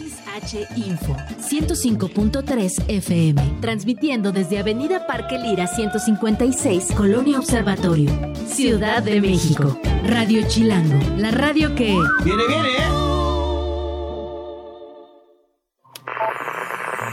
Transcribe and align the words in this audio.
XH 0.00 0.66
Info 0.76 1.14
105.3 1.38 2.84
FM, 2.88 3.58
transmitiendo 3.60 4.32
desde 4.32 4.58
Avenida 4.58 5.06
Parque 5.06 5.38
Lira 5.38 5.66
156, 5.66 6.92
Colonia 6.96 7.38
Observatorio, 7.38 8.10
Ciudad 8.46 9.02
de 9.02 9.20
México. 9.20 9.78
Radio 10.06 10.46
Chilango, 10.48 10.98
la 11.18 11.30
radio 11.30 11.74
que... 11.74 11.98
¡Viene, 12.24 12.42
viene! 12.48 12.68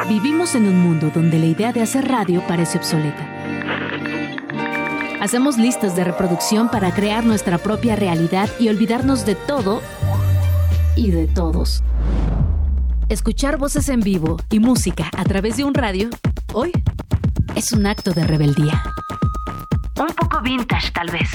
Vivimos 0.08 0.56
en 0.56 0.68
un 0.68 0.80
mundo 0.80 1.12
donde 1.14 1.38
la 1.40 1.48
idea 1.48 1.74
de 1.74 1.82
hacer 1.82 2.08
radio 2.08 2.42
parece 2.48 2.78
obsoleta. 2.78 3.34
Hacemos 5.20 5.58
listas 5.58 5.98
de 5.98 6.06
reproducción 6.06 6.70
para 6.70 6.94
crear 6.94 7.26
nuestra 7.26 7.58
propia 7.58 7.98
realidad 7.98 8.50
y 8.58 8.70
olvidarnos 8.70 9.26
de 9.26 9.36
todo 9.36 9.82
y 10.96 11.12
de 11.12 11.28
todos. 11.28 11.84
Escuchar 13.10 13.58
voces 13.58 13.88
en 13.88 14.02
vivo 14.02 14.36
y 14.50 14.60
música 14.60 15.10
a 15.16 15.24
través 15.24 15.56
de 15.56 15.64
un 15.64 15.74
radio, 15.74 16.10
hoy, 16.54 16.74
es 17.56 17.72
un 17.72 17.86
acto 17.86 18.12
de 18.12 18.26
rebeldía. 18.26 18.84
Un 19.98 20.08
poco 20.08 20.42
vintage 20.42 20.92
tal 20.92 21.10
vez, 21.10 21.30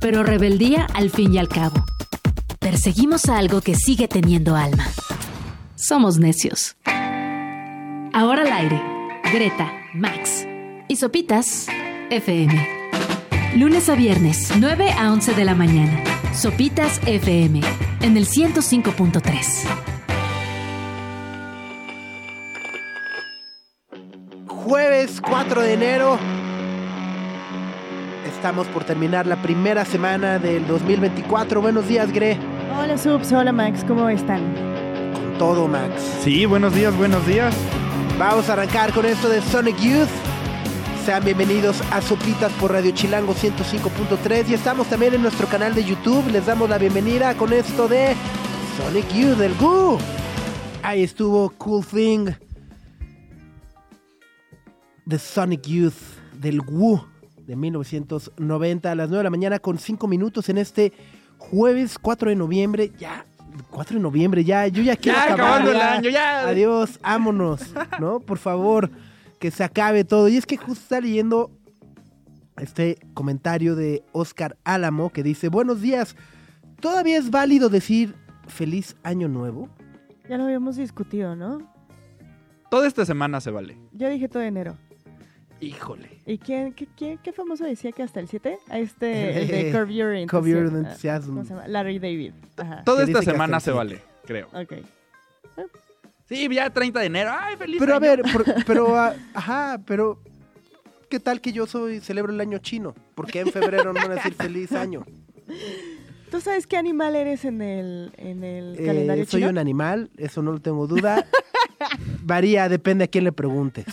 pero 0.00 0.24
rebeldía 0.24 0.88
al 0.92 1.10
fin 1.10 1.32
y 1.32 1.38
al 1.38 1.48
cabo. 1.48 1.84
Perseguimos 2.58 3.28
a 3.28 3.38
algo 3.38 3.60
que 3.60 3.76
sigue 3.76 4.08
teniendo 4.08 4.56
alma. 4.56 4.88
Somos 5.76 6.18
necios. 6.18 6.76
Ahora 6.84 8.42
al 8.42 8.52
aire, 8.52 8.82
Greta, 9.32 9.72
Max 9.94 10.44
y 10.88 10.96
Sopitas 10.96 11.68
FM. 12.10 12.68
Lunes 13.54 13.88
a 13.88 13.94
viernes, 13.94 14.50
9 14.58 14.90
a 14.90 15.12
11 15.12 15.34
de 15.34 15.44
la 15.44 15.54
mañana. 15.54 16.02
Sopitas 16.34 17.00
FM, 17.06 17.60
en 18.00 18.16
el 18.16 18.26
105.3. 18.26 19.93
Jueves 25.04 25.20
4 25.20 25.60
de 25.60 25.72
enero. 25.74 26.18
Estamos 28.26 28.66
por 28.68 28.84
terminar 28.84 29.26
la 29.26 29.36
primera 29.36 29.84
semana 29.84 30.38
del 30.38 30.66
2024. 30.66 31.60
Buenos 31.60 31.86
días, 31.86 32.10
Gre. 32.10 32.38
Hola 32.80 32.96
Subs, 32.96 33.30
hola 33.32 33.52
Max, 33.52 33.84
¿cómo 33.86 34.08
están? 34.08 34.54
Con 35.12 35.36
todo, 35.36 35.68
Max. 35.68 36.00
Sí, 36.22 36.46
buenos 36.46 36.74
días, 36.74 36.96
buenos 36.96 37.26
días. 37.26 37.54
Vamos 38.18 38.48
a 38.48 38.54
arrancar 38.54 38.94
con 38.94 39.04
esto 39.04 39.28
de 39.28 39.42
Sonic 39.42 39.78
Youth. 39.78 40.08
Sean 41.04 41.22
bienvenidos 41.22 41.82
a 41.92 42.00
Sopitas 42.00 42.52
por 42.52 42.72
Radio 42.72 42.92
Chilango 42.92 43.34
105.3 43.34 44.48
y 44.48 44.54
estamos 44.54 44.86
también 44.86 45.12
en 45.12 45.20
nuestro 45.20 45.46
canal 45.48 45.74
de 45.74 45.84
YouTube. 45.84 46.26
Les 46.32 46.46
damos 46.46 46.70
la 46.70 46.78
bienvenida 46.78 47.34
con 47.34 47.52
esto 47.52 47.88
de 47.88 48.14
Sonic 48.78 49.12
Youth 49.12 49.36
del 49.36 49.54
Goo. 49.56 49.98
Ahí 50.82 51.02
estuvo 51.02 51.50
Cool 51.58 51.84
Thing 51.84 52.30
de 55.06 55.18
Sonic 55.18 55.62
Youth 55.66 55.94
del 56.40 56.60
Woo 56.60 57.06
de 57.46 57.56
1990 57.56 58.90
a 58.90 58.94
las 58.94 59.08
9 59.08 59.18
de 59.18 59.24
la 59.24 59.30
mañana 59.30 59.58
con 59.58 59.78
5 59.78 60.06
minutos 60.08 60.48
en 60.48 60.58
este 60.58 60.92
jueves 61.38 61.98
4 61.98 62.30
de 62.30 62.36
noviembre. 62.36 62.90
Ya, 62.98 63.26
4 63.70 63.96
de 63.96 64.02
noviembre, 64.02 64.44
ya, 64.44 64.66
yo 64.66 64.82
ya 64.82 64.96
quiero 64.96 65.18
Ya, 65.18 65.24
acabar, 65.24 65.42
acabando 65.42 65.70
el 65.72 65.76
ya. 65.78 65.92
año, 65.92 66.10
ya. 66.10 66.48
Adiós, 66.48 66.98
vámonos, 67.02 67.60
¿no? 68.00 68.20
Por 68.20 68.38
favor, 68.38 68.90
que 69.38 69.50
se 69.50 69.62
acabe 69.62 70.04
todo. 70.04 70.28
Y 70.28 70.36
es 70.36 70.46
que 70.46 70.56
justo 70.56 70.82
está 70.82 71.00
leyendo 71.00 71.50
este 72.56 72.98
comentario 73.14 73.74
de 73.76 74.02
Oscar 74.12 74.56
Álamo 74.64 75.10
que 75.10 75.22
dice, 75.22 75.48
buenos 75.48 75.80
días, 75.82 76.16
¿todavía 76.80 77.18
es 77.18 77.30
válido 77.30 77.68
decir 77.68 78.14
feliz 78.46 78.96
año 79.02 79.28
nuevo? 79.28 79.68
Ya 80.28 80.38
lo 80.38 80.44
habíamos 80.44 80.76
discutido, 80.76 81.36
¿no? 81.36 81.58
Toda 82.70 82.86
esta 82.88 83.04
semana 83.04 83.40
se 83.40 83.50
vale. 83.50 83.76
Yo 83.92 84.08
dije 84.08 84.28
todo 84.28 84.42
enero. 84.42 84.76
Híjole. 85.60 86.08
¿Y 86.26 86.38
quién, 86.38 86.72
qué, 86.74 86.86
quién- 86.96 87.18
qué 87.18 87.32
famoso 87.32 87.64
decía 87.64 87.92
que 87.92 88.02
hasta 88.02 88.20
el 88.20 88.28
7? 88.28 88.58
A 88.68 88.78
este, 88.78 89.40
el 89.42 89.48
de 89.48 89.72
Curb 89.72 89.88
Your 89.90 90.14
Enthusiasm. 90.14 90.74
Ah, 90.74 90.78
Enthusiasm. 90.78 91.26
¿Cómo 91.28 91.42
se 91.44 91.50
llama? 91.50 91.68
Larry 91.68 91.98
David. 91.98 92.32
Ajá. 92.56 92.82
Toda 92.84 93.04
esta 93.04 93.22
semana 93.22 93.60
se 93.60 93.70
vale, 93.70 94.00
creo. 94.26 94.48
Ok. 94.52 94.72
Sí, 96.26 96.48
ya 96.52 96.70
30 96.70 97.00
de 97.00 97.06
enero. 97.06 97.30
Ay, 97.38 97.56
feliz 97.56 97.76
Pero 97.78 97.94
a 97.94 97.98
ver, 97.98 98.22
por- 98.32 98.44
pero, 98.66 98.96
ajá, 99.34 99.80
pero, 99.86 100.18
¿qué 101.10 101.20
tal 101.20 101.40
que 101.42 101.52
yo 101.52 101.66
soy, 101.66 102.00
celebro 102.00 102.32
el 102.32 102.40
año 102.40 102.58
chino? 102.58 102.94
¿Por 103.14 103.26
qué 103.26 103.40
en 103.40 103.52
febrero 103.52 103.92
no 103.92 104.00
van 104.00 104.12
a 104.12 104.14
decir 104.14 104.32
feliz 104.34 104.72
año? 104.72 105.04
¿Tú 106.30 106.40
sabes 106.40 106.66
qué 106.66 106.76
animal 106.78 107.14
eres 107.14 107.44
en 107.44 107.60
el, 107.62 108.12
en 108.16 108.42
el 108.42 108.74
Eh, 108.78 108.86
calendario 108.86 109.24
soy 109.26 109.40
chino? 109.40 109.50
un 109.50 109.58
animal, 109.58 110.10
eso 110.16 110.42
no 110.42 110.52
lo 110.52 110.60
tengo 110.60 110.86
duda. 110.86 111.24
Varía, 112.22 112.68
depende 112.70 113.04
a 113.04 113.06
quién 113.08 113.24
le 113.24 113.32
preguntes. 113.32 113.84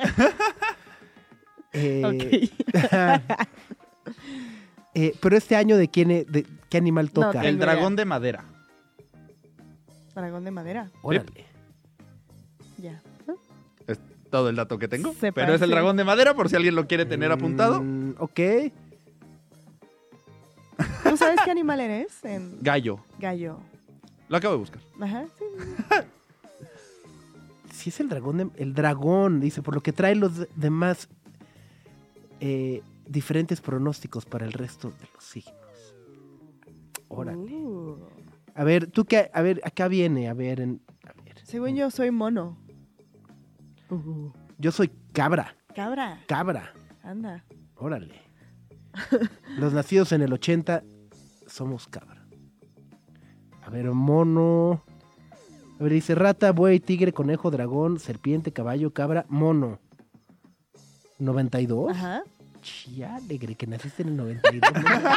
Eh, 1.72 2.50
eh, 4.94 5.14
pero 5.20 5.36
este 5.36 5.54
año, 5.54 5.76
¿de 5.76 5.88
quién, 5.88 6.10
e- 6.10 6.24
de 6.24 6.44
qué 6.68 6.78
animal 6.78 7.10
No, 7.14 7.26
toca? 7.30 7.44
El 7.44 7.60
dragón 7.60 7.92
idea. 7.92 7.96
de 7.96 8.04
madera. 8.06 8.44
Dragón 10.16 10.44
de 10.44 10.50
madera. 10.50 10.90
Órale. 11.02 11.46
Ya. 12.78 13.00
Es 13.86 14.00
todo 14.30 14.48
el 14.48 14.56
dato 14.56 14.78
que 14.80 14.88
tengo. 14.88 15.12
Se 15.14 15.32
pero 15.32 15.54
es 15.54 15.62
el 15.62 15.70
dragón 15.70 15.96
de 15.96 16.02
madera, 16.02 16.34
por 16.34 16.48
si 16.48 16.56
alguien 16.56 16.74
lo 16.74 16.88
quiere 16.88 17.04
tener 17.06 17.30
apuntado. 17.30 17.80
Mm, 17.80 18.14
ok. 18.18 18.40
¿Tú 21.08 21.16
sabes 21.16 21.38
qué 21.44 21.50
animal 21.52 21.78
eres? 21.80 22.24
En 22.24 22.58
Gallo. 22.62 22.98
gallo. 23.18 23.58
Lo 24.28 24.36
acabo 24.36 24.54
de 24.54 24.58
buscar. 24.58 24.80
Ajá, 25.00 25.24
sí. 25.38 25.44
Si 27.80 27.88
es 27.90 27.98
el 28.00 28.08
dragón, 28.10 28.36
de- 28.36 28.50
el 28.62 28.74
dragón, 28.74 29.40
dice, 29.40 29.62
por 29.62 29.74
lo 29.74 29.80
que 29.82 29.92
trae 29.92 30.14
los 30.14 30.36
de- 30.36 30.48
demás 30.56 31.08
eh, 32.40 32.82
diferentes 33.06 33.60
pronósticos 33.60 34.24
para 34.26 34.44
el 34.46 34.52
resto 34.52 34.90
de 34.90 35.08
los 35.14 35.24
signos. 35.24 35.54
Órale. 37.08 37.38
Uh. 37.38 37.98
A 38.54 38.64
ver, 38.64 38.86
tú 38.86 39.04
qué, 39.04 39.30
a 39.32 39.42
ver, 39.42 39.60
acá 39.64 39.88
viene, 39.88 40.28
a 40.28 40.34
ver, 40.34 40.60
en- 40.60 40.80
a 41.06 41.12
ver. 41.22 41.38
Según 41.44 41.74
yo 41.74 41.90
soy 41.90 42.10
mono. 42.10 42.56
Uh. 43.90 44.30
Yo 44.58 44.72
soy 44.72 44.90
cabra, 45.12 45.56
Cabra. 45.74 46.22
cabra, 46.26 46.72
Anda. 47.02 47.44
órale. 47.76 48.14
Los 49.58 49.72
nacidos 49.72 50.12
en 50.12 50.22
el 50.22 50.32
80 50.32 50.82
somos 51.46 51.88
cabra. 51.88 52.26
A 53.62 53.70
ver, 53.70 53.90
mono. 53.92 54.84
A 55.80 55.82
ver, 55.82 55.94
dice 55.94 56.14
rata, 56.14 56.52
buey, 56.52 56.78
tigre, 56.78 57.14
conejo, 57.14 57.50
dragón, 57.50 57.98
serpiente, 57.98 58.52
caballo, 58.52 58.92
cabra, 58.92 59.24
mono. 59.30 59.78
¿92? 61.18 61.92
Ajá. 61.92 62.22
Chía, 62.60 63.16
alegre, 63.16 63.54
que 63.54 63.66
naciste 63.66 64.02
en 64.02 64.10
el 64.10 64.16
92. 64.18 64.72
¿no? 64.74 64.80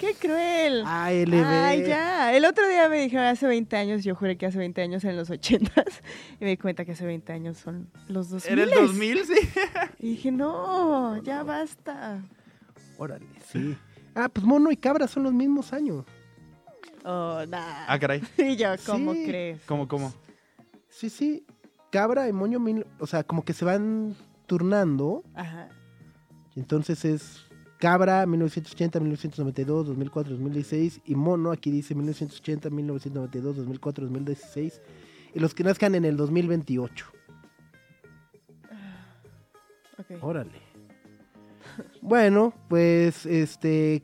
¡Qué 0.00 0.14
cruel! 0.14 0.84
ALB. 0.86 1.34
Ay, 1.44 1.84
ya. 1.86 2.34
El 2.34 2.46
otro 2.46 2.66
día 2.66 2.88
me 2.88 2.98
dijeron 2.98 3.26
hace 3.26 3.46
20 3.46 3.76
años, 3.76 4.04
yo 4.04 4.14
juré 4.14 4.38
que 4.38 4.46
hace 4.46 4.56
20 4.56 4.80
años 4.80 5.04
eran 5.04 5.18
los 5.18 5.28
80 5.28 5.70
y 6.40 6.44
me 6.44 6.48
di 6.48 6.56
cuenta 6.56 6.86
que 6.86 6.92
hace 6.92 7.04
20 7.04 7.30
años 7.34 7.58
son 7.58 7.90
los 8.08 8.30
2000. 8.30 8.58
¿Era 8.58 8.62
el 8.62 8.70
2000? 8.70 9.26
Sí. 9.26 9.34
Y 9.98 10.10
dije, 10.12 10.32
no, 10.32 11.22
ya 11.22 11.42
basta. 11.42 12.22
Órale, 12.96 13.26
sí. 13.52 13.76
Ah, 14.14 14.30
pues 14.30 14.46
mono 14.46 14.70
y 14.70 14.78
cabra 14.78 15.06
son 15.08 15.24
los 15.24 15.34
mismos 15.34 15.74
años. 15.74 16.06
Oh, 17.08 17.44
nah. 17.48 17.84
Ah, 17.86 17.98
caray. 18.00 18.20
Y 18.38 18.56
yo, 18.56 18.68
¿cómo 18.84 19.12
Sí. 19.14 19.24
crees? 19.26 19.60
¿Cómo, 19.66 19.86
cómo? 19.86 20.12
Sí, 20.88 21.08
sí. 21.08 21.44
Cabra 21.92 22.28
y 22.28 22.32
moño, 22.32 22.58
mil- 22.58 22.84
o 22.98 23.06
sea, 23.06 23.22
como 23.22 23.44
que 23.44 23.52
se 23.52 23.64
van 23.64 24.16
turnando. 24.46 25.22
Ajá. 25.34 25.68
Y 26.56 26.60
entonces 26.60 27.04
es 27.04 27.46
cabra 27.78 28.26
1980, 28.26 28.98
1992, 28.98 29.86
2004, 29.86 30.32
2016. 30.32 31.00
Y 31.04 31.14
mono, 31.14 31.52
aquí 31.52 31.70
dice 31.70 31.94
1980, 31.94 32.70
1992, 32.70 33.56
2004, 33.56 34.04
2016. 34.06 34.82
Y 35.34 35.38
los 35.38 35.54
que 35.54 35.62
nazcan 35.64 35.94
en 35.94 36.04
el 36.06 36.16
2028. 36.16 37.06
Ok. 39.98 40.06
Órale. 40.22 40.50
Bueno, 42.00 42.52
pues 42.68 43.26
este 43.26 44.02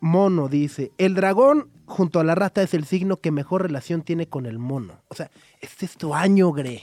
mono 0.00 0.48
dice, 0.48 0.92
el 0.98 1.14
dragón 1.14 1.68
junto 1.86 2.20
a 2.20 2.24
la 2.24 2.34
rata 2.34 2.62
es 2.62 2.74
el 2.74 2.84
signo 2.84 3.18
que 3.18 3.30
mejor 3.30 3.62
relación 3.62 4.02
tiene 4.02 4.28
con 4.28 4.46
el 4.46 4.58
mono. 4.58 5.02
O 5.08 5.14
sea, 5.14 5.30
este 5.60 5.86
es 5.86 5.96
tu 5.96 6.14
año, 6.14 6.52
Gre. 6.52 6.80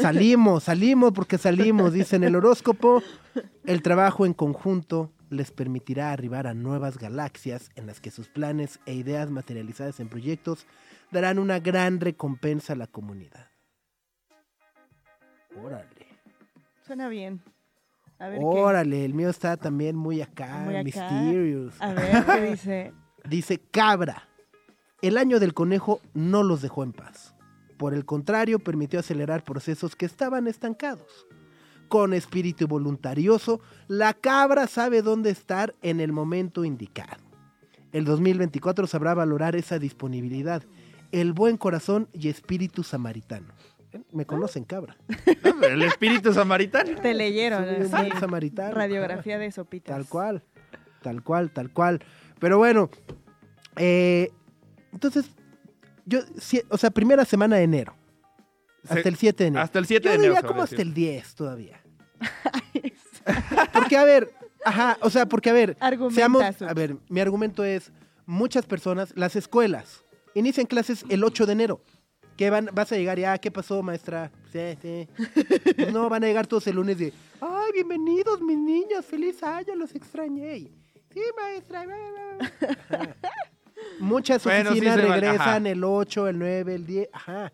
Salimos, 0.00 0.64
salimos 0.64 1.12
porque 1.12 1.38
salimos, 1.38 1.92
dice 1.92 2.16
en 2.16 2.24
el 2.24 2.36
horóscopo. 2.36 3.02
El 3.64 3.82
trabajo 3.82 4.26
en 4.26 4.34
conjunto 4.34 5.12
les 5.30 5.50
permitirá 5.50 6.12
arribar 6.12 6.46
a 6.46 6.54
nuevas 6.54 6.98
galaxias 6.98 7.70
en 7.74 7.86
las 7.86 8.00
que 8.00 8.10
sus 8.10 8.28
planes 8.28 8.78
e 8.86 8.94
ideas 8.94 9.30
materializadas 9.30 9.98
en 10.00 10.08
proyectos 10.08 10.66
darán 11.10 11.38
una 11.38 11.58
gran 11.58 12.00
recompensa 12.00 12.74
a 12.74 12.76
la 12.76 12.86
comunidad. 12.86 13.48
Órale. 15.62 16.06
Suena 16.86 17.08
bien. 17.08 17.40
A 18.18 18.28
ver 18.28 18.38
qué. 18.38 18.44
Órale, 18.44 19.04
el 19.04 19.14
mío 19.14 19.28
está 19.28 19.56
también 19.56 19.96
muy 19.96 20.22
acá, 20.22 20.62
Muy 20.64 20.76
acá. 20.76 20.84
mysterious. 20.84 21.74
A 21.80 21.92
ver 21.92 22.24
qué 22.24 22.40
dice. 22.50 22.92
Dice 23.28 23.58
cabra. 23.58 24.28
el 25.02 25.18
año 25.18 25.40
del 25.40 25.52
conejo 25.54 26.00
no 26.14 26.42
los 26.42 26.62
dejó 26.62 26.82
en 26.82 26.92
paz. 26.92 27.34
Por 27.76 27.92
el 27.92 28.04
contrario, 28.04 28.58
permitió 28.58 29.00
acelerar 29.00 29.44
procesos 29.44 29.94
que 29.94 30.06
estaban 30.06 30.46
estancados. 30.46 31.26
Con 31.88 32.14
espíritu 32.14 32.66
voluntarioso, 32.66 33.60
la 33.88 34.14
cabra 34.14 34.66
sabe 34.66 35.02
dónde 35.02 35.30
estar 35.30 35.74
en 35.82 36.00
el 36.00 36.12
momento 36.12 36.64
indicado. 36.64 37.22
El 37.92 38.04
2024 38.04 38.86
sabrá 38.86 39.14
valorar 39.14 39.54
esa 39.54 39.78
disponibilidad, 39.78 40.62
el 41.12 41.32
buen 41.32 41.56
corazón 41.56 42.08
y 42.12 42.28
espíritu 42.28 42.82
samaritano. 42.82 43.54
¿Eh? 43.92 44.02
Me 44.12 44.26
conocen, 44.26 44.64
cabra. 44.64 44.96
El 45.62 45.82
espíritu 45.82 46.32
samaritano. 46.32 47.00
Te 47.00 47.14
leyeron. 47.14 47.64
Así, 47.64 47.90
buen 47.90 48.18
samaritano. 48.18 48.74
Radiografía 48.74 49.38
de 49.38 49.50
sopitas. 49.52 49.94
Tal 49.94 50.06
cual, 50.06 50.42
tal 51.02 51.22
cual, 51.22 51.50
tal 51.50 51.70
cual. 51.70 52.00
Pero 52.38 52.58
bueno, 52.58 52.90
eh, 53.76 54.30
entonces, 54.92 55.26
yo, 56.04 56.20
o 56.68 56.78
sea, 56.78 56.90
primera 56.90 57.24
semana 57.24 57.56
de 57.56 57.62
enero. 57.62 57.94
Hasta 58.84 59.02
Se- 59.02 59.08
el 59.08 59.16
7 59.16 59.44
de 59.44 59.48
enero. 59.48 59.62
Hasta 59.64 59.78
el 59.78 59.86
7 59.86 60.04
yo 60.04 60.10
de 60.10 60.16
enero. 60.16 60.46
como 60.46 60.62
hasta 60.62 60.80
el 60.82 60.94
10 60.94 61.34
todavía. 61.34 61.80
Porque, 63.72 63.96
a 63.96 64.04
ver, 64.04 64.32
ajá, 64.64 64.98
o 65.00 65.10
sea, 65.10 65.26
porque, 65.26 65.50
a 65.50 65.52
ver, 65.52 65.76
seamos, 66.10 66.42
a 66.62 66.74
ver, 66.74 66.96
mi 67.08 67.20
argumento 67.20 67.64
es, 67.64 67.92
muchas 68.24 68.66
personas, 68.66 69.12
las 69.16 69.34
escuelas, 69.36 70.04
inician 70.34 70.66
clases 70.66 71.04
el 71.08 71.24
8 71.24 71.46
de 71.46 71.52
enero. 71.52 71.80
¿Qué 72.36 72.50
van, 72.50 72.68
vas 72.72 72.92
a 72.92 72.96
llegar 72.96 73.18
ya? 73.18 73.38
¿Qué 73.38 73.50
pasó, 73.50 73.82
maestra? 73.82 74.30
Sí, 74.52 74.76
sí. 74.82 75.08
Pues 75.74 75.92
no, 75.92 76.08
van 76.08 76.22
a 76.22 76.26
llegar 76.26 76.46
todos 76.46 76.66
el 76.66 76.76
lunes 76.76 76.98
de, 76.98 77.12
ay, 77.40 77.72
bienvenidos 77.72 78.40
mis 78.42 78.58
niños, 78.58 79.04
feliz 79.06 79.42
año, 79.42 79.74
los 79.74 79.94
extrañé. 79.94 80.70
Sí, 81.16 81.22
maestra. 81.40 81.86
bla, 81.86 81.96
bla, 81.96 82.36
bla". 82.36 82.70
Ajá. 82.90 83.16
Muchas 84.00 84.44
Bueno, 84.44 84.72
sí 84.72 84.78
oficinas 84.78 84.96
vale, 84.98 85.08
regresan 85.20 85.66
el 85.66 85.82
8, 85.82 86.28
el 86.28 86.38
9, 86.38 86.74
el 86.74 86.86
10, 86.86 87.08
ajá. 87.12 87.52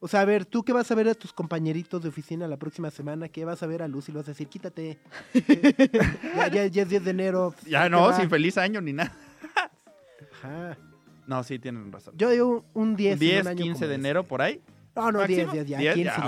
O 0.00 0.08
sea, 0.08 0.20
a 0.20 0.24
ver, 0.26 0.44
¿tú 0.44 0.62
qué 0.64 0.72
vas 0.74 0.90
a 0.90 0.94
ver 0.94 1.08
a 1.08 1.14
tus 1.14 1.32
compañeritos 1.32 2.02
de 2.02 2.08
oficina 2.08 2.46
la 2.48 2.56
próxima 2.58 2.90
semana? 2.90 3.28
¿Qué 3.28 3.44
vas 3.44 3.62
a 3.62 3.66
ver 3.66 3.82
a 3.82 3.88
Luz 3.88 4.08
y 4.08 4.12
le 4.12 4.18
vas 4.18 4.26
a 4.28 4.32
decir, 4.32 4.48
quítate? 4.48 4.98
ya, 6.36 6.48
ya, 6.48 6.66
ya 6.66 6.82
es 6.82 6.88
10 6.88 7.04
de 7.04 7.10
enero. 7.10 7.54
Ya 7.66 7.84
¿qué 7.84 7.90
no, 7.90 8.12
sin 8.14 8.28
feliz 8.28 8.58
año 8.58 8.80
ni 8.80 8.92
nada. 8.92 9.14
Ajá. 10.32 10.76
No, 11.26 11.42
sí, 11.44 11.58
tienen 11.58 11.90
razón. 11.92 12.14
Yo 12.16 12.28
digo 12.30 12.64
un 12.74 12.96
10. 12.96 13.12
en 13.14 13.18
10, 13.20 13.40
un 13.42 13.48
año 13.48 13.62
15 13.62 13.72
como 13.74 13.88
de 13.88 13.94
este. 13.94 13.94
enero, 13.94 14.24
por 14.24 14.42
ahí. 14.42 14.60
No, 14.96 15.12
no, 15.12 15.26
10, 15.26 15.46
¿Máximo? 15.46 15.52
10, 15.64 15.66
ya. 15.68 15.78
10, 15.78 15.94
15 15.94 16.20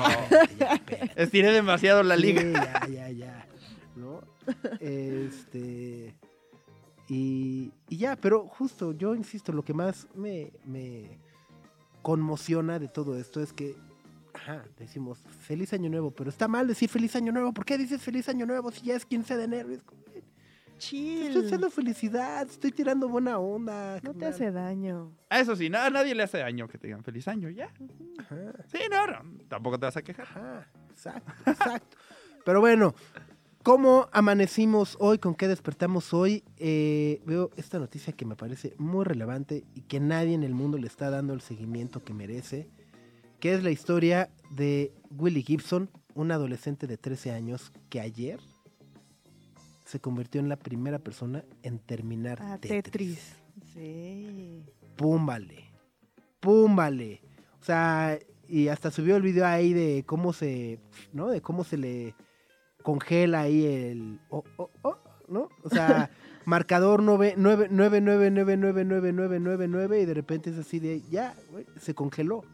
ya, 0.59 0.81
oh. 0.81 1.11
Estiré 1.17 1.53
demasiado 1.53 2.03
la 2.05 2.15
Sí, 2.17 2.23
liga. 2.23 2.43
ya, 2.43 2.89
ya, 2.89 3.11
ya. 3.11 3.47
¿No? 3.97 4.23
Este. 4.81 6.15
Y, 7.17 7.71
y 7.89 7.97
ya, 7.99 8.17
pero 8.17 8.49
justo, 8.49 8.91
yo 8.93 9.15
insisto, 9.15 9.53
lo 9.53 9.63
que 9.63 9.73
más 9.73 10.09
me, 10.17 10.53
me 10.65 11.17
conmociona 12.03 12.81
de 12.81 12.89
todo 12.89 13.17
esto 13.17 13.41
es 13.41 13.53
que, 13.53 13.77
ajá, 14.33 14.65
decimos 14.77 15.21
feliz 15.47 15.73
año 15.73 15.89
nuevo, 15.91 16.11
pero 16.11 16.29
está 16.29 16.49
mal 16.49 16.67
decir 16.67 16.89
feliz 16.89 17.15
año 17.15 17.31
nuevo. 17.31 17.53
¿Por 17.53 17.65
qué 17.65 17.79
dices 17.79 18.03
feliz 18.03 18.29
año 18.29 18.47
nuevo 18.47 18.73
si 18.73 18.87
ya 18.87 18.97
es 18.97 19.07
15 19.07 19.37
de 19.37 19.45
enero? 19.45 19.71
Es 19.71 19.83
como, 19.85 20.03
"Güey, 20.03 20.25
Chill. 20.79 21.29
Estoy 21.29 21.45
haciendo 21.45 21.71
felicidad, 21.71 22.49
estoy 22.51 22.73
tirando 22.73 23.09
buena 23.09 23.39
onda. 23.39 23.95
No 24.03 24.13
te 24.13 24.19
carnal". 24.19 24.29
hace 24.31 24.51
daño. 24.51 25.13
Ah, 25.31 25.39
Eso 25.39 25.55
sí, 25.55 25.71
nada, 25.71 25.87
a 25.87 25.91
nadie 25.91 26.17
le 26.17 26.25
hace 26.25 26.39
daño 26.39 26.67
que 26.67 26.79
te 26.79 26.89
digan 26.89 27.05
feliz 27.05 27.29
año, 27.29 27.49
ya. 27.49 27.73
Ajá. 28.19 28.37
Sí, 28.67 28.79
no, 28.91 29.07
no, 29.07 29.23
tampoco 29.47 29.79
te 29.79 29.87
vas 29.87 29.97
a 29.97 30.03
quejar. 30.03 30.27
Ajá, 30.27 30.69
exacto, 30.91 31.33
exacto. 31.51 31.97
Pero 32.45 32.61
bueno, 32.61 32.93
¿cómo 33.65 34.09
amanecimos 34.13 34.97
hoy? 35.01 35.19
¿Con 35.19 35.35
qué 35.35 35.49
despertamos 35.49 36.15
hoy? 36.15 36.45
Eh, 36.59 37.21
veo 37.27 37.51
esta 37.57 37.79
noticia 37.79 38.13
que 38.13 38.25
me 38.25 38.37
parece 38.37 38.75
muy 38.79 39.05
relevante 39.05 39.65
y 39.75 39.81
que 39.81 39.99
nadie 39.99 40.35
en 40.35 40.45
el 40.45 40.55
mundo 40.55 40.79
le 40.79 40.87
está 40.87 41.11
dando 41.11 41.33
el 41.35 41.41
seguimiento 41.41 42.05
que 42.05 42.15
merece, 42.15 42.69
que 43.41 43.55
es 43.55 43.63
la 43.65 43.71
historia 43.71 44.31
de 44.51 44.93
Willie 45.11 45.43
Gibson, 45.43 45.91
un 46.15 46.31
adolescente 46.31 46.87
de 46.87 46.97
13 46.99 47.33
años 47.33 47.73
que 47.89 48.01
ayer 48.01 48.39
se 49.85 49.99
convirtió 49.99 50.41
en 50.41 50.49
la 50.49 50.57
primera 50.57 50.99
persona 50.99 51.45
en 51.63 51.79
terminar 51.79 52.39
Ah, 52.41 52.59
Tetris. 52.61 52.85
Tetris. 52.85 53.37
Sí. 53.73 54.63
púmbale, 54.97 55.65
púmbale. 56.41 57.21
O 57.61 57.65
sea, 57.65 58.19
y 58.47 58.69
hasta 58.69 58.91
subió 58.91 59.17
el 59.17 59.23
video 59.23 59.47
ahí 59.47 59.73
de 59.73 60.05
cómo 60.07 60.33
se, 60.33 60.79
¿no? 61.13 61.29
De 61.29 61.41
cómo 61.41 61.65
se 61.65 61.79
le 61.79 62.15
congela 62.85 63.41
ahí 63.41 63.65
el, 63.65 64.21
oh, 64.29 64.45
oh, 64.59 64.71
oh, 64.83 64.99
¿no? 65.27 65.49
O 65.65 65.71
sea, 65.71 66.11
marcador 66.45 67.03
9, 67.03 67.35
9, 67.37 67.69
9, 67.71 68.01
9, 68.01 68.31
9, 68.31 68.57
9, 68.57 68.85
9, 68.85 69.13
9, 69.13 69.39
9, 69.41 69.69
9, 69.69 70.01
y 70.03 70.05
de 70.05 70.15
repente 70.15 70.51
es 70.51 70.59
así 70.59 70.79
de, 70.79 71.01
ya, 71.11 71.35
güey, 71.51 71.65
se 71.81 71.95
congeló. 71.95 72.45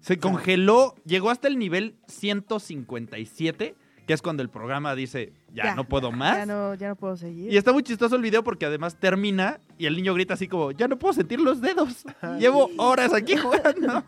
Se 0.00 0.18
congeló, 0.18 0.94
llegó 1.04 1.30
hasta 1.30 1.48
el 1.48 1.58
nivel 1.58 1.96
157, 2.06 3.74
que 4.06 4.12
es 4.12 4.22
cuando 4.22 4.42
el 4.42 4.50
programa 4.50 4.94
dice, 4.94 5.32
ya, 5.54 5.74
no 5.74 5.88
puedo 5.88 6.12
más. 6.12 6.36
Ya 6.36 6.46
no, 6.46 6.74
ya 6.74 6.88
no 6.88 6.96
puedo 6.96 7.16
seguir. 7.16 7.50
Y 7.50 7.56
está 7.56 7.72
muy 7.72 7.82
chistoso 7.82 8.14
el 8.14 8.22
video 8.22 8.44
porque 8.44 8.66
además 8.66 8.94
termina 8.94 9.58
y 9.78 9.86
el 9.86 9.96
niño 9.96 10.12
grita 10.12 10.34
así 10.34 10.48
como, 10.48 10.70
ya 10.70 10.86
no 10.86 10.98
puedo 10.98 11.14
sentir 11.14 11.40
los 11.40 11.62
dedos. 11.62 12.04
Llevo 12.38 12.70
horas 12.76 13.12
aquí 13.14 13.36
jugando. 13.36 14.04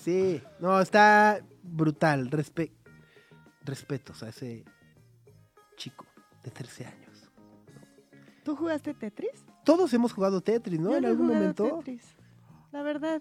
Sí, 0.00 0.42
no, 0.58 0.80
está 0.80 1.40
brutal. 1.62 2.30
Respe 2.30 2.72
respetos 3.64 4.22
a 4.24 4.30
ese 4.30 4.64
chico 5.82 6.06
de 6.44 6.50
13 6.50 6.86
años. 6.86 7.30
¿Tú 8.44 8.54
jugaste 8.54 8.94
Tetris? 8.94 9.44
Todos 9.64 9.92
hemos 9.94 10.12
jugado 10.12 10.40
Tetris, 10.40 10.78
¿no? 10.78 10.90
Yo 10.90 10.96
en 10.96 11.04
algún 11.06 11.26
jugado 11.26 11.40
momento. 11.40 11.76
Tetris. 11.78 12.16
La 12.70 12.82
verdad. 12.82 13.20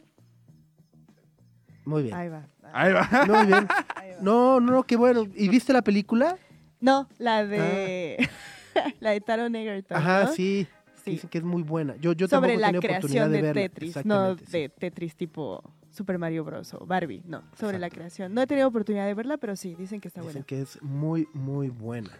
Muy 1.85 2.03
bien. 2.03 2.13
Ahí 2.15 2.29
va. 2.29 2.47
Ahí 2.71 2.93
va. 2.93 3.09
Muy 3.27 3.47
bien. 3.47 3.67
ahí 3.95 4.11
va. 4.11 4.21
No, 4.21 4.59
no, 4.59 4.83
qué 4.83 4.95
bueno. 4.95 5.25
¿Y 5.35 5.49
viste 5.49 5.73
la 5.73 5.81
película? 5.81 6.37
No, 6.79 7.07
la 7.17 7.45
de. 7.45 8.29
la 8.99 9.11
de 9.11 9.21
Taron 9.21 9.55
Egerton. 9.55 9.97
Ajá, 9.97 10.25
¿no? 10.25 10.33
sí. 10.33 10.67
Sí. 11.03 11.11
Dicen 11.11 11.31
que 11.31 11.39
es 11.39 11.43
muy 11.43 11.63
buena. 11.63 11.95
Yo, 11.95 12.13
yo 12.13 12.27
Sobre 12.27 12.57
la 12.57 12.71
creación 12.73 13.31
de, 13.31 13.37
de, 13.37 13.41
verla. 13.41 13.61
Tetris, 13.63 14.05
no 14.05 14.37
sí. 14.37 14.43
de 14.51 14.69
Tetris 14.69 15.15
tipo 15.15 15.63
Super 15.89 16.19
Mario 16.19 16.43
Bros. 16.43 16.75
o 16.75 16.85
Barbie, 16.85 17.23
no, 17.25 17.41
sobre 17.57 17.79
la 17.79 17.89
creación. 17.89 18.35
No 18.35 18.41
he 18.43 18.45
tenido 18.45 18.67
oportunidad 18.67 19.07
de 19.07 19.15
verla, 19.15 19.37
pero 19.37 19.55
sí, 19.55 19.73
dicen 19.73 19.99
que 19.99 20.09
está 20.09 20.21
Dicen 20.21 20.33
buena. 20.33 20.45
que 20.45 20.61
es 20.61 20.79
muy, 20.83 21.27
muy 21.33 21.69
buena. 21.69 22.11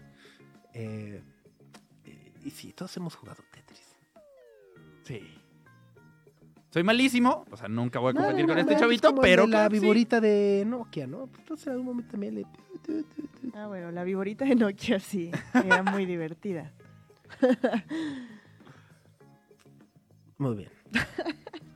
Eh, 0.74 1.22
y 2.44 2.50
sí, 2.50 2.74
todos 2.74 2.98
hemos 2.98 3.16
jugado 3.16 3.44
Tetris. 3.52 3.96
Sí. 5.04 5.38
Soy 6.70 6.84
malísimo, 6.84 7.46
o 7.52 7.58
sea, 7.58 7.68
nunca 7.68 8.00
voy 8.00 8.12
a 8.12 8.14
competir 8.14 8.46
no, 8.46 8.48
con 8.48 8.56
no, 8.56 8.62
este 8.62 8.72
no, 8.72 8.78
es 8.78 8.82
chavito, 8.82 9.10
el 9.10 9.16
pero 9.16 9.42
de 9.44 9.50
la 9.50 9.58
claro, 9.58 9.76
sí. 9.76 9.82
viborita 9.82 10.22
de 10.22 10.64
Nokia, 10.66 11.06
¿no? 11.06 11.28
Pues 11.28 11.40
entonces 11.40 11.68
en 11.68 11.74
algún 11.74 11.88
momento 11.88 12.12
también 12.12 12.36
le... 12.36 12.46
Ah, 13.54 13.68
bueno, 13.68 13.92
la 13.92 14.06
viborita 14.06 14.46
de 14.46 14.56
Nokia 14.56 15.00
sí, 15.00 15.32
era 15.54 15.84
muy 15.84 16.06
divertida. 16.06 16.72
Muy 20.38 20.56
bien. 20.56 20.70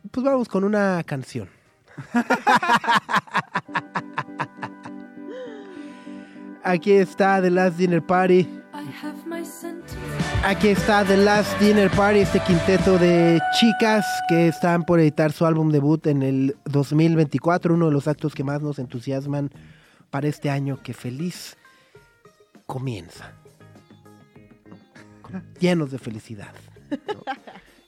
Pues 0.10 0.24
vamos 0.24 0.48
con 0.48 0.64
una 0.64 1.04
canción. 1.04 1.50
Aquí 6.64 6.94
está 6.94 7.42
The 7.42 7.52
Last 7.52 7.78
Dinner 7.78 8.02
Party. 8.02 8.48
Aquí 10.44 10.68
está 10.70 11.04
The 11.04 11.18
Last 11.18 11.60
Dinner 11.60 11.90
Party, 11.92 12.20
este 12.20 12.40
quinteto 12.42 12.98
de 12.98 13.42
chicas 13.60 14.06
que 14.30 14.48
están 14.48 14.84
por 14.84 15.00
editar 15.00 15.32
su 15.32 15.46
álbum 15.46 15.72
debut 15.72 16.06
en 16.08 16.22
el 16.24 16.56
2024, 16.66 17.74
uno 17.74 17.88
de 17.88 17.92
los 17.92 18.08
actos 18.08 18.36
que 18.36 18.44
más 18.44 18.62
nos 18.62 18.80
entusiasman 18.80 19.50
para 20.10 20.28
este 20.28 20.50
año 20.50 20.80
que 20.84 20.94
feliz 20.94 21.58
comienza. 22.66 23.32
Llenos 25.60 25.92
de 25.92 26.00
felicidad. 26.00 26.54
¿no? 26.92 27.24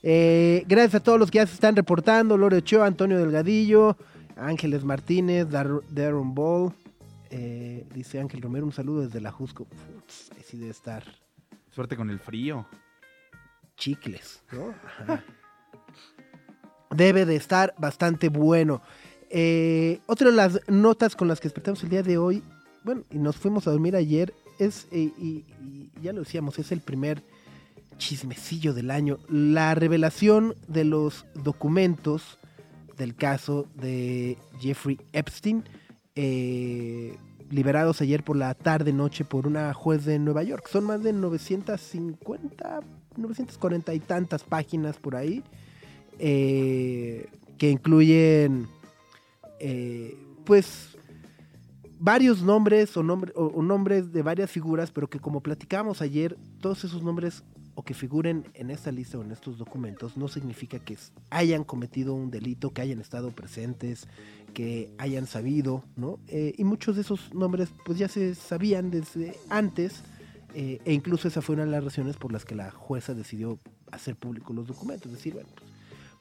Eh, 0.10 0.63
gracias 0.68 0.96
a 0.96 1.00
todos 1.01 1.20
los 1.20 1.30
que 1.32 1.39
ya 1.39 1.48
se 1.48 1.56
están 1.56 1.75
reportando, 1.75 2.38
Lore 2.38 2.58
Ochoa, 2.58 2.86
Antonio 2.86 3.18
Delgadillo, 3.18 3.98
Ángeles 4.38 4.86
Martínez, 4.86 5.50
Dar- 5.50 5.82
Darren 5.89 6.34
Ball, 6.34 6.72
eh, 7.32 7.86
dice 7.94 8.20
Ángel 8.20 8.42
Romero, 8.42 8.66
un 8.66 8.72
saludo 8.72 9.02
desde 9.02 9.22
la 9.22 9.32
Jusco. 9.32 9.66
Putz, 9.66 10.32
ahí 10.36 10.44
sí 10.46 10.58
debe 10.58 10.72
estar 10.72 11.04
Suerte 11.72 11.96
con 11.96 12.10
el 12.10 12.20
frío. 12.20 12.66
chicles, 13.76 14.42
¿no? 14.52 14.74
Ajá. 14.86 15.24
Debe 16.90 17.26
de 17.26 17.36
estar 17.36 17.76
bastante 17.78 18.30
bueno. 18.30 18.82
Eh, 19.30 20.00
otra 20.08 20.30
de 20.30 20.36
las 20.36 20.62
notas 20.68 21.16
con 21.16 21.28
las 21.28 21.40
que 21.40 21.48
despertamos 21.50 21.84
el 21.84 21.90
día 21.90 22.02
de 22.02 22.18
hoy, 22.18 22.42
bueno, 22.84 23.04
y 23.12 23.18
nos 23.18 23.36
fuimos 23.36 23.68
a 23.68 23.72
dormir 23.72 23.96
ayer, 23.96 24.34
es, 24.58 24.88
eh, 24.92 25.12
y, 25.18 25.46
y 25.62 25.92
ya 26.02 26.14
lo 26.14 26.22
decíamos, 26.22 26.58
es 26.58 26.72
el 26.72 26.82
primer 26.82 27.22
chismecillo 27.98 28.74
del 28.74 28.90
año. 28.90 29.20
La 29.30 29.76
revelación 29.76 30.56
de 30.68 30.86
los 30.86 31.26
documentos 31.36 32.40
del 32.98 33.16
caso 33.16 33.68
de 33.76 34.38
Jeffrey 34.60 35.00
Epstein, 35.14 35.64
eh, 36.18 37.16
liberados 37.50 38.02
ayer 38.02 38.24
por 38.24 38.36
la 38.36 38.54
tarde-noche 38.56 39.24
por 39.24 39.48
una 39.48 39.74
juez 39.74 40.04
de 40.04 40.20
Nueva 40.20 40.44
York. 40.44 40.68
Son 40.70 40.84
más 40.84 41.04
de 41.04 41.14
950, 41.14 42.82
940 43.16 43.94
y 43.94 44.00
tantas 44.00 44.44
páginas 44.44 44.98
por 44.98 45.16
ahí. 45.16 45.44
Eh, 46.20 47.28
que 47.58 47.70
incluyen, 47.70 48.68
eh, 49.60 50.18
pues, 50.46 50.98
varios 52.00 52.42
nombres 52.42 52.96
o, 52.98 53.02
o- 53.02 53.46
o 53.48 53.62
nombres 53.64 54.12
de 54.12 54.22
varias 54.24 54.50
figuras, 54.52 54.92
pero 54.92 55.08
que 55.10 55.20
como 55.20 55.42
platicábamos 55.42 56.02
ayer, 56.02 56.38
todos 56.60 56.84
esos 56.84 57.02
nombres 57.04 57.44
o 57.80 57.84
que 57.84 57.94
figuren 57.94 58.44
en 58.56 58.72
esta 58.72 58.92
lista 58.92 59.20
o 59.20 59.22
en 59.22 59.32
estos 59.32 59.60
documentos 59.60 60.18
no 60.18 60.28
significa 60.28 60.80
que 60.80 60.98
hayan 61.30 61.64
cometido 61.64 62.16
un 62.16 62.32
delito, 62.32 62.74
que 62.74 62.82
hayan 62.82 63.00
estado 63.00 63.30
presentes, 63.30 64.08
que 64.56 64.90
hayan 64.98 65.28
sabido, 65.28 65.84
¿no? 65.96 66.18
Eh, 66.28 66.56
y 66.58 66.64
muchos 66.64 66.96
de 66.96 67.04
esos 67.04 67.36
nombres 67.36 67.70
pues 67.86 68.00
ya 68.00 68.08
se 68.08 68.34
sabían 68.34 68.90
desde 68.90 69.36
antes 69.50 70.02
eh, 70.56 70.82
e 70.86 70.94
incluso 70.94 71.28
esa 71.28 71.44
fue 71.44 71.54
una 71.54 71.66
de 71.66 71.72
las 71.72 71.84
razones 71.84 72.18
por 72.18 72.32
las 72.32 72.46
que 72.46 72.56
la 72.56 72.72
jueza 72.72 73.14
decidió 73.14 73.60
hacer 73.92 74.16
públicos 74.16 74.56
los 74.56 74.66
documentos, 74.66 75.12
es 75.12 75.18
decir, 75.20 75.34
bueno, 75.34 75.50
pues, 75.56 75.70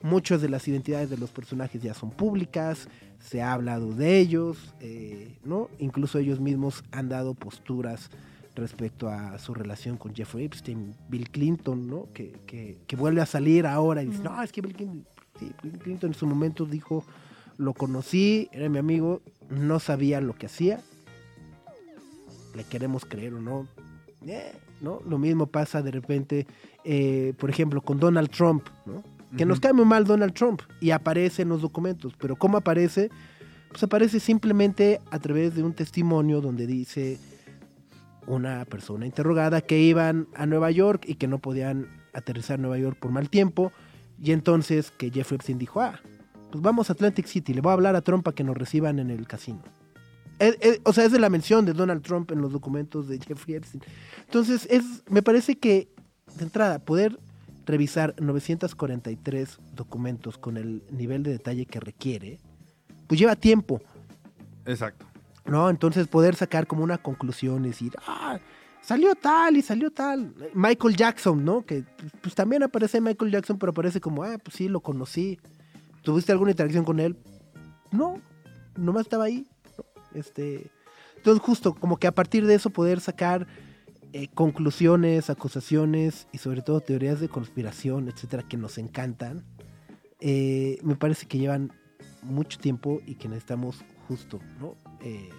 muchas 0.03 0.43
de 0.43 0.51
las 0.51 0.69
identidades 0.69 1.09
de 1.09 1.17
los 1.17 1.31
personajes 1.31 1.83
ya 1.83 1.95
son 1.95 2.11
públicas, 2.11 2.87
se 3.19 3.41
ha 3.41 3.55
hablado 3.55 3.95
de 3.95 4.19
ellos, 4.19 4.75
eh, 4.81 5.39
¿no? 5.43 5.71
Incluso 5.79 6.19
ellos 6.19 6.39
mismos 6.39 6.85
han 6.93 7.09
dado 7.09 7.33
posturas 7.33 8.11
respecto 8.57 9.09
a 9.09 9.39
su 9.39 9.55
relación 9.55 9.97
con 9.97 10.15
Jeffrey 10.15 10.45
Epstein, 10.47 10.95
Bill 11.09 11.31
Clinton, 11.31 11.87
¿no? 11.89 12.09
Que, 12.13 12.33
que- 12.47 12.79
que 12.87 12.97
vuelve 12.97 13.21
a 13.21 13.27
salir 13.27 13.67
ahora 13.67 14.03
y 14.03 14.07
dice, 14.07 14.23
no, 14.23 14.43
es 14.43 14.51
que 14.53 14.61
Bill 14.63 14.75
Clinton, 14.75 15.07
sí, 15.39 15.53
Bill 15.63 15.79
Clinton 15.79 16.11
en 16.11 16.15
su 16.15 16.27
momento 16.27 16.65
dijo, 16.67 17.05
lo 17.59 17.73
conocí, 17.75 18.49
era 18.53 18.69
mi 18.69 18.79
amigo, 18.79 19.21
no 19.51 19.79
sabía 19.81 20.21
lo 20.21 20.35
que 20.35 20.47
hacía, 20.47 20.81
le 22.55 22.65
queremos 22.65 23.05
creer 23.05 23.35
o 23.35 23.41
no, 23.41 23.67
Eh, 24.27 24.53
¿no? 24.81 25.01
Lo 25.09 25.19
mismo 25.19 25.47
pasa 25.47 25.83
de 25.83 25.91
repente, 25.93 26.47
eh, 26.85 27.33
por 27.39 27.49
ejemplo, 27.49 27.81
con 27.81 28.01
Donald 28.01 28.29
Trump, 28.31 28.67
¿no? 28.85 29.05
Que 29.37 29.45
nos 29.47 29.59
Ujú. 29.59 29.63
cae 29.63 29.73
muy 29.73 29.85
mal 29.85 30.05
Donald 30.05 30.33
Trump 30.35 30.63
y 30.81 30.91
aparece 30.91 31.43
en 31.43 31.49
los 31.51 31.61
documentos, 31.63 32.15
pero 32.19 32.35
¿cómo 32.35 32.57
aparece? 32.57 33.11
Pues 33.69 33.83
aparece 33.85 34.19
simplemente 34.19 35.01
a 35.11 35.19
través 35.21 35.55
de 35.55 35.63
un 35.63 35.75
testimonio 35.75 36.41
donde 36.41 36.67
dice 36.67 37.19
una 38.27 38.65
persona 38.65 39.07
interrogada 39.07 39.61
que 39.61 39.81
iban 39.81 40.29
a 40.35 40.47
Nueva 40.47 40.71
York 40.71 41.05
y 41.07 41.15
que 41.15 41.29
no 41.29 41.39
podían 41.39 41.89
aterrizar 42.13 42.57
en 42.57 42.63
Nueva 42.63 42.79
York 42.79 42.99
por 42.99 43.11
mal 43.11 43.31
tiempo 43.31 43.73
y 44.23 44.33
entonces 44.33 44.91
que 44.91 45.11
Jeffrey 45.11 45.37
Epstein 45.37 45.59
dijo, 45.59 45.81
ah, 45.81 46.01
pues 46.51 46.63
vamos 46.63 46.89
a 46.89 46.95
Atlantic 46.95 47.27
City, 47.27 47.55
le 47.55 47.61
voy 47.61 47.71
a 47.71 47.75
hablar 47.75 47.97
a 47.97 48.01
Trump 48.01 48.25
para 48.25 48.35
que 48.35 48.45
nos 48.45 48.57
reciban 48.57 48.99
en 48.99 49.11
el 49.11 49.27
casino. 49.27 49.63
O 50.85 50.93
sea, 50.93 51.05
es 51.05 51.13
de 51.13 51.19
la 51.19 51.31
mención 51.31 51.65
de 51.65 51.73
Donald 51.73 52.03
Trump 52.03 52.31
en 52.31 52.43
los 52.43 52.53
documentos 52.53 53.09
de 53.09 53.19
Jeffrey 53.19 53.57
Epstein. 53.57 53.83
Entonces, 54.25 54.67
es, 54.71 54.85
me 55.09 55.23
parece 55.23 55.57
que, 55.57 55.89
de 56.37 56.45
entrada, 56.45 56.79
poder 56.79 57.19
revisar 57.65 58.15
943 58.21 59.59
documentos 59.75 60.37
con 60.37 60.59
el 60.59 60.83
nivel 60.91 61.23
de 61.23 61.33
detalle 61.33 61.65
que 61.65 61.81
requiere, 61.81 62.39
pues 63.07 63.19
lleva 63.19 63.35
tiempo, 63.35 63.81
Exacto. 64.67 65.07
¿No? 65.49 65.71
Entonces, 65.71 66.09
poder 66.09 66.35
sacar 66.35 66.67
como 66.67 66.83
una 66.83 66.99
conclusión 66.99 67.63
decir, 67.63 67.93
ah, 68.07 68.39
salió 68.81 69.15
tal 69.15 69.57
y 69.57 69.63
salió 69.63 69.91
tal. 69.91 70.35
Michael 70.55 70.97
Jackson, 70.97 71.45
¿no? 71.45 71.65
Que 71.65 71.85
pues, 72.21 72.35
también 72.35 72.63
aparece 72.63 73.01
Michael 73.01 73.33
Jackson, 73.33 73.59
pero 73.59 73.71
aparece 73.71 74.01
como, 74.01 74.23
ah, 74.23 74.39
pues 74.43 74.57
sí, 74.57 74.69
lo 74.69 74.81
conocí. 74.81 75.39
¿Tuviste 76.03 76.33
alguna 76.33 76.53
interacción 76.53 76.85
con 76.85 77.01
él? 77.01 77.17
No, 77.91 78.21
nomás 78.77 79.03
estaba 79.03 79.25
ahí. 79.25 79.47
Este, 80.15 80.71
entonces, 81.17 81.43
justo 81.43 81.75
como 81.75 81.97
que 81.97 82.07
a 82.07 82.13
partir 82.13 82.47
de 82.47 82.55
eso 82.55 82.71
poder 82.71 83.01
sacar 83.01 83.47
eh, 84.13 84.29
conclusiones, 84.29 85.29
acusaciones 85.29 86.29
y 86.33 86.39
sobre 86.39 86.63
todo 86.63 86.81
teorías 86.81 87.21
de 87.21 87.29
conspiración, 87.29 88.09
etcétera, 88.09 88.45
que 88.49 88.57
nos 88.57 88.79
encantan, 88.79 89.45
eh, 90.21 90.79
me 90.83 90.95
parece 90.95 91.27
que 91.27 91.39
llevan 91.39 91.73
mucho 92.23 92.59
tiempo 92.59 93.01
y 93.07 93.17
que 93.17 93.29
necesitamos 93.29 93.85
justo, 94.09 94.41
¿no? 94.61 94.75
Eh, 95.03 95.31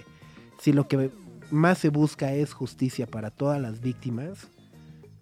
si 0.59 0.73
lo 0.73 0.87
que 0.87 1.11
más 1.51 1.77
se 1.77 1.89
busca 1.89 2.33
es 2.33 2.53
justicia 2.53 3.07
para 3.07 3.31
todas 3.31 3.61
las 3.61 3.81
víctimas, 3.81 4.47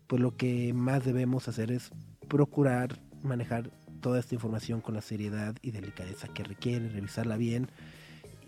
pues 0.07 0.21
lo 0.21 0.35
que 0.35 0.73
más 0.73 1.03
debemos 1.03 1.47
hacer 1.47 1.71
es 1.71 1.91
procurar 2.27 2.99
manejar 3.23 3.69
toda 4.01 4.19
esta 4.19 4.35
información 4.35 4.81
con 4.81 4.93
la 4.93 5.01
seriedad 5.01 5.55
y 5.61 5.71
delicadeza 5.71 6.27
que 6.27 6.43
requiere, 6.43 6.89
revisarla 6.89 7.37
bien, 7.37 7.69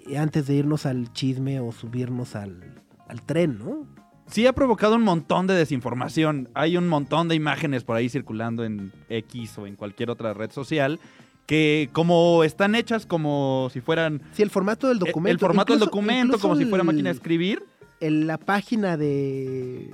y 0.06 0.16
antes 0.16 0.48
de 0.48 0.56
irnos 0.56 0.86
al 0.86 1.12
chisme 1.14 1.60
o 1.60 1.72
subirnos 1.72 2.36
al, 2.36 2.84
al 3.08 3.22
tren, 3.24 3.58
¿no? 3.60 3.88
Sí 4.28 4.46
ha 4.46 4.54
provocado 4.54 4.96
un 4.96 5.04
montón 5.04 5.48
de 5.48 5.54
desinformación. 5.54 6.50
Hay 6.54 6.76
un 6.76 6.88
montón 6.88 7.30
de 7.30 7.36
imágenes 7.36 7.86
por 7.86 7.96
ahí 7.96 8.10
circulando 8.10 8.66
en 8.66 8.92
X 9.08 9.58
o 9.58 9.68
en 9.68 9.78
cualquier 9.78 10.10
otra 10.10 10.34
red 10.34 10.52
social 10.52 11.00
que 11.48 11.90
como 11.94 12.44
están 12.44 12.76
hechas 12.76 13.06
como 13.08 13.70
si 13.74 13.82
fueran 13.82 14.22
Sí, 14.34 14.44
el 14.44 14.50
formato 14.52 14.88
del 14.90 15.00
documento. 15.00 15.30
Eh, 15.30 15.32
el 15.32 15.40
formato 15.40 15.74
del 15.74 15.80
documento 15.80 16.38
como 16.40 16.56
si 16.56 16.66
fuera 16.66 16.84
máquina 16.84 17.10
de 17.10 17.16
escribir. 17.16 17.64
en 18.00 18.28
la 18.28 18.38
página 18.38 18.96
de 18.98 19.90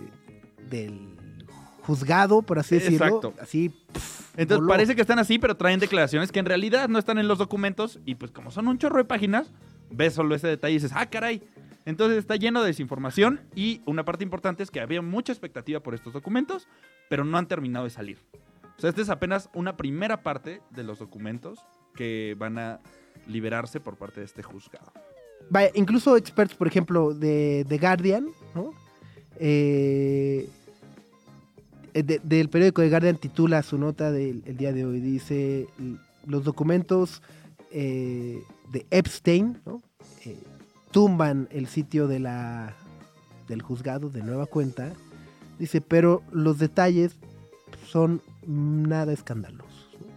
del 0.70 1.16
juzgado, 1.84 2.42
por 2.42 2.60
así 2.60 2.76
decirlo, 2.76 3.06
Exacto. 3.06 3.34
así 3.42 3.72
Entonces 4.36 4.58
voló. 4.60 4.70
parece 4.70 4.96
que 4.96 5.02
están 5.02 5.20
así, 5.20 5.38
pero 5.38 5.56
traen 5.56 5.80
declaraciones 5.80 6.32
que 6.32 6.40
en 6.40 6.46
realidad 6.46 6.90
no 6.90 6.98
están 6.98 7.18
en 7.18 7.28
los 7.28 7.38
documentos 7.38 8.00
y 8.06 8.16
pues 8.16 8.32
como 8.32 8.52
son 8.52 8.68
un 8.68 8.78
chorro 8.78 8.98
de 8.98 9.06
páginas, 9.06 9.52
ves 9.92 10.14
solo 10.14 10.34
ese 10.36 10.48
detalle 10.48 10.72
y 10.74 10.78
dices, 10.78 10.92
ah, 10.96 11.06
caray. 11.10 11.42
Entonces 11.86 12.18
está 12.18 12.38
lleno 12.38 12.62
de 12.62 12.68
desinformación 12.68 13.42
y 13.56 13.82
una 13.86 14.06
parte 14.06 14.24
importante 14.24 14.64
es 14.64 14.72
que 14.72 14.80
había 14.80 15.02
mucha 15.02 15.34
expectativa 15.34 15.82
por 15.82 15.94
estos 15.94 16.14
documentos, 16.14 16.68
pero 17.10 17.26
no 17.26 17.38
han 17.38 17.48
terminado 17.48 17.84
de 17.84 17.92
salir. 17.92 18.18
Sea, 18.84 18.90
esta 18.90 19.02
es 19.02 19.10
apenas 19.10 19.50
una 19.54 19.78
primera 19.78 20.24
parte 20.24 20.62
de 20.72 20.84
los 20.84 21.00
documentos 21.00 21.58
que 21.96 22.36
van 22.38 22.58
a 22.60 22.82
liberarse 23.28 23.80
por 23.80 23.96
parte 23.96 24.20
de 24.20 24.26
este 24.26 24.44
juzgado. 24.44 24.92
Vaya, 25.50 25.70
incluso 25.74 26.18
expertos, 26.18 26.58
por 26.58 26.68
ejemplo, 26.68 27.14
de 27.14 27.66
The 27.70 27.78
Guardian, 27.78 28.28
¿no? 28.54 28.74
Eh, 29.40 30.50
de- 31.94 32.20
del 32.24 32.50
periódico 32.50 32.82
The 32.82 32.90
Guardian 32.90 33.16
titula 33.16 33.64
su 33.64 33.78
nota 33.78 34.12
del 34.12 34.44
el 34.46 34.58
día 34.58 34.74
de 34.74 34.84
hoy. 34.86 35.00
Dice, 35.00 35.66
"L- 35.80 35.98
los 36.28 36.44
documentos 36.44 37.22
eh, 37.72 38.44
de 38.74 38.86
Epstein. 38.92 39.60
Eh, 40.26 40.38
tumban 40.92 41.48
el 41.52 41.68
sitio 41.68 42.10
de 42.10 42.20
la, 42.20 42.76
del 43.48 43.62
juzgado 43.62 44.10
de 44.10 44.24
nueva 44.24 44.46
cuenta. 44.46 44.92
Dice, 45.58 45.80
pero 45.80 46.22
los 46.34 46.60
detalles 46.60 47.16
son 47.88 48.22
nada 48.48 49.14
escandalosos. 49.14 49.90
¿no? 50.00 50.08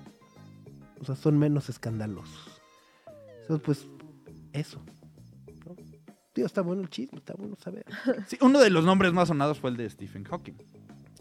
O 1.00 1.04
sea, 1.04 1.14
son 1.14 1.38
menos 1.38 1.68
escandalosos. 1.68 2.60
Entonces, 3.42 3.64
pues, 3.64 3.86
eso. 4.52 4.82
¿no? 5.64 5.76
Tío, 6.32 6.46
está 6.46 6.62
bueno 6.62 6.82
el 6.82 6.90
chisme, 6.90 7.18
está 7.18 7.34
bueno 7.34 7.56
saber. 7.56 7.84
Sí, 8.26 8.36
uno 8.40 8.60
de 8.60 8.70
los 8.70 8.84
nombres 8.84 9.12
más 9.12 9.28
sonados 9.28 9.58
fue 9.58 9.70
el 9.70 9.76
de 9.76 9.88
Stephen 9.88 10.24
Hawking. 10.24 10.54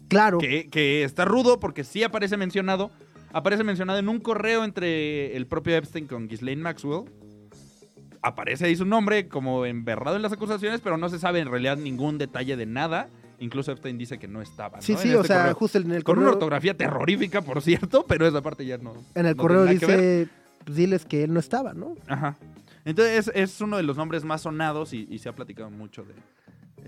Claro, 0.08 0.38
Que, 0.38 0.68
que 0.68 1.02
está 1.02 1.24
rudo 1.24 1.58
porque 1.58 1.84
sí 1.84 2.02
aparece 2.02 2.36
mencionado. 2.36 2.90
Aparece 3.32 3.64
mencionado 3.64 3.98
en 3.98 4.08
un 4.08 4.20
correo 4.20 4.64
entre 4.64 5.36
el 5.36 5.46
propio 5.46 5.76
Epstein 5.76 6.06
con 6.06 6.28
Ghislaine 6.28 6.62
Maxwell. 6.62 7.10
Aparece 8.22 8.66
ahí 8.66 8.76
su 8.76 8.84
nombre 8.86 9.28
como 9.28 9.66
emberrado 9.66 10.16
en 10.16 10.22
las 10.22 10.32
acusaciones, 10.32 10.80
pero 10.80 10.96
no 10.96 11.08
se 11.08 11.18
sabe 11.18 11.40
en 11.40 11.50
realidad 11.50 11.76
ningún 11.76 12.18
detalle 12.18 12.56
de 12.56 12.66
nada. 12.66 13.08
Incluso 13.38 13.70
Epstein 13.72 13.98
dice 13.98 14.18
que 14.18 14.28
no 14.28 14.40
estaba. 14.40 14.80
sí, 14.80 14.92
¿no? 14.94 14.98
sí, 14.98 15.08
En 15.10 15.16
o 15.16 15.20
este 15.20 15.28
sea, 15.28 15.42
correo. 15.42 15.54
justo 15.56 15.78
en 15.78 15.90
el 15.92 16.04
Con 16.04 16.16
una 16.18 16.24
correo, 16.26 16.34
ortografía 16.38 16.76
terrorífica, 16.76 17.42
por 17.42 17.60
cierto, 17.62 18.06
pero 18.06 18.26
esa 18.26 18.40
parte 18.42 18.64
ya 18.64 18.78
no. 18.78 18.94
en 19.14 19.26
el 19.26 19.36
no 19.36 19.42
correo 19.42 19.64
dice, 19.66 20.28
pues, 20.64 20.76
diles 20.76 21.04
que 21.04 21.24
él 21.24 21.32
no 21.34 21.40
estaba, 21.40 21.74
¿no? 21.74 21.94
Ajá. 22.06 22.36
Entonces 22.84 23.28
es, 23.28 23.32
es 23.34 23.60
uno 23.60 23.76
de 23.76 23.82
los 23.82 23.96
nombres 23.96 24.24
más 24.24 24.42
sonados 24.42 24.92
y, 24.92 25.06
y 25.10 25.18
se 25.18 25.28
ha 25.28 25.34
platicado 25.34 25.70
mucho 25.70 26.04
de 26.04 26.14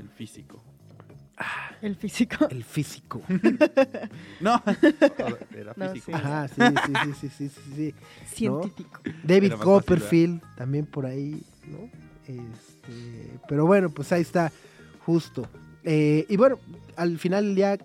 el 0.00 0.09
físico. 0.09 0.62
El 1.83 1.95
físico. 1.95 2.49
El 2.50 2.64
físico. 2.64 3.23
No, 4.40 4.61
era 5.57 5.73
No, 5.76 5.90
físico. 5.90 6.17
sí. 6.19 6.25
Ajá, 6.25 6.49
sí, 6.49 6.55
sí, 6.61 6.93
sí, 6.97 7.12
sí, 7.12 7.28
sí, 7.28 7.49
sí, 7.49 7.75
sí. 7.76 7.95
Científico. 8.26 9.00
David 9.23 9.52
Copperfield, 9.55 10.40
también 10.57 10.87
por 10.87 11.07
ahí, 11.07 11.43
¿no? 11.67 11.88
Este, 12.26 13.38
pero 13.49 13.67
bueno, 13.67 13.90
pues 13.90 14.11
ahí 14.12 14.23
está, 14.23 14.50
justo. 15.05 15.49
Eh, 15.90 16.26
y 16.28 16.37
bueno, 16.37 16.59
al 16.97 17.18
final 17.18 17.45
del 17.47 17.54
día, 17.54 17.78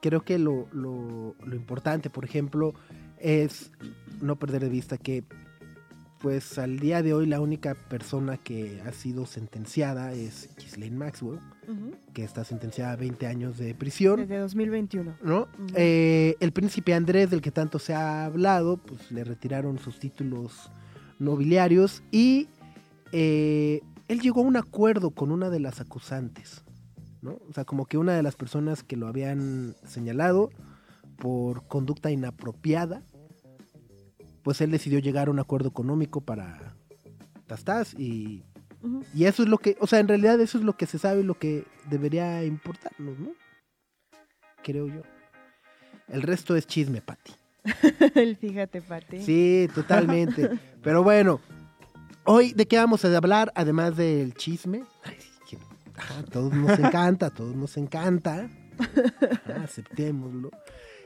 creo 0.00 0.22
que 0.24 0.38
lo, 0.38 0.66
lo- 0.72 1.36
lo 1.44 1.54
importante, 1.54 2.10
por 2.10 2.24
ejemplo, 2.24 2.74
es 3.20 3.70
no 4.20 4.34
perder 4.36 4.62
de 4.62 4.68
vista 4.68 4.98
que, 4.98 5.22
pues 6.20 6.58
al 6.58 6.80
día 6.80 7.00
de 7.02 7.14
hoy, 7.14 7.26
la 7.26 7.40
única 7.40 7.74
persona 7.74 8.36
que 8.38 8.80
ha 8.84 8.92
sido 8.92 9.26
sentenciada 9.26 10.12
es 10.12 10.48
Ghislaine 10.58 10.96
Maxwell, 10.96 11.38
que 12.12 12.24
está 12.24 12.42
sentenciada 12.44 12.92
a 12.92 12.96
20 12.96 13.26
años 13.28 13.56
de 13.58 13.72
prisión. 13.74 14.18
Desde 14.20 14.38
2021. 14.38 15.14
¿no? 15.22 15.46
Eh, 15.76 16.34
el 16.40 16.50
príncipe 16.52 16.92
Andrés, 16.94 17.30
del 17.30 17.40
que 17.40 17.52
tanto 17.52 17.78
se 17.78 17.94
ha 17.94 18.24
hablado, 18.24 18.78
pues 18.78 19.12
le 19.12 19.22
retiraron 19.22 19.78
sus 19.78 19.98
títulos 20.00 20.70
nobiliarios 21.20 22.02
y 22.10 22.48
eh, 23.12 23.80
él 24.08 24.20
llegó 24.20 24.40
a 24.40 24.44
un 24.44 24.56
acuerdo 24.56 25.10
con 25.10 25.30
una 25.30 25.50
de 25.50 25.60
las 25.60 25.80
acusantes, 25.80 26.64
¿no? 27.22 27.38
O 27.48 27.52
sea, 27.54 27.64
como 27.64 27.86
que 27.86 27.96
una 27.96 28.14
de 28.14 28.22
las 28.22 28.36
personas 28.36 28.82
que 28.82 28.96
lo 28.96 29.06
habían 29.06 29.74
señalado 29.84 30.50
por 31.16 31.66
conducta 31.68 32.10
inapropiada 32.10 33.02
pues 34.42 34.60
él 34.60 34.70
decidió 34.70 34.98
llegar 34.98 35.28
a 35.28 35.30
un 35.30 35.38
acuerdo 35.38 35.68
económico 35.68 36.20
para 36.20 36.74
Tastas 37.46 37.94
y, 37.94 38.44
y 39.14 39.24
eso 39.24 39.42
es 39.42 39.48
lo 39.48 39.58
que, 39.58 39.76
o 39.80 39.86
sea, 39.86 40.00
en 40.00 40.08
realidad 40.08 40.40
eso 40.40 40.58
es 40.58 40.64
lo 40.64 40.76
que 40.76 40.86
se 40.86 40.98
sabe 40.98 41.20
y 41.20 41.24
lo 41.24 41.38
que 41.38 41.64
debería 41.88 42.44
importarnos, 42.44 43.18
¿no? 43.18 43.32
Creo 44.62 44.88
yo. 44.88 45.02
El 46.08 46.22
resto 46.22 46.56
es 46.56 46.66
chisme, 46.66 47.00
Pati. 47.00 47.32
El 48.14 48.36
fíjate, 48.36 48.82
Pati. 48.82 49.22
Sí, 49.22 49.68
totalmente. 49.74 50.50
Pero 50.82 51.02
bueno, 51.02 51.40
hoy 52.24 52.52
de 52.52 52.66
qué 52.66 52.76
vamos 52.76 53.04
a 53.04 53.16
hablar, 53.16 53.52
además 53.54 53.96
del 53.96 54.34
chisme. 54.34 54.84
Ajá, 55.96 56.22
todos 56.30 56.52
nos 56.52 56.78
encanta, 56.78 57.30
todos 57.30 57.54
nos 57.54 57.76
encanta. 57.76 58.48
Aceptémoslo. 59.62 60.50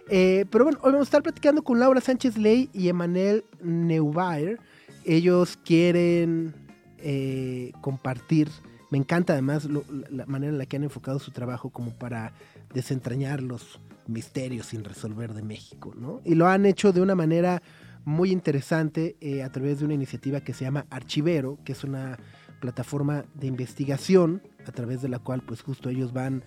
Eh, 0.08 0.44
pero 0.50 0.64
bueno, 0.64 0.78
hoy 0.82 0.92
vamos 0.92 1.06
a 1.06 1.08
estar 1.08 1.22
platicando 1.22 1.62
con 1.62 1.80
Laura 1.80 2.00
Sánchez 2.00 2.38
Ley 2.38 2.70
y 2.72 2.88
Emanuel 2.88 3.44
Neubayer. 3.60 4.60
Ellos 5.04 5.58
quieren 5.64 6.54
eh, 6.98 7.72
compartir. 7.80 8.48
Me 8.90 8.98
encanta 8.98 9.32
además 9.32 9.68
la 10.10 10.26
manera 10.26 10.52
en 10.52 10.58
la 10.58 10.66
que 10.66 10.76
han 10.76 10.84
enfocado 10.84 11.18
su 11.18 11.32
trabajo 11.32 11.70
como 11.70 11.92
para 11.92 12.32
desentrañar 12.72 13.42
los 13.42 13.80
misterios 14.06 14.66
sin 14.66 14.84
resolver 14.84 15.34
de 15.34 15.42
México, 15.42 15.92
¿no? 15.96 16.20
Y 16.24 16.36
lo 16.36 16.46
han 16.46 16.66
hecho 16.66 16.92
de 16.92 17.00
una 17.00 17.16
manera 17.16 17.62
muy 18.04 18.30
interesante 18.30 19.16
eh, 19.20 19.42
a 19.42 19.50
través 19.50 19.80
de 19.80 19.84
una 19.84 19.94
iniciativa 19.94 20.40
que 20.40 20.54
se 20.54 20.64
llama 20.64 20.86
Archivero, 20.90 21.58
que 21.64 21.72
es 21.72 21.82
una 21.82 22.16
plataforma 22.60 23.24
de 23.34 23.48
investigación 23.48 24.42
a 24.66 24.72
través 24.72 25.02
de 25.02 25.08
la 25.08 25.18
cual 25.18 25.42
pues 25.42 25.62
justo 25.62 25.88
ellos 25.88 26.12
van 26.12 26.42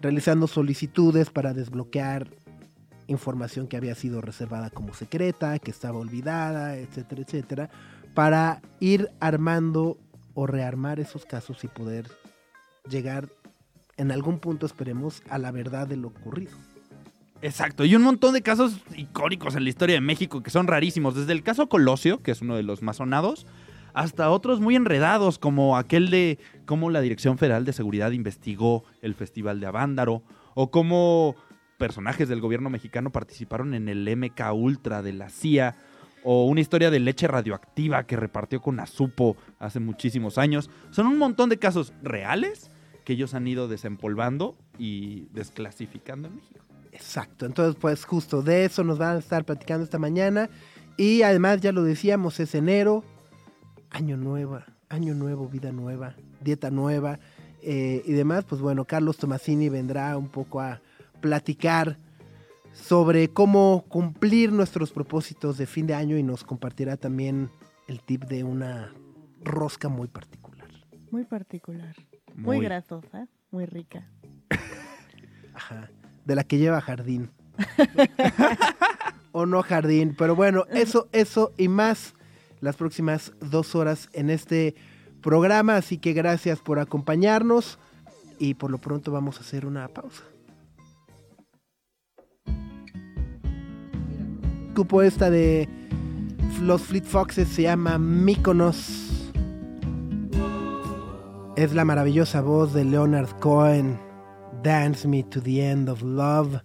realizando 0.00 0.46
solicitudes 0.46 1.30
para 1.30 1.54
desbloquear 1.54 2.28
información 3.06 3.68
que 3.68 3.76
había 3.76 3.94
sido 3.94 4.20
reservada 4.20 4.70
como 4.70 4.94
secreta, 4.94 5.58
que 5.58 5.70
estaba 5.70 5.98
olvidada, 5.98 6.76
etcétera, 6.76 7.22
etcétera, 7.22 7.70
para 8.14 8.62
ir 8.80 9.10
armando 9.20 9.98
o 10.34 10.46
rearmar 10.46 11.00
esos 11.00 11.24
casos 11.24 11.62
y 11.64 11.68
poder 11.68 12.06
llegar 12.88 13.28
en 13.96 14.10
algún 14.10 14.38
punto, 14.38 14.66
esperemos, 14.66 15.22
a 15.28 15.38
la 15.38 15.50
verdad 15.50 15.86
de 15.86 15.96
lo 15.96 16.08
ocurrido. 16.08 16.52
Exacto, 17.42 17.84
y 17.84 17.94
un 17.94 18.02
montón 18.02 18.34
de 18.34 18.42
casos 18.42 18.76
icónicos 18.96 19.56
en 19.56 19.64
la 19.64 19.70
historia 19.70 19.96
de 19.96 20.00
México 20.00 20.42
que 20.42 20.50
son 20.50 20.68
rarísimos, 20.68 21.16
desde 21.16 21.32
el 21.32 21.42
caso 21.42 21.68
Colosio, 21.68 22.22
que 22.22 22.30
es 22.30 22.40
uno 22.40 22.56
de 22.56 22.62
los 22.62 22.82
más 22.82 22.96
sonados, 22.96 23.46
hasta 23.94 24.30
otros 24.30 24.60
muy 24.60 24.76
enredados, 24.76 25.38
como 25.38 25.76
aquel 25.76 26.10
de 26.10 26.38
cómo 26.66 26.90
la 26.90 27.00
Dirección 27.00 27.38
Federal 27.38 27.64
de 27.64 27.72
Seguridad 27.72 28.12
investigó 28.12 28.84
el 29.00 29.14
Festival 29.14 29.60
de 29.60 29.66
Avándaro, 29.66 30.22
o 30.54 30.70
cómo 30.70 31.36
personajes 31.78 32.28
del 32.28 32.40
gobierno 32.40 32.70
mexicano 32.70 33.10
participaron 33.10 33.74
en 33.74 33.88
el 33.88 34.08
MK 34.16 34.52
Ultra 34.54 35.02
de 35.02 35.12
la 35.12 35.28
CIA, 35.30 35.76
o 36.24 36.46
una 36.46 36.60
historia 36.60 36.90
de 36.90 37.00
leche 37.00 37.26
radioactiva 37.26 38.04
que 38.04 38.16
repartió 38.16 38.60
con 38.60 38.78
Azupo 38.80 39.36
hace 39.58 39.80
muchísimos 39.80 40.38
años. 40.38 40.70
Son 40.90 41.06
un 41.06 41.18
montón 41.18 41.48
de 41.48 41.58
casos 41.58 41.92
reales 42.02 42.70
que 43.04 43.14
ellos 43.14 43.34
han 43.34 43.46
ido 43.46 43.68
desempolvando 43.68 44.56
y 44.78 45.26
desclasificando 45.32 46.28
en 46.28 46.36
México. 46.36 46.60
Exacto, 46.92 47.46
entonces 47.46 47.74
pues 47.80 48.04
justo 48.04 48.42
de 48.42 48.64
eso 48.64 48.84
nos 48.84 48.98
van 48.98 49.16
a 49.16 49.18
estar 49.18 49.44
platicando 49.44 49.82
esta 49.82 49.98
mañana 49.98 50.50
y 50.96 51.22
además 51.22 51.60
ya 51.60 51.72
lo 51.72 51.82
decíamos, 51.82 52.38
es 52.38 52.54
enero, 52.54 53.02
año 53.92 54.16
nuevo, 54.16 54.60
año 54.88 55.14
nuevo, 55.14 55.48
vida 55.48 55.70
nueva, 55.70 56.16
dieta 56.40 56.70
nueva 56.70 57.18
eh, 57.62 58.02
y 58.04 58.12
demás, 58.12 58.44
pues 58.44 58.60
bueno, 58.60 58.84
Carlos 58.84 59.18
Tomasini 59.18 59.68
vendrá 59.68 60.16
un 60.16 60.28
poco 60.28 60.60
a 60.60 60.80
platicar 61.20 61.98
sobre 62.72 63.28
cómo 63.28 63.84
cumplir 63.88 64.50
nuestros 64.50 64.90
propósitos 64.90 65.58
de 65.58 65.66
fin 65.66 65.86
de 65.86 65.94
año 65.94 66.16
y 66.16 66.22
nos 66.22 66.42
compartirá 66.42 66.96
también 66.96 67.50
el 67.86 68.00
tip 68.00 68.24
de 68.24 68.44
una 68.44 68.92
rosca 69.44 69.88
muy 69.88 70.08
particular. 70.08 70.68
Muy 71.10 71.24
particular. 71.24 71.94
Muy, 72.34 72.60
grasosa, 72.60 73.28
muy 73.50 73.66
rica. 73.66 74.08
Ajá, 75.54 75.90
de 76.24 76.34
la 76.34 76.44
que 76.44 76.58
lleva 76.58 76.80
jardín. 76.80 77.30
o 79.32 79.44
no 79.44 79.62
jardín, 79.62 80.14
pero 80.16 80.34
bueno, 80.34 80.64
eso, 80.70 81.08
eso 81.12 81.52
y 81.58 81.68
más 81.68 82.14
las 82.62 82.76
próximas 82.76 83.32
dos 83.40 83.74
horas 83.74 84.08
en 84.14 84.30
este 84.30 84.74
programa, 85.20 85.76
así 85.76 85.98
que 85.98 86.14
gracias 86.14 86.60
por 86.60 86.78
acompañarnos 86.78 87.78
y 88.38 88.54
por 88.54 88.70
lo 88.70 88.78
pronto 88.78 89.12
vamos 89.12 89.36
a 89.36 89.40
hacer 89.40 89.66
una 89.66 89.88
pausa. 89.88 90.22
Cupo 94.74 95.02
esta 95.02 95.28
de 95.28 95.68
los 96.62 96.82
Fleet 96.82 97.04
Foxes 97.04 97.48
se 97.48 97.62
llama 97.62 97.98
Mykonos. 97.98 99.32
Es 101.56 101.74
la 101.74 101.84
maravillosa 101.84 102.40
voz 102.40 102.72
de 102.72 102.84
Leonard 102.84 103.38
Cohen. 103.40 103.98
Dance 104.62 105.08
Me 105.08 105.24
to 105.24 105.42
the 105.42 105.68
End 105.68 105.88
of 105.88 106.02
Love. 106.02 106.62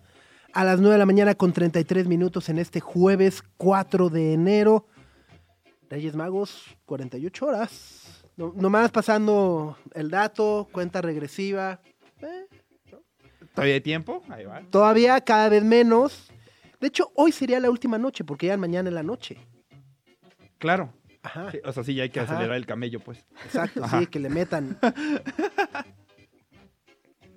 A 0.53 0.63
las 0.63 0.79
9 0.79 0.93
de 0.93 0.99
la 0.99 1.05
mañana 1.05 1.35
con 1.35 1.51
33 1.51 2.07
minutos 2.07 2.49
en 2.49 2.59
este 2.59 2.79
jueves 2.79 3.43
4 3.57 4.09
de 4.09 4.33
enero. 4.33 4.85
Reyes 5.89 6.15
Magos, 6.15 6.65
48 6.85 7.45
horas. 7.45 8.23
No, 8.35 8.53
nomás 8.55 8.91
pasando 8.91 9.77
el 9.93 10.09
dato, 10.09 10.67
cuenta 10.71 11.01
regresiva. 11.01 11.79
Eh, 12.21 12.45
¿Todavía 13.53 13.75
hay 13.75 13.81
tiempo? 13.81 14.21
Ahí 14.29 14.45
va. 14.45 14.61
todavía 14.69 15.19
cada 15.21 15.49
vez 15.49 15.63
menos. 15.63 16.29
De 16.79 16.87
hecho, 16.87 17.11
hoy 17.15 17.31
sería 17.31 17.59
la 17.59 17.71
última 17.71 17.97
noche 17.97 18.23
porque 18.23 18.47
ya 18.47 18.57
mañana 18.57 18.89
en 18.89 18.95
la 18.95 19.03
noche. 19.03 19.37
Claro. 20.59 20.93
Ajá, 21.23 21.51
Sí, 21.51 21.59
o 21.65 21.71
sea, 21.73 21.83
sí, 21.83 21.95
ya 21.95 22.03
hay 22.03 22.09
que 22.09 22.19
Ajá. 22.19 22.33
acelerar 22.35 22.57
el 22.57 22.65
camello, 22.67 22.99
pues. 22.99 23.25
exacto, 23.45 23.83
Ajá. 23.83 23.99
sí, 23.99 24.07
que 24.07 24.19
le 24.19 24.29
metan. 24.29 24.77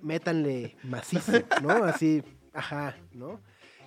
métanle 0.01 0.75
macizo, 0.83 1.31
¿no? 1.61 1.83
Así, 1.83 2.23
ajá, 2.53 2.95
¿no? 3.13 3.39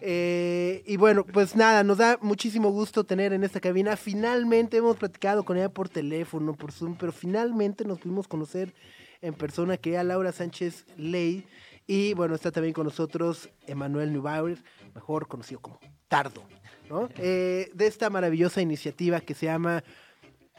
Eh, 0.07 0.83
y 0.85 0.99
bueno, 0.99 1.25
pues 1.25 1.57
nada, 1.57 1.83
nos 1.83 1.97
da 1.97 2.19
muchísimo 2.21 2.69
gusto 2.69 3.05
tener 3.05 3.33
en 3.33 3.43
esta 3.43 3.59
cabina. 3.59 3.97
Finalmente 3.97 4.77
hemos 4.77 4.99
platicado 4.99 5.47
con 5.47 5.57
ella 5.57 5.71
por 5.71 5.89
teléfono, 5.89 6.53
por 6.53 6.73
Zoom, 6.73 6.95
pero 6.97 7.11
finalmente 7.11 7.87
nos 7.87 8.01
pudimos 8.01 8.29
conocer 8.29 8.75
en 9.23 9.33
persona, 9.33 9.79
que 9.79 9.95
era 9.95 10.05
Laura 10.05 10.31
Sánchez 10.31 10.85
Ley. 10.99 11.47
Y 11.87 12.13
bueno, 12.13 12.35
está 12.35 12.53
también 12.53 12.75
con 12.75 12.85
nosotros 12.85 13.49
Emanuel 13.67 14.13
Neubauer, 14.13 14.59
mejor 14.95 15.27
conocido 15.27 15.61
como 15.61 15.81
Tardo, 16.09 16.45
¿no? 16.91 17.09
Eh, 17.17 17.71
de 17.73 17.87
esta 17.87 18.11
maravillosa 18.11 18.61
iniciativa 18.61 19.21
que 19.21 19.33
se 19.33 19.47
llama 19.47 19.85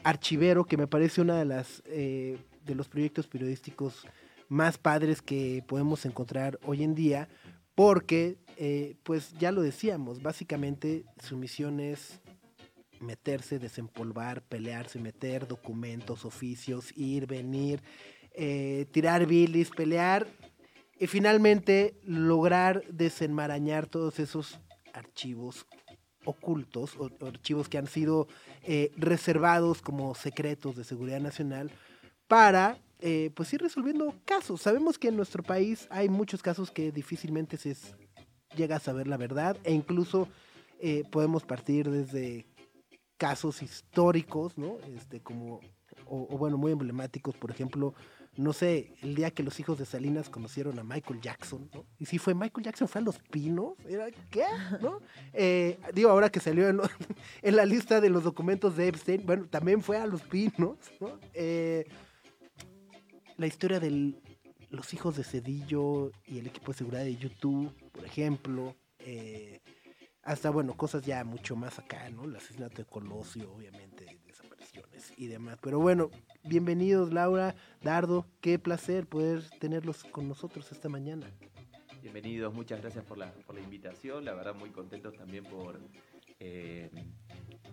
Archivero, 0.02 0.64
que 0.64 0.76
me 0.76 0.88
parece 0.88 1.20
una 1.20 1.38
de 1.38 1.44
las 1.44 1.84
eh, 1.86 2.36
de 2.64 2.74
los 2.74 2.88
proyectos 2.88 3.28
periodísticos 3.28 4.08
más 4.48 4.76
padres 4.76 5.22
que 5.22 5.62
podemos 5.68 6.04
encontrar 6.04 6.58
hoy 6.64 6.82
en 6.82 6.96
día, 6.96 7.28
porque, 7.76 8.38
eh, 8.56 8.96
pues 9.04 9.34
ya 9.38 9.52
lo 9.52 9.60
decíamos, 9.60 10.22
básicamente 10.22 11.04
su 11.22 11.36
misión 11.36 11.78
es 11.78 12.20
meterse, 13.00 13.58
desempolvar, 13.58 14.42
pelearse, 14.42 14.98
meter 14.98 15.46
documentos, 15.46 16.24
oficios, 16.24 16.90
ir, 16.96 17.26
venir, 17.26 17.82
eh, 18.32 18.86
tirar 18.90 19.26
bilis, 19.26 19.70
pelear 19.70 20.26
y 20.98 21.06
finalmente 21.06 22.00
lograr 22.02 22.82
desenmarañar 22.88 23.86
todos 23.86 24.18
esos 24.18 24.58
archivos 24.94 25.66
ocultos 26.24 26.96
o, 26.98 27.10
archivos 27.26 27.68
que 27.68 27.76
han 27.76 27.86
sido 27.86 28.26
eh, 28.62 28.90
reservados 28.96 29.82
como 29.82 30.14
secretos 30.14 30.76
de 30.76 30.84
seguridad 30.84 31.20
nacional 31.20 31.70
para 32.26 32.78
eh, 33.00 33.30
pues 33.34 33.52
ir 33.52 33.60
resolviendo 33.60 34.14
casos. 34.24 34.62
Sabemos 34.62 34.98
que 34.98 35.08
en 35.08 35.16
nuestro 35.16 35.42
país 35.42 35.86
hay 35.90 36.08
muchos 36.08 36.42
casos 36.42 36.70
que 36.70 36.92
difícilmente 36.92 37.56
se 37.56 37.76
llega 38.54 38.76
a 38.76 38.80
saber 38.80 39.06
la 39.06 39.16
verdad 39.16 39.56
e 39.64 39.72
incluso 39.72 40.28
eh, 40.80 41.04
podemos 41.10 41.44
partir 41.44 41.90
desde 41.90 42.46
casos 43.16 43.62
históricos, 43.62 44.58
¿no? 44.58 44.78
Este, 44.96 45.20
como, 45.20 45.60
o, 46.06 46.28
o 46.30 46.38
bueno, 46.38 46.58
muy 46.58 46.72
emblemáticos, 46.72 47.36
por 47.36 47.50
ejemplo, 47.50 47.94
no 48.36 48.52
sé, 48.52 48.94
el 49.00 49.14
día 49.14 49.30
que 49.30 49.42
los 49.42 49.58
hijos 49.60 49.78
de 49.78 49.86
Salinas 49.86 50.28
conocieron 50.28 50.78
a 50.78 50.84
Michael 50.84 51.20
Jackson, 51.20 51.70
¿no? 51.72 51.86
Y 51.98 52.06
si 52.06 52.18
fue 52.18 52.34
Michael 52.34 52.64
Jackson, 52.64 52.88
fue 52.88 53.00
a 53.00 53.04
Los 53.04 53.18
Pinos, 53.18 53.74
¿era 53.88 54.08
qué? 54.30 54.44
¿No? 54.82 55.00
Eh, 55.32 55.78
digo, 55.94 56.10
ahora 56.10 56.30
que 56.30 56.40
salió 56.40 56.68
en, 56.68 56.80
en 57.42 57.56
la 57.56 57.64
lista 57.64 58.00
de 58.00 58.10
los 58.10 58.24
documentos 58.24 58.76
de 58.76 58.88
Epstein, 58.88 59.24
bueno, 59.24 59.46
también 59.46 59.82
fue 59.82 59.96
a 59.96 60.06
Los 60.06 60.22
Pinos, 60.22 60.76
¿no? 61.00 61.18
Eh, 61.32 61.86
la 63.36 63.46
historia 63.46 63.80
de 63.80 64.14
los 64.70 64.94
hijos 64.94 65.16
de 65.16 65.24
Cedillo 65.24 66.10
y 66.26 66.38
el 66.38 66.46
equipo 66.46 66.72
de 66.72 66.78
seguridad 66.78 67.04
de 67.04 67.16
YouTube, 67.16 67.72
por 67.92 68.04
ejemplo, 68.04 68.74
eh, 69.00 69.60
hasta, 70.22 70.50
bueno, 70.50 70.76
cosas 70.76 71.04
ya 71.04 71.22
mucho 71.24 71.54
más 71.54 71.78
acá, 71.78 72.08
¿no? 72.10 72.24
El 72.24 72.36
asesinato 72.36 72.78
de 72.78 72.84
Colosio, 72.84 73.52
obviamente, 73.52 74.18
desapariciones 74.26 75.12
y 75.16 75.26
demás. 75.26 75.58
Pero 75.60 75.78
bueno, 75.78 76.10
bienvenidos 76.44 77.12
Laura, 77.12 77.54
Dardo, 77.82 78.26
qué 78.40 78.58
placer 78.58 79.06
poder 79.06 79.48
tenerlos 79.60 80.04
con 80.04 80.28
nosotros 80.28 80.72
esta 80.72 80.88
mañana. 80.88 81.30
Bienvenidos, 82.02 82.54
muchas 82.54 82.80
gracias 82.80 83.04
por 83.04 83.18
la, 83.18 83.32
por 83.32 83.54
la 83.54 83.60
invitación. 83.60 84.24
La 84.24 84.34
verdad, 84.34 84.54
muy 84.54 84.70
contentos 84.70 85.14
también 85.16 85.44
por, 85.44 85.78
eh, 86.40 86.90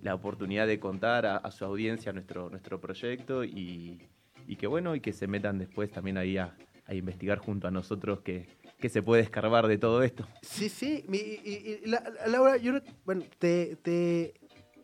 la 0.02 0.16
oportunidad 0.16 0.68
de 0.68 0.80
contar 0.80 1.26
a, 1.26 1.38
a 1.38 1.52
su 1.52 1.66
audiencia 1.66 2.12
nuestro, 2.14 2.50
nuestro 2.50 2.80
proyecto 2.80 3.44
y, 3.44 4.02
y 4.48 4.56
que 4.56 4.68
bueno, 4.68 4.96
y 4.96 5.00
que 5.02 5.14
se 5.14 5.28
metan 5.28 5.58
después 5.60 5.92
también 5.92 6.18
ahí 6.18 6.38
a, 6.38 6.56
a 6.86 6.94
investigar 6.94 7.38
junto 7.40 7.68
a 7.68 7.72
nosotros 7.72 8.22
que, 8.22 8.48
que 8.80 8.90
se 8.90 9.02
puede 9.02 9.22
escarbar 9.22 9.68
de 9.68 9.78
todo 9.78 10.04
esto. 10.04 10.28
Sí, 10.42 10.70
sí. 10.70 11.06
mi- 11.08 11.18
y- 11.18 11.80
y- 11.84 11.88
la- 11.88 12.04
Laura, 12.28 12.58
yo, 12.58 12.74
bueno, 13.06 13.24
te, 13.40 13.76
te 13.78 14.34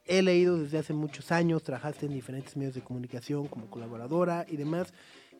he 0.06 0.22
leído 0.22 0.58
desde 0.58 0.78
hace 0.80 0.94
muchos 0.94 1.32
años, 1.32 1.64
trabajaste 1.64 2.06
en 2.06 2.14
diferentes 2.14 2.56
medios 2.58 2.74
de 2.76 2.82
comunicación 2.82 3.48
como 3.48 3.70
colaboradora 3.70 4.46
y 4.50 4.58
demás. 4.58 4.94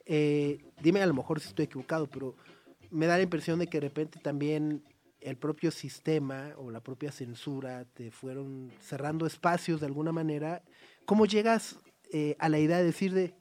Eh, 0.06 0.60
dime 0.82 1.02
a 1.02 1.06
lo 1.08 1.14
mejor 1.14 1.40
si 1.40 1.50
estoy 1.50 1.66
equivocado, 1.66 2.08
pero 2.08 2.36
me 2.92 3.06
da 3.06 3.18
la 3.18 3.24
impresión 3.24 3.60
de 3.60 3.68
que 3.68 3.80
de 3.80 3.88
repente 3.88 4.20
también 4.20 4.84
el 5.22 5.36
propio 5.38 5.70
sistema 5.70 6.54
o 6.58 6.72
la 6.72 6.82
propia 6.82 7.12
censura 7.12 7.86
te 7.94 8.10
fueron 8.10 8.72
cerrando 8.80 9.26
espacios 9.26 9.80
de 9.82 9.86
alguna 9.86 10.12
manera. 10.12 10.64
¿Cómo 11.06 11.26
llegas 11.26 11.78
eh, 12.12 12.36
a 12.40 12.48
la 12.50 12.58
idea 12.60 12.78
de 12.78 12.84
decir 12.86 13.14
de, 13.14 13.34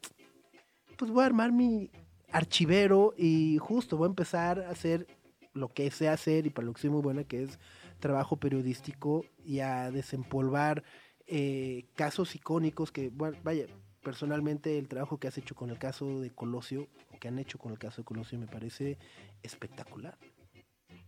pues 0.99 1.11
voy 1.11 1.23
a 1.23 1.27
armar 1.27 1.53
mi 1.53 1.91
archivero 2.31 3.15
y 3.17 3.57
justo 3.59 3.97
voy 3.97 4.07
a 4.07 4.11
empezar 4.11 4.61
a 4.61 4.71
hacer 4.71 5.07
lo 5.55 5.73
que 5.73 5.91
sé 5.91 6.09
hacer 6.09 6.47
y 6.47 6.51
para 6.51 6.67
lo 6.67 6.75
que 6.75 6.83
soy 6.83 6.91
muy 6.91 7.01
buena, 7.01 7.25
que 7.25 7.45
es 7.45 7.59
trabajo 8.01 8.37
periodístico 8.37 9.25
y 9.45 9.61
a 9.61 9.91
desempolvar 9.91 10.85
eh, 11.27 11.87
casos 11.95 12.35
icónicos 12.35 12.93
que, 12.93 13.11
bueno, 13.11 13.39
vaya, 13.43 13.67
personalmente 14.03 14.79
el 14.79 14.89
trabajo 14.89 15.19
que 15.19 15.29
has 15.29 15.39
hecho 15.39 15.55
con 15.55 15.71
el 15.71 15.79
caso 15.79 16.21
de 16.21 16.31
Colosio, 16.31 16.89
o 17.15 17.19
que 17.19 17.29
han 17.29 17.39
hecho 17.39 17.59
con 17.59 17.73
el 17.73 17.79
caso 17.79 18.03
de 18.03 18.05
Colosio, 18.05 18.39
me 18.39 18.47
parece 18.47 18.99
espectacular. 19.43 20.19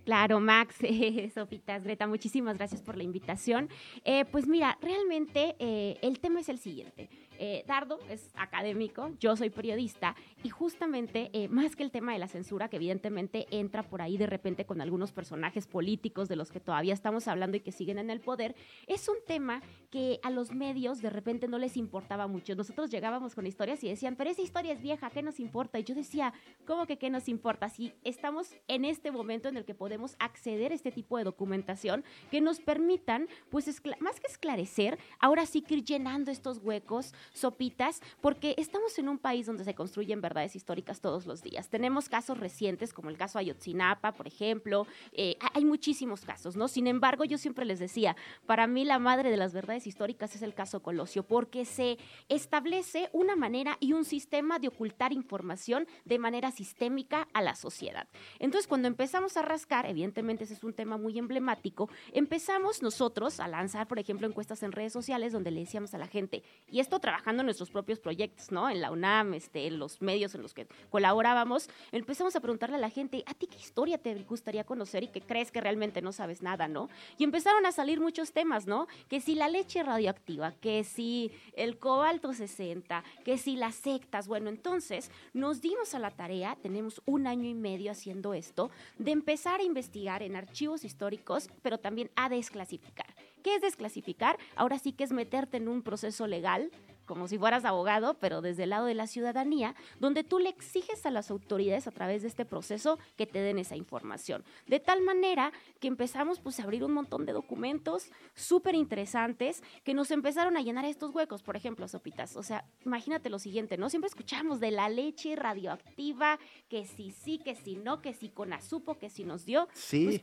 Claro, 0.04 0.40
Max, 0.40 0.76
Sofitas, 1.34 1.84
Greta, 1.84 2.06
muchísimas 2.06 2.56
gracias 2.56 2.82
por 2.82 2.96
la 2.96 3.02
invitación. 3.02 3.68
Eh, 4.04 4.24
pues 4.24 4.46
mira, 4.46 4.78
realmente 4.80 5.56
eh, 5.58 5.98
el 6.02 6.20
tema 6.20 6.40
es 6.40 6.48
el 6.48 6.58
siguiente. 6.58 7.08
Eh, 7.42 7.64
Dardo 7.66 7.98
es 8.10 8.28
académico, 8.34 9.12
yo 9.18 9.34
soy 9.34 9.48
periodista 9.48 10.14
y 10.44 10.50
justamente 10.50 11.30
eh, 11.32 11.48
más 11.48 11.74
que 11.74 11.82
el 11.82 11.90
tema 11.90 12.12
de 12.12 12.18
la 12.18 12.28
censura, 12.28 12.68
que 12.68 12.76
evidentemente 12.76 13.46
entra 13.50 13.82
por 13.82 14.02
ahí 14.02 14.18
de 14.18 14.26
repente 14.26 14.66
con 14.66 14.82
algunos 14.82 15.10
personajes 15.10 15.66
políticos 15.66 16.28
de 16.28 16.36
los 16.36 16.52
que 16.52 16.60
todavía 16.60 16.92
estamos 16.92 17.28
hablando 17.28 17.56
y 17.56 17.60
que 17.60 17.72
siguen 17.72 17.98
en 17.98 18.10
el 18.10 18.20
poder, 18.20 18.54
es 18.86 19.08
un 19.08 19.16
tema 19.26 19.62
que 19.90 20.20
a 20.22 20.28
los 20.28 20.52
medios 20.52 21.00
de 21.00 21.08
repente 21.08 21.48
no 21.48 21.58
les 21.58 21.78
importaba 21.78 22.26
mucho. 22.26 22.54
Nosotros 22.54 22.90
llegábamos 22.90 23.34
con 23.34 23.46
historias 23.46 23.82
y 23.84 23.88
decían, 23.88 24.16
pero 24.16 24.28
esa 24.28 24.42
historia 24.42 24.74
es 24.74 24.82
vieja, 24.82 25.08
¿qué 25.08 25.22
nos 25.22 25.40
importa? 25.40 25.78
Y 25.78 25.84
yo 25.84 25.94
decía, 25.94 26.34
¿cómo 26.66 26.86
que 26.86 26.98
qué 26.98 27.08
nos 27.08 27.26
importa? 27.26 27.70
Si 27.70 27.94
estamos 28.04 28.54
en 28.68 28.84
este 28.84 29.12
momento 29.12 29.48
en 29.48 29.56
el 29.56 29.64
que 29.64 29.74
podemos 29.74 30.14
acceder 30.18 30.72
a 30.72 30.74
este 30.74 30.92
tipo 30.92 31.16
de 31.16 31.24
documentación 31.24 32.04
que 32.30 32.42
nos 32.42 32.60
permitan, 32.60 33.28
pues 33.48 33.64
más 33.98 34.20
que 34.20 34.26
esclarecer, 34.26 34.98
ahora 35.20 35.46
sí 35.46 35.62
que 35.62 35.76
ir 35.76 35.84
llenando 35.84 36.30
estos 36.30 36.58
huecos, 36.58 37.14
sopitas, 37.32 38.00
porque 38.20 38.54
estamos 38.58 38.98
en 38.98 39.08
un 39.08 39.18
país 39.18 39.46
donde 39.46 39.64
se 39.64 39.74
construyen 39.74 40.20
verdades 40.20 40.56
históricas 40.56 41.00
todos 41.00 41.26
los 41.26 41.42
días. 41.42 41.68
Tenemos 41.68 42.08
casos 42.08 42.38
recientes, 42.38 42.92
como 42.92 43.10
el 43.10 43.16
caso 43.16 43.38
Ayotzinapa, 43.38 44.12
por 44.12 44.26
ejemplo, 44.26 44.86
eh, 45.12 45.36
ha- 45.40 45.50
hay 45.54 45.64
muchísimos 45.64 46.22
casos, 46.24 46.56
¿no? 46.56 46.68
Sin 46.68 46.86
embargo, 46.86 47.24
yo 47.24 47.38
siempre 47.38 47.64
les 47.64 47.78
decía, 47.78 48.16
para 48.46 48.66
mí 48.66 48.84
la 48.84 48.98
madre 48.98 49.30
de 49.30 49.36
las 49.36 49.52
verdades 49.52 49.86
históricas 49.86 50.34
es 50.34 50.42
el 50.42 50.54
caso 50.54 50.82
Colosio, 50.82 51.22
porque 51.22 51.64
se 51.64 51.98
establece 52.28 53.08
una 53.12 53.36
manera 53.36 53.76
y 53.80 53.92
un 53.92 54.04
sistema 54.04 54.58
de 54.58 54.68
ocultar 54.68 55.12
información 55.12 55.86
de 56.04 56.18
manera 56.18 56.50
sistémica 56.50 57.28
a 57.32 57.42
la 57.42 57.54
sociedad. 57.54 58.08
Entonces, 58.38 58.66
cuando 58.68 58.88
empezamos 58.88 59.36
a 59.36 59.42
rascar, 59.42 59.86
evidentemente 59.86 60.44
ese 60.44 60.54
es 60.54 60.64
un 60.64 60.72
tema 60.72 60.96
muy 60.96 61.18
emblemático, 61.18 61.88
empezamos 62.12 62.82
nosotros 62.82 63.40
a 63.40 63.48
lanzar, 63.48 63.86
por 63.88 63.98
ejemplo, 63.98 64.26
encuestas 64.26 64.62
en 64.62 64.72
redes 64.72 64.92
sociales 64.92 65.32
donde 65.32 65.50
le 65.50 65.60
decíamos 65.60 65.94
a 65.94 65.98
la 65.98 66.06
gente, 66.06 66.42
y 66.68 66.80
esto 66.80 67.00
trabajando 67.20 67.42
nuestros 67.42 67.70
propios 67.70 68.00
proyectos, 68.00 68.50
¿no? 68.50 68.70
En 68.70 68.80
la 68.80 68.90
UNAM, 68.90 69.34
este, 69.34 69.66
en 69.66 69.78
los 69.78 70.00
medios 70.00 70.34
en 70.34 70.40
los 70.40 70.54
que 70.54 70.66
colaborábamos, 70.88 71.68
empezamos 71.92 72.34
a 72.34 72.40
preguntarle 72.40 72.76
a 72.76 72.78
la 72.78 72.88
gente, 72.88 73.22
¿a 73.26 73.34
ti 73.34 73.46
qué 73.46 73.58
historia 73.58 73.98
te 73.98 74.14
gustaría 74.22 74.64
conocer 74.64 75.04
y 75.04 75.08
que 75.08 75.20
crees 75.20 75.52
que 75.52 75.60
realmente 75.60 76.00
no 76.00 76.12
sabes 76.12 76.40
nada, 76.40 76.66
¿no? 76.66 76.88
Y 77.18 77.24
empezaron 77.24 77.66
a 77.66 77.72
salir 77.72 78.00
muchos 78.00 78.32
temas, 78.32 78.66
¿no? 78.66 78.86
Que 79.08 79.20
si 79.20 79.34
la 79.34 79.48
leche 79.48 79.82
radioactiva, 79.82 80.52
que 80.62 80.82
si 80.82 81.30
el 81.52 81.78
cobalto 81.78 82.32
60, 82.32 83.04
que 83.22 83.36
si 83.36 83.56
las 83.56 83.74
sectas, 83.74 84.26
bueno, 84.26 84.48
entonces 84.48 85.10
nos 85.34 85.60
dimos 85.60 85.94
a 85.94 85.98
la 85.98 86.10
tarea, 86.10 86.56
tenemos 86.62 87.02
un 87.04 87.26
año 87.26 87.50
y 87.50 87.54
medio 87.54 87.92
haciendo 87.92 88.32
esto, 88.32 88.70
de 88.98 89.10
empezar 89.10 89.60
a 89.60 89.64
investigar 89.64 90.22
en 90.22 90.36
archivos 90.36 90.84
históricos, 90.84 91.50
pero 91.60 91.76
también 91.76 92.10
a 92.16 92.30
desclasificar. 92.30 93.14
¿Qué 93.42 93.56
es 93.56 93.62
desclasificar? 93.62 94.38
Ahora 94.56 94.78
sí 94.78 94.92
que 94.92 95.04
es 95.04 95.12
meterte 95.12 95.56
en 95.56 95.68
un 95.68 95.82
proceso 95.82 96.26
legal, 96.26 96.70
como 97.10 97.26
si 97.26 97.38
fueras 97.38 97.64
abogado, 97.64 98.14
pero 98.20 98.40
desde 98.40 98.62
el 98.62 98.70
lado 98.70 98.86
de 98.86 98.94
la 98.94 99.08
ciudadanía, 99.08 99.74
donde 99.98 100.22
tú 100.22 100.38
le 100.38 100.48
exiges 100.48 101.04
a 101.04 101.10
las 101.10 101.32
autoridades 101.32 101.88
a 101.88 101.90
través 101.90 102.22
de 102.22 102.28
este 102.28 102.44
proceso 102.44 103.00
que 103.16 103.26
te 103.26 103.40
den 103.40 103.58
esa 103.58 103.74
información. 103.74 104.44
De 104.68 104.78
tal 104.78 105.02
manera 105.02 105.52
que 105.80 105.88
empezamos 105.88 106.38
pues 106.38 106.60
a 106.60 106.62
abrir 106.62 106.84
un 106.84 106.92
montón 106.92 107.26
de 107.26 107.32
documentos 107.32 108.12
súper 108.36 108.76
interesantes 108.76 109.60
que 109.82 109.92
nos 109.92 110.12
empezaron 110.12 110.56
a 110.56 110.62
llenar 110.62 110.84
estos 110.84 111.12
huecos, 111.12 111.42
por 111.42 111.56
ejemplo, 111.56 111.88
Sopitas. 111.88 112.36
O 112.36 112.44
sea, 112.44 112.64
imagínate 112.86 113.28
lo 113.28 113.40
siguiente, 113.40 113.76
¿no? 113.76 113.90
Siempre 113.90 114.06
escuchamos 114.06 114.60
de 114.60 114.70
la 114.70 114.88
leche 114.88 115.34
radioactiva, 115.34 116.38
que 116.68 116.86
si 116.86 117.10
sí, 117.10 117.38
que 117.38 117.56
si 117.56 117.74
no, 117.74 118.02
que 118.02 118.14
si 118.14 118.28
con 118.28 118.52
azupo, 118.52 118.98
que 118.98 119.10
si 119.10 119.24
nos 119.24 119.44
dio. 119.44 119.66
Sí, 119.72 120.22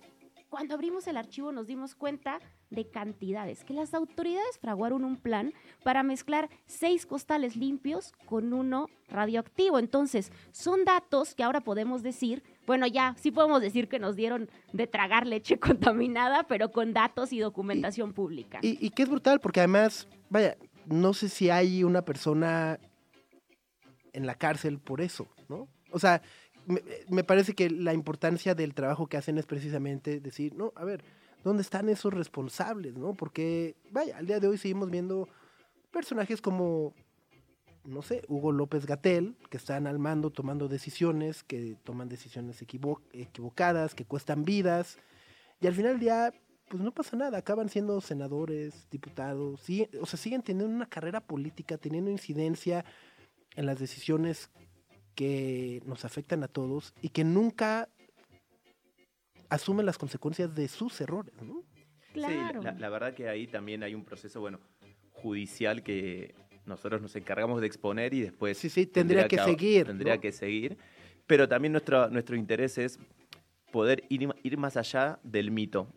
Cuando 0.49 0.75
abrimos 0.75 1.07
el 1.07 1.17
archivo 1.17 1.51
nos 1.51 1.67
dimos 1.67 1.95
cuenta 1.95 2.39
de 2.69 2.89
cantidades, 2.89 3.63
que 3.63 3.73
las 3.73 3.93
autoridades 3.93 4.57
fraguaron 4.59 5.03
un 5.03 5.17
plan 5.17 5.53
para 5.83 6.03
mezclar 6.03 6.49
seis 6.65 7.05
costales 7.05 7.55
limpios 7.55 8.13
con 8.25 8.53
uno 8.53 8.87
radioactivo. 9.09 9.79
Entonces, 9.79 10.31
son 10.51 10.85
datos 10.85 11.35
que 11.35 11.43
ahora 11.43 11.61
podemos 11.61 12.01
decir, 12.03 12.43
bueno, 12.65 12.87
ya 12.87 13.15
sí 13.17 13.31
podemos 13.31 13.61
decir 13.61 13.87
que 13.89 13.99
nos 13.99 14.15
dieron 14.15 14.49
de 14.73 14.87
tragar 14.87 15.27
leche 15.27 15.59
contaminada, 15.59 16.43
pero 16.43 16.71
con 16.71 16.93
datos 16.93 17.33
y 17.33 17.39
documentación 17.39 18.13
pública. 18.13 18.59
Y, 18.61 18.83
y 18.85 18.89
que 18.91 19.03
es 19.03 19.09
brutal, 19.09 19.39
porque 19.39 19.59
además, 19.59 20.07
vaya, 20.29 20.57
no 20.85 21.13
sé 21.13 21.29
si 21.29 21.49
hay 21.49 21.83
una 21.83 22.03
persona 22.03 22.79
en 24.13 24.25
la 24.25 24.35
cárcel 24.35 24.79
por 24.79 25.01
eso, 25.01 25.27
¿no? 25.49 25.67
O 25.91 25.99
sea, 25.99 26.21
me, 26.67 26.81
me 27.09 27.23
parece 27.23 27.53
que 27.55 27.69
la 27.69 27.93
importancia 27.93 28.53
del 28.53 28.73
trabajo 28.73 29.07
que 29.07 29.17
hacen 29.17 29.37
es 29.37 29.45
precisamente 29.45 30.19
decir, 30.19 30.53
no, 30.53 30.73
a 30.75 30.85
ver, 30.85 31.03
¿dónde 31.43 31.61
están 31.63 31.89
esos 31.89 32.13
responsables, 32.13 32.95
no? 32.97 33.13
Porque, 33.15 33.75
vaya, 33.91 34.17
al 34.17 34.27
día 34.27 34.39
de 34.39 34.47
hoy 34.47 34.57
seguimos 34.57 34.91
viendo 34.91 35.27
personajes 35.91 36.41
como, 36.41 36.93
no 37.85 38.01
sé, 38.01 38.23
Hugo 38.27 38.51
López 38.51 38.85
Gatel, 38.85 39.35
que 39.49 39.57
están 39.57 39.87
al 39.87 39.97
mando 39.97 40.29
tomando 40.29 40.67
decisiones, 40.67 41.43
que 41.43 41.77
toman 41.83 42.09
decisiones 42.09 42.61
equivo- 42.61 43.01
equivocadas, 43.13 43.95
que 43.95 44.05
cuestan 44.05 44.43
vidas, 44.43 44.99
y 45.61 45.67
al 45.67 45.73
final 45.73 45.93
del 45.93 46.01
día, 46.01 46.33
pues 46.69 46.83
no 46.83 46.91
pasa 46.91 47.15
nada, 47.15 47.37
acaban 47.37 47.69
siendo 47.69 48.01
senadores, 48.01 48.87
diputados, 48.91 49.61
sigue- 49.61 49.89
o 50.01 50.05
sea, 50.05 50.19
siguen 50.19 50.41
teniendo 50.43 50.75
una 50.75 50.85
carrera 50.89 51.21
política, 51.21 51.77
teniendo 51.77 52.11
incidencia 52.11 52.83
en 53.55 53.65
las 53.65 53.79
decisiones 53.79 54.51
que 55.17 55.81
nos 55.87 56.05
afectan 56.05 56.43
a 56.43 56.47
todos 56.47 56.93
y 57.01 57.09
que 57.09 57.23
nunca 57.23 57.89
asumen 59.49 59.87
las 59.87 59.97
consecuencias 59.97 60.53
de 60.53 60.67
sus 60.67 61.01
errores, 61.01 61.33
¿no? 61.41 61.63
Claro. 62.13 62.61
Sí, 62.61 62.65
la, 62.65 62.73
la 62.73 62.89
verdad 62.89 63.15
que 63.15 63.27
ahí 63.27 63.47
también 63.47 63.81
hay 63.81 63.95
un 63.95 64.05
proceso, 64.05 64.39
bueno, 64.39 64.59
judicial 65.09 65.81
que 65.81 66.35
nosotros 66.67 67.01
nos 67.01 67.15
encargamos 67.15 67.61
de 67.61 67.65
exponer 67.65 68.13
y 68.13 68.21
después... 68.21 68.59
Sí, 68.59 68.69
sí, 68.69 68.85
tendría 68.85 69.27
que 69.27 69.39
seguir, 69.39 69.87
Tendría 69.87 70.15
¿no? 70.15 70.21
que 70.21 70.31
seguir. 70.31 70.77
Pero 71.25 71.47
también 71.47 71.71
nuestro, 71.71 72.09
nuestro 72.11 72.35
interés 72.35 72.77
es 72.77 72.99
poder 73.71 74.03
ir, 74.09 74.29
ir 74.43 74.57
más 74.59 74.77
allá 74.77 75.17
del 75.23 75.49
mito. 75.49 75.87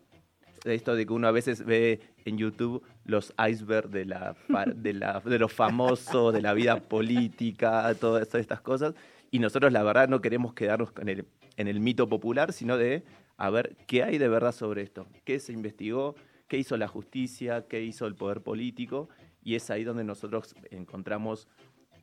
De 0.65 0.73
esto 0.73 0.95
de 0.95 1.05
que 1.05 1.13
uno 1.13 1.27
a 1.27 1.31
veces 1.31 1.63
ve 1.63 1.99
en 2.25 2.39
YouTube 2.39 2.83
los 3.05 3.33
icebergs 3.37 3.91
de, 3.91 4.05
la, 4.05 4.35
de, 4.75 4.93
la, 4.93 5.19
de 5.19 5.37
los 5.37 5.53
famosos, 5.53 6.33
de 6.33 6.41
la 6.41 6.53
vida 6.53 6.79
política, 6.79 7.93
todas 7.99 8.33
estas 8.33 8.61
cosas. 8.61 8.95
Y 9.31 9.39
nosotros 9.39 9.71
la 9.71 9.81
verdad 9.81 10.09
no 10.09 10.21
queremos 10.21 10.53
quedarnos 10.53 10.91
en 10.99 11.07
el, 11.07 11.25
en 11.55 11.67
el 11.67 11.79
mito 11.79 12.07
popular, 12.09 12.51
sino 12.51 12.77
de 12.77 13.03
a 13.37 13.49
ver 13.49 13.77
qué 13.87 14.03
hay 14.03 14.17
de 14.17 14.27
verdad 14.27 14.51
sobre 14.51 14.81
esto, 14.81 15.07
qué 15.23 15.39
se 15.39 15.53
investigó, 15.53 16.15
qué 16.47 16.57
hizo 16.57 16.75
la 16.75 16.89
justicia, 16.89 17.65
qué 17.67 17.81
hizo 17.81 18.05
el 18.05 18.15
poder 18.15 18.41
político. 18.41 19.07
Y 19.41 19.55
es 19.55 19.69
ahí 19.71 19.85
donde 19.85 20.03
nosotros 20.03 20.53
encontramos 20.69 21.47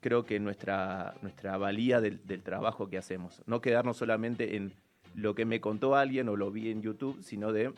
creo 0.01 0.25
que 0.25 0.41
nuestra, 0.41 1.15
nuestra 1.23 1.59
valía 1.59 2.01
del, 2.01 2.27
del 2.27 2.43
trabajo 2.43 2.89
que 2.89 2.99
hacemos. 2.99 3.43
No 3.47 3.61
quedarnos 3.61 3.99
solamente 3.99 4.57
en 4.57 4.73
lo 5.15 5.35
que 5.35 5.45
me 5.45 5.61
contó 5.61 5.97
alguien 5.97 6.29
o 6.29 6.37
lo 6.37 6.51
vi 6.51 6.71
en 6.71 6.83
YouTube, 6.83 7.23
sino 7.23 7.53
de 7.53 7.73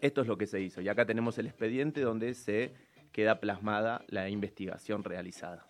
esto 0.00 0.22
es 0.22 0.26
lo 0.26 0.36
que 0.36 0.46
se 0.46 0.60
hizo. 0.60 0.80
Y 0.80 0.88
acá 0.88 1.06
tenemos 1.06 1.38
el 1.38 1.46
expediente 1.46 2.00
donde 2.00 2.34
se 2.34 2.72
queda 3.12 3.40
plasmada 3.40 4.04
la 4.08 4.28
investigación 4.28 5.04
realizada. 5.04 5.64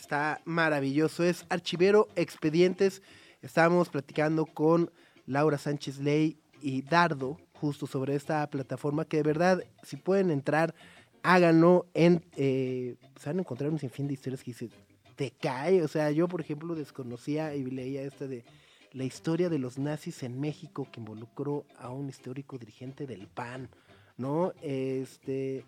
Está 0.00 0.40
maravilloso, 0.46 1.22
es 1.24 1.44
Archivero 1.50 2.08
Expedientes. 2.16 3.02
Estábamos 3.42 3.90
platicando 3.90 4.46
con 4.46 4.90
Laura 5.26 5.58
Sánchez 5.58 5.98
Ley 5.98 6.38
y 6.62 6.82
Dardo 6.82 7.36
justo 7.52 7.86
sobre 7.86 8.14
esta 8.14 8.48
plataforma 8.48 9.04
que 9.04 9.18
de 9.18 9.22
verdad, 9.22 9.62
si 9.82 9.96
pueden 9.96 10.30
entrar 10.30 10.74
háganlo. 11.22 11.86
En, 11.92 12.24
eh, 12.36 12.96
se 13.18 13.28
van 13.28 13.38
a 13.38 13.40
encontrar 13.40 13.70
un 13.70 13.78
sinfín 13.78 14.06
de 14.06 14.14
historias 14.14 14.42
que 14.42 14.52
dices, 14.52 14.70
te 15.16 15.30
cae. 15.32 15.82
O 15.82 15.88
sea, 15.88 16.10
yo, 16.10 16.28
por 16.28 16.40
ejemplo, 16.40 16.74
desconocía 16.74 17.54
y 17.54 17.64
leía 17.64 18.02
esta 18.02 18.26
de 18.26 18.44
la 18.92 19.04
historia 19.04 19.48
de 19.50 19.58
los 19.58 19.78
nazis 19.78 20.22
en 20.22 20.40
México 20.40 20.88
que 20.90 21.00
involucró 21.00 21.66
a 21.78 21.90
un 21.90 22.08
histórico 22.08 22.58
dirigente 22.58 23.06
del 23.06 23.28
PAN, 23.28 23.68
¿no? 24.16 24.52
Este, 24.62 25.64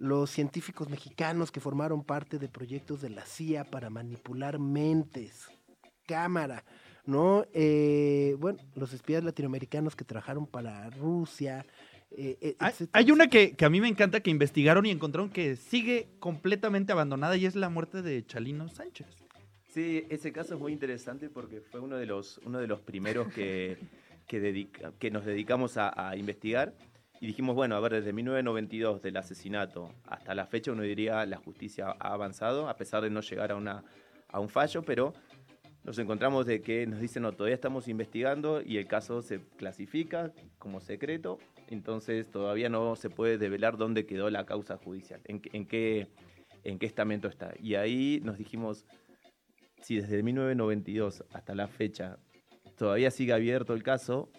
los 0.00 0.30
científicos 0.30 0.88
mexicanos 0.88 1.52
que 1.52 1.60
formaron 1.60 2.02
parte 2.02 2.38
de 2.38 2.48
proyectos 2.48 3.02
de 3.02 3.10
la 3.10 3.24
CIA 3.26 3.64
para 3.64 3.90
manipular 3.90 4.58
mentes, 4.58 5.46
cámara, 6.06 6.64
¿no? 7.04 7.44
Eh, 7.52 8.34
bueno, 8.38 8.58
los 8.74 8.94
espías 8.94 9.22
latinoamericanos 9.22 9.94
que 9.94 10.04
trabajaron 10.06 10.46
para 10.46 10.88
Rusia. 10.88 11.66
eh, 12.12 12.38
eh, 12.40 12.56
Hay, 12.92 13.10
una 13.10 13.28
que, 13.28 13.52
que 13.54 13.64
a 13.66 13.70
mí 13.70 13.78
me 13.78 13.88
encanta 13.88 14.20
que 14.20 14.30
investigaron 14.30 14.86
y 14.86 14.90
encontraron 14.90 15.28
que 15.28 15.54
sigue 15.56 16.08
completamente 16.18 16.92
abandonada 16.92 17.36
y 17.36 17.44
es 17.44 17.54
la 17.54 17.68
muerte 17.68 18.00
de 18.00 18.24
Chalino 18.24 18.68
Sánchez. 18.70 19.06
Sí, 19.68 20.06
ese 20.08 20.32
caso 20.32 20.54
es 20.54 20.60
muy 20.60 20.72
interesante 20.72 21.28
porque 21.28 21.60
fue 21.60 21.78
uno 21.80 21.96
de 21.98 22.06
los, 22.06 22.38
uno 22.46 22.58
de 22.58 22.66
los 22.66 22.80
primeros 22.80 23.30
que, 23.34 23.76
que, 24.26 24.40
dedica- 24.40 24.92
que 24.98 25.10
nos 25.10 25.26
dedicamos 25.26 25.76
a, 25.76 26.08
a 26.08 26.16
investigar. 26.16 26.72
Y 27.20 27.26
dijimos, 27.26 27.54
bueno, 27.54 27.76
a 27.76 27.80
ver, 27.80 27.92
desde 27.92 28.12
1992 28.14 29.02
del 29.02 29.16
asesinato 29.18 29.92
hasta 30.06 30.34
la 30.34 30.46
fecha, 30.46 30.72
uno 30.72 30.82
diría 30.82 31.24
la 31.26 31.36
justicia 31.36 31.94
ha 31.98 32.14
avanzado, 32.14 32.68
a 32.68 32.76
pesar 32.76 33.02
de 33.02 33.10
no 33.10 33.20
llegar 33.20 33.52
a, 33.52 33.56
una, 33.56 33.84
a 34.28 34.40
un 34.40 34.48
fallo, 34.48 34.82
pero 34.82 35.12
nos 35.84 35.98
encontramos 35.98 36.46
de 36.46 36.62
que 36.62 36.86
nos 36.86 36.98
dicen, 37.00 37.22
no, 37.22 37.32
todavía 37.32 37.54
estamos 37.54 37.88
investigando 37.88 38.62
y 38.62 38.78
el 38.78 38.86
caso 38.86 39.20
se 39.20 39.40
clasifica 39.56 40.32
como 40.58 40.80
secreto, 40.80 41.38
entonces 41.68 42.30
todavía 42.30 42.70
no 42.70 42.96
se 42.96 43.10
puede 43.10 43.36
develar 43.36 43.76
dónde 43.76 44.06
quedó 44.06 44.30
la 44.30 44.46
causa 44.46 44.78
judicial, 44.78 45.20
en, 45.24 45.40
qué- 45.40 45.50
en 45.52 45.66
qué, 45.66 46.08
en 46.64 46.78
qué 46.78 46.86
estamento 46.86 47.28
está. 47.28 47.52
Y 47.58 47.74
ahí 47.74 48.20
nos 48.24 48.38
dijimos, 48.38 48.86
si 49.82 49.96
desde 49.96 50.22
1992 50.22 51.24
hasta 51.32 51.54
la 51.54 51.68
fecha 51.68 52.18
todavía 52.78 53.10
sigue 53.10 53.34
abierto 53.34 53.74
el 53.74 53.82
caso 53.82 54.30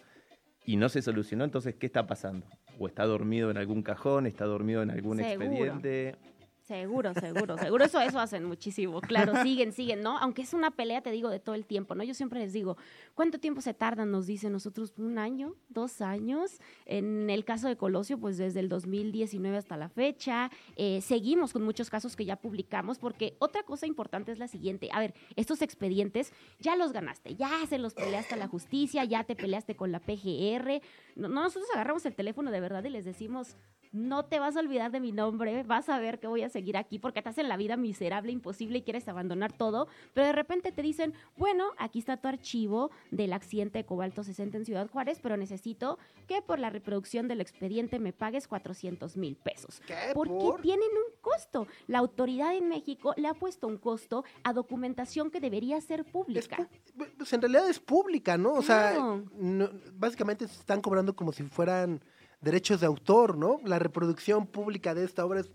y 0.66 0.78
no 0.78 0.90
se 0.90 1.02
solucionó, 1.04 1.44
entonces, 1.44 1.76
¿qué 1.76 1.86
está 1.88 2.06
pasando? 2.08 2.48
¿O 2.82 2.88
está 2.88 3.06
dormido 3.06 3.52
en 3.52 3.58
algún 3.58 3.84
cajón? 3.84 4.26
¿Está 4.26 4.46
dormido 4.46 4.82
en 4.82 4.90
algún 4.90 5.18
Seguro. 5.18 5.46
expediente? 5.46 6.16
Seguro, 6.64 7.14
seguro, 7.14 7.56
seguro. 7.60 7.86
Eso, 7.86 8.02
eso 8.02 8.20
hacen 8.20 8.44
muchísimo. 8.44 9.02
Claro, 9.02 9.34
siguen, 9.44 9.72
siguen, 9.72 10.02
¿no? 10.02 10.18
Aunque 10.18 10.42
es 10.42 10.54
una 10.56 10.72
pelea, 10.72 11.02
te 11.02 11.12
digo, 11.12 11.30
de 11.30 11.40
todo 11.40 11.54
el 11.54 11.66
tiempo, 11.66 11.94
¿no? 11.94 12.04
Yo 12.04 12.16
siempre 12.16 12.40
les 12.40 12.54
digo, 12.54 12.78
¿cuánto 13.22 13.38
tiempo 13.38 13.62
se 13.62 13.76
tardan? 13.76 14.10
Nos 14.10 14.26
dicen 14.26 14.52
nosotros, 14.52 14.96
un 14.98 15.20
año, 15.20 15.54
dos 15.70 16.02
años. 16.02 16.60
En 16.88 17.30
el 17.30 17.46
caso 17.46 17.68
de 17.68 17.78
Colosio, 17.78 18.18
pues 18.18 18.40
desde 18.40 18.62
el 18.62 18.68
2019 18.68 19.58
hasta 19.58 19.78
la 19.78 19.90
fecha. 19.90 20.50
Eh, 20.76 21.02
seguimos 21.02 21.54
con 21.54 21.62
muchos 21.62 21.92
casos 21.92 22.16
que 22.16 22.26
ya 22.26 22.38
publicamos, 22.38 22.98
porque 22.98 23.36
otra 23.38 23.62
cosa 23.62 23.86
importante 23.86 24.32
es 24.32 24.40
la 24.40 24.48
siguiente. 24.48 24.90
A 24.92 25.00
ver, 25.00 25.14
estos 25.36 25.62
expedientes 25.62 26.34
ya 26.58 26.76
los 26.76 26.94
ganaste, 26.94 27.36
ya 27.36 27.52
se 27.70 27.78
los 27.78 27.94
peleaste 27.94 28.34
a 28.34 28.38
la 28.38 28.48
justicia, 28.48 29.04
ya 29.04 29.24
te 29.24 29.36
peleaste 29.36 29.76
con 29.76 29.92
la 29.92 30.00
PGR. 30.00 30.82
No, 31.16 31.28
nosotros 31.28 31.70
agarramos 31.76 32.04
el 32.08 32.16
teléfono 32.16 32.50
de 32.50 32.60
verdad 32.60 32.84
y 32.86 32.90
les 32.90 33.06
decimos, 33.06 33.56
no 33.92 34.26
te 34.26 34.40
vas 34.40 34.56
a 34.56 34.62
olvidar 34.62 34.92
de 34.92 35.00
mi 35.00 35.12
nombre, 35.12 35.64
vas 35.64 35.90
a 35.90 36.00
ver 36.00 36.20
que 36.20 36.28
voy 36.28 36.44
a 36.44 36.50
seguir 36.50 36.78
aquí 36.78 36.98
porque 36.98 37.22
te 37.22 37.30
hacen 37.30 37.50
la 37.50 37.58
vida 37.58 37.76
miserable, 37.78 38.32
imposible 38.32 38.80
y 38.80 38.82
quieres 38.84 39.08
abandonar 39.08 39.52
todo, 39.52 39.88
pero 40.14 40.28
de 40.28 40.34
repente 40.34 40.72
te 40.72 40.82
dicen, 40.82 41.14
bueno, 41.38 41.72
aquí 41.78 42.00
está 42.00 42.18
tu 42.18 42.28
archivo 42.28 42.92
del 43.12 43.34
accidente 43.34 43.78
de 43.80 43.86
Cobalto 43.86 44.24
60 44.24 44.58
en 44.58 44.66
Ciudad 44.66 44.90
Juárez, 44.90 45.20
pero 45.22 45.36
necesito 45.38 46.00
que 46.28 46.42
por 46.42 46.60
la 46.60 46.70
reproducción 46.70 47.28
del 47.28 47.42
expediente 47.42 48.00
me 48.00 48.14
pagues 48.14 48.48
400 48.48 49.18
mil 49.18 49.36
pesos. 49.36 49.82
¿Qué? 49.86 49.96
Porque 50.14 50.34
¿Por? 50.34 50.62
tienen 50.62 50.88
un 50.90 51.20
costo. 51.22 51.68
La 51.88 52.00
autoridad 52.00 52.56
en 52.56 52.70
México 52.70 53.14
le 53.18 53.28
ha 53.28 53.34
puesto 53.34 53.68
un 53.68 53.78
costo 53.78 54.24
a 54.44 54.54
documentación 54.54 55.30
que 55.30 55.40
debería 55.42 55.80
ser 55.82 56.06
pública. 56.06 56.58
pu- 56.98 57.10
pues 57.18 57.34
en 57.34 57.42
realidad 57.42 57.70
es 57.70 57.80
pública, 57.80 58.38
¿no? 58.38 58.54
O 58.54 58.62
sea, 58.62 58.94
no- 59.38 59.70
básicamente 59.94 60.48
se 60.48 60.60
están 60.60 60.82
cobrando 60.82 61.16
como 61.16 61.34
si 61.34 61.44
fueran 61.44 62.02
derechos 62.40 62.80
de 62.80 62.88
autor, 62.88 63.38
¿no? 63.38 63.60
La 63.66 63.78
reproducción 63.78 64.48
pública 64.48 64.96
de 64.96 65.04
esta 65.04 65.26
obra 65.26 65.42
es, 65.42 65.52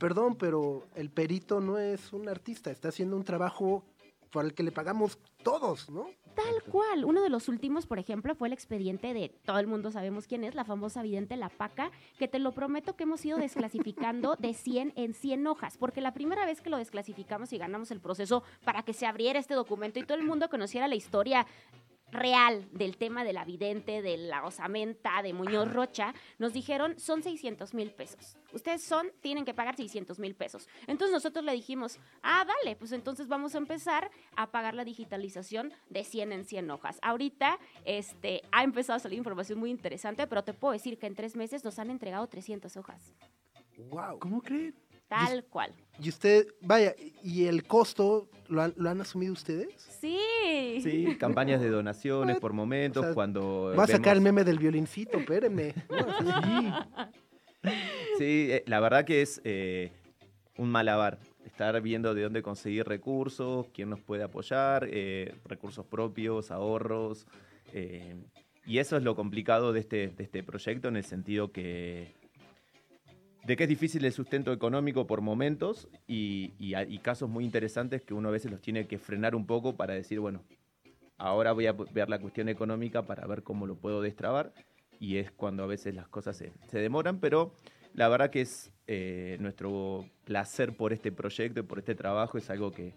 perdón, 0.00 0.34
pero 0.36 0.86
el 0.96 1.10
perito 1.10 1.60
no 1.60 1.78
es 1.78 2.12
un 2.12 2.28
artista, 2.28 2.70
está 2.72 2.88
haciendo 2.88 3.16
un 3.16 3.24
trabajo 3.24 3.84
por 4.32 4.44
el 4.44 4.52
que 4.54 4.62
le 4.64 4.72
pagamos 4.72 5.18
todos, 5.44 5.88
¿no? 5.88 6.10
Tal 6.36 6.62
cual. 6.70 7.04
Uno 7.06 7.22
de 7.22 7.30
los 7.30 7.48
últimos, 7.48 7.86
por 7.86 7.98
ejemplo, 7.98 8.34
fue 8.34 8.48
el 8.48 8.52
expediente 8.52 9.14
de 9.14 9.30
todo 9.44 9.58
el 9.58 9.66
mundo 9.66 9.90
sabemos 9.90 10.26
quién 10.26 10.44
es, 10.44 10.54
la 10.54 10.64
famosa 10.64 11.02
vidente 11.02 11.36
La 11.36 11.48
Paca, 11.48 11.90
que 12.18 12.28
te 12.28 12.38
lo 12.38 12.52
prometo 12.52 12.94
que 12.94 13.04
hemos 13.04 13.24
ido 13.24 13.38
desclasificando 13.38 14.36
de 14.36 14.52
100 14.52 14.92
en 14.96 15.14
100 15.14 15.46
hojas, 15.46 15.78
porque 15.78 16.02
la 16.02 16.12
primera 16.12 16.44
vez 16.44 16.60
que 16.60 16.68
lo 16.68 16.76
desclasificamos 16.76 17.52
y 17.54 17.58
ganamos 17.58 17.90
el 17.90 18.00
proceso 18.00 18.42
para 18.64 18.82
que 18.82 18.92
se 18.92 19.06
abriera 19.06 19.38
este 19.38 19.54
documento 19.54 19.98
y 19.98 20.04
todo 20.04 20.18
el 20.18 20.24
mundo 20.24 20.50
conociera 20.50 20.88
la 20.88 20.94
historia 20.94 21.46
real 22.10 22.68
del 22.72 22.96
tema 22.96 23.24
de 23.24 23.32
la 23.32 23.44
vidente, 23.44 24.02
de 24.02 24.16
la 24.16 24.44
osamenta, 24.44 25.22
de 25.22 25.32
Muñoz 25.32 25.72
Rocha, 25.72 26.14
nos 26.38 26.52
dijeron 26.52 26.98
son 26.98 27.22
600 27.22 27.74
mil 27.74 27.90
pesos. 27.90 28.36
Ustedes 28.52 28.82
son, 28.82 29.10
tienen 29.20 29.44
que 29.44 29.54
pagar 29.54 29.76
600 29.76 30.18
mil 30.18 30.34
pesos. 30.34 30.68
Entonces 30.86 31.12
nosotros 31.12 31.44
le 31.44 31.52
dijimos, 31.52 31.98
ah, 32.22 32.44
vale, 32.46 32.76
pues 32.76 32.92
entonces 32.92 33.28
vamos 33.28 33.54
a 33.54 33.58
empezar 33.58 34.10
a 34.36 34.50
pagar 34.50 34.74
la 34.74 34.84
digitalización 34.84 35.72
de 35.90 36.04
100 36.04 36.32
en 36.32 36.44
100 36.44 36.70
hojas. 36.70 36.98
Ahorita 37.02 37.58
este, 37.84 38.42
ha 38.52 38.62
empezado 38.62 38.96
a 38.96 39.00
salir 39.00 39.18
información 39.18 39.58
muy 39.58 39.70
interesante, 39.70 40.26
pero 40.26 40.44
te 40.44 40.54
puedo 40.54 40.72
decir 40.72 40.98
que 40.98 41.06
en 41.06 41.14
tres 41.14 41.36
meses 41.36 41.64
nos 41.64 41.78
han 41.78 41.90
entregado 41.90 42.26
300 42.26 42.76
hojas. 42.76 43.14
Wow. 43.90 44.18
¿Cómo 44.18 44.40
creen? 44.40 44.74
Tal 45.08 45.44
cual. 45.44 45.72
Y 46.02 46.08
usted, 46.08 46.46
vaya, 46.60 46.94
¿y 47.22 47.46
el 47.46 47.64
costo 47.64 48.28
lo 48.48 48.62
han, 48.62 48.74
lo 48.76 48.90
han 48.90 49.00
asumido 49.00 49.32
ustedes? 49.32 49.68
Sí. 50.00 50.80
Sí, 50.82 51.16
campañas 51.18 51.60
de 51.60 51.70
donaciones 51.70 52.38
por 52.38 52.52
momentos, 52.52 53.02
O 53.02 53.06
sea, 53.06 53.14
cuando... 53.14 53.72
Va 53.76 53.84
a 53.84 53.86
sacar 53.86 54.16
el 54.16 54.22
meme 54.22 54.44
del 54.44 54.58
violincito, 54.58 55.18
espéreme. 55.18 55.74
Sí. 57.62 57.72
Sí, 58.18 58.48
eh, 58.50 58.62
la 58.66 58.78
verdad 58.78 59.04
que 59.04 59.22
es 59.22 59.40
eh, 59.44 59.90
un 60.56 60.70
malabar. 60.70 61.18
Estar 61.44 61.80
viendo 61.80 62.14
de 62.14 62.22
dónde 62.22 62.42
conseguir 62.42 62.86
recursos, 62.86 63.66
quién 63.74 63.90
nos 63.90 64.00
puede 64.00 64.22
apoyar, 64.22 64.86
eh, 64.90 65.34
recursos 65.44 65.84
propios, 65.84 66.50
ahorros. 66.50 67.26
eh, 67.72 68.14
y 68.64 68.78
eso 68.78 68.96
es 68.96 69.02
lo 69.04 69.14
complicado 69.14 69.72
de 69.72 69.80
este, 69.80 70.08
de 70.08 70.24
este 70.24 70.42
proyecto 70.42 70.88
en 70.88 70.96
el 70.96 71.04
sentido 71.04 71.52
que 71.52 72.14
de 73.46 73.56
que 73.56 73.62
es 73.62 73.68
difícil 73.68 74.04
el 74.04 74.12
sustento 74.12 74.52
económico 74.52 75.06
por 75.06 75.20
momentos 75.20 75.88
y, 76.08 76.54
y 76.58 76.98
casos 76.98 77.30
muy 77.30 77.44
interesantes 77.44 78.02
que 78.02 78.12
uno 78.12 78.28
a 78.28 78.32
veces 78.32 78.50
los 78.50 78.60
tiene 78.60 78.88
que 78.88 78.98
frenar 78.98 79.36
un 79.36 79.46
poco 79.46 79.76
para 79.76 79.94
decir, 79.94 80.18
bueno, 80.18 80.42
ahora 81.16 81.52
voy 81.52 81.66
a 81.66 81.72
ver 81.72 82.08
la 82.08 82.18
cuestión 82.18 82.48
económica 82.48 83.02
para 83.02 83.26
ver 83.26 83.44
cómo 83.44 83.66
lo 83.66 83.76
puedo 83.76 84.02
destrabar 84.02 84.52
y 84.98 85.18
es 85.18 85.30
cuando 85.30 85.62
a 85.62 85.66
veces 85.66 85.94
las 85.94 86.08
cosas 86.08 86.36
se, 86.36 86.52
se 86.66 86.78
demoran, 86.80 87.20
pero 87.20 87.54
la 87.94 88.08
verdad 88.08 88.30
que 88.30 88.40
es 88.40 88.72
eh, 88.88 89.36
nuestro 89.40 90.04
placer 90.24 90.76
por 90.76 90.92
este 90.92 91.12
proyecto 91.12 91.60
y 91.60 91.62
por 91.62 91.78
este 91.78 91.94
trabajo, 91.94 92.38
es 92.38 92.50
algo 92.50 92.72
que, 92.72 92.94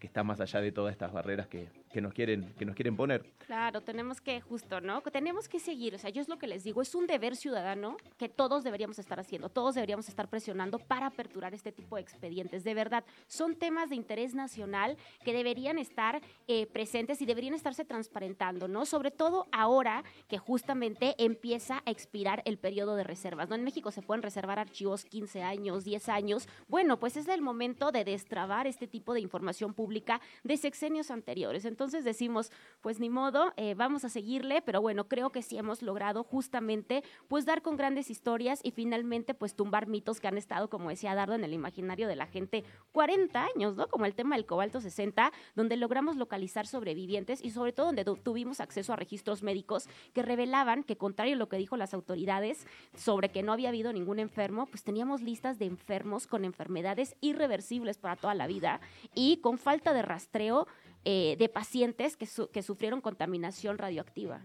que 0.00 0.06
está 0.08 0.24
más 0.24 0.40
allá 0.40 0.60
de 0.60 0.72
todas 0.72 0.92
estas 0.92 1.12
barreras 1.12 1.46
que, 1.46 1.68
que 1.94 2.00
nos, 2.00 2.12
quieren, 2.12 2.52
que 2.58 2.64
nos 2.64 2.74
quieren 2.74 2.96
poner. 2.96 3.24
Claro, 3.46 3.80
tenemos 3.80 4.20
que, 4.20 4.40
justo, 4.40 4.80
¿no? 4.80 5.00
Tenemos 5.02 5.48
que 5.48 5.60
seguir, 5.60 5.94
o 5.94 5.98
sea, 5.98 6.10
yo 6.10 6.20
es 6.20 6.28
lo 6.28 6.40
que 6.40 6.48
les 6.48 6.64
digo, 6.64 6.82
es 6.82 6.92
un 6.96 7.06
deber 7.06 7.36
ciudadano 7.36 7.96
que 8.18 8.28
todos 8.28 8.64
deberíamos 8.64 8.98
estar 8.98 9.20
haciendo, 9.20 9.48
todos 9.48 9.76
deberíamos 9.76 10.08
estar 10.08 10.28
presionando 10.28 10.80
para 10.80 11.06
aperturar 11.06 11.54
este 11.54 11.70
tipo 11.70 11.94
de 11.94 12.02
expedientes. 12.02 12.64
De 12.64 12.74
verdad, 12.74 13.04
son 13.28 13.54
temas 13.54 13.90
de 13.90 13.94
interés 13.94 14.34
nacional 14.34 14.96
que 15.24 15.32
deberían 15.32 15.78
estar 15.78 16.20
eh, 16.48 16.66
presentes 16.66 17.22
y 17.22 17.26
deberían 17.26 17.54
estarse 17.54 17.84
transparentando, 17.84 18.66
¿no? 18.66 18.86
Sobre 18.86 19.12
todo 19.12 19.46
ahora 19.52 20.02
que 20.26 20.38
justamente 20.38 21.14
empieza 21.18 21.80
a 21.86 21.92
expirar 21.92 22.42
el 22.44 22.58
periodo 22.58 22.96
de 22.96 23.04
reservas, 23.04 23.48
¿no? 23.48 23.54
En 23.54 23.62
México 23.62 23.92
se 23.92 24.02
pueden 24.02 24.22
reservar 24.22 24.58
archivos 24.58 25.04
15 25.04 25.44
años, 25.44 25.84
10 25.84 26.08
años. 26.08 26.48
Bueno, 26.66 26.98
pues 26.98 27.16
es 27.16 27.28
el 27.28 27.40
momento 27.40 27.92
de 27.92 28.02
destrabar 28.02 28.66
este 28.66 28.88
tipo 28.88 29.14
de 29.14 29.20
información 29.20 29.74
pública 29.74 30.20
de 30.42 30.56
sexenios 30.56 31.12
anteriores. 31.12 31.64
Entonces 31.64 31.83
decimos, 31.92 32.50
pues 32.80 33.00
ni 33.00 33.10
modo, 33.10 33.52
eh, 33.56 33.74
vamos 33.74 34.04
a 34.04 34.08
seguirle, 34.08 34.62
pero 34.62 34.80
bueno, 34.80 35.08
creo 35.08 35.30
que 35.30 35.42
sí 35.42 35.58
hemos 35.58 35.82
logrado 35.82 36.24
justamente 36.24 37.02
pues 37.28 37.44
dar 37.44 37.62
con 37.62 37.76
grandes 37.76 38.10
historias 38.10 38.60
y 38.62 38.70
finalmente 38.70 39.34
pues 39.34 39.54
tumbar 39.54 39.86
mitos 39.86 40.20
que 40.20 40.28
han 40.28 40.38
estado, 40.38 40.68
como 40.70 40.88
decía 40.90 41.14
Dardo, 41.14 41.34
en 41.34 41.44
el 41.44 41.52
imaginario 41.52 42.08
de 42.08 42.16
la 42.16 42.26
gente 42.26 42.64
40 42.92 43.44
años, 43.54 43.76
¿no? 43.76 43.88
Como 43.88 44.06
el 44.06 44.14
tema 44.14 44.36
del 44.36 44.46
cobalto 44.46 44.80
60, 44.80 45.32
donde 45.54 45.76
logramos 45.76 46.16
localizar 46.16 46.66
sobrevivientes 46.66 47.42
y 47.44 47.50
sobre 47.50 47.72
todo 47.72 47.86
donde 47.86 48.04
tu- 48.04 48.16
tuvimos 48.16 48.60
acceso 48.60 48.92
a 48.92 48.96
registros 48.96 49.42
médicos 49.42 49.88
que 50.12 50.22
revelaban 50.22 50.82
que 50.84 50.96
contrario 50.96 51.34
a 51.34 51.38
lo 51.38 51.48
que 51.48 51.56
dijo 51.56 51.76
las 51.76 51.94
autoridades 51.94 52.66
sobre 52.96 53.30
que 53.30 53.42
no 53.42 53.52
había 53.52 53.68
habido 53.70 53.92
ningún 53.92 54.18
enfermo, 54.18 54.66
pues 54.66 54.82
teníamos 54.84 55.20
listas 55.22 55.58
de 55.58 55.66
enfermos 55.66 56.26
con 56.26 56.44
enfermedades 56.44 57.16
irreversibles 57.20 57.98
para 57.98 58.16
toda 58.16 58.34
la 58.34 58.46
vida 58.46 58.80
y 59.14 59.38
con 59.38 59.58
falta 59.58 59.92
de 59.92 60.02
rastreo 60.02 60.66
eh, 61.04 61.36
de 61.38 61.48
pacientes 61.48 62.16
que, 62.16 62.26
su- 62.26 62.50
que 62.50 62.62
sufrieron 62.62 63.00
contaminación 63.00 63.78
radioactiva. 63.78 64.44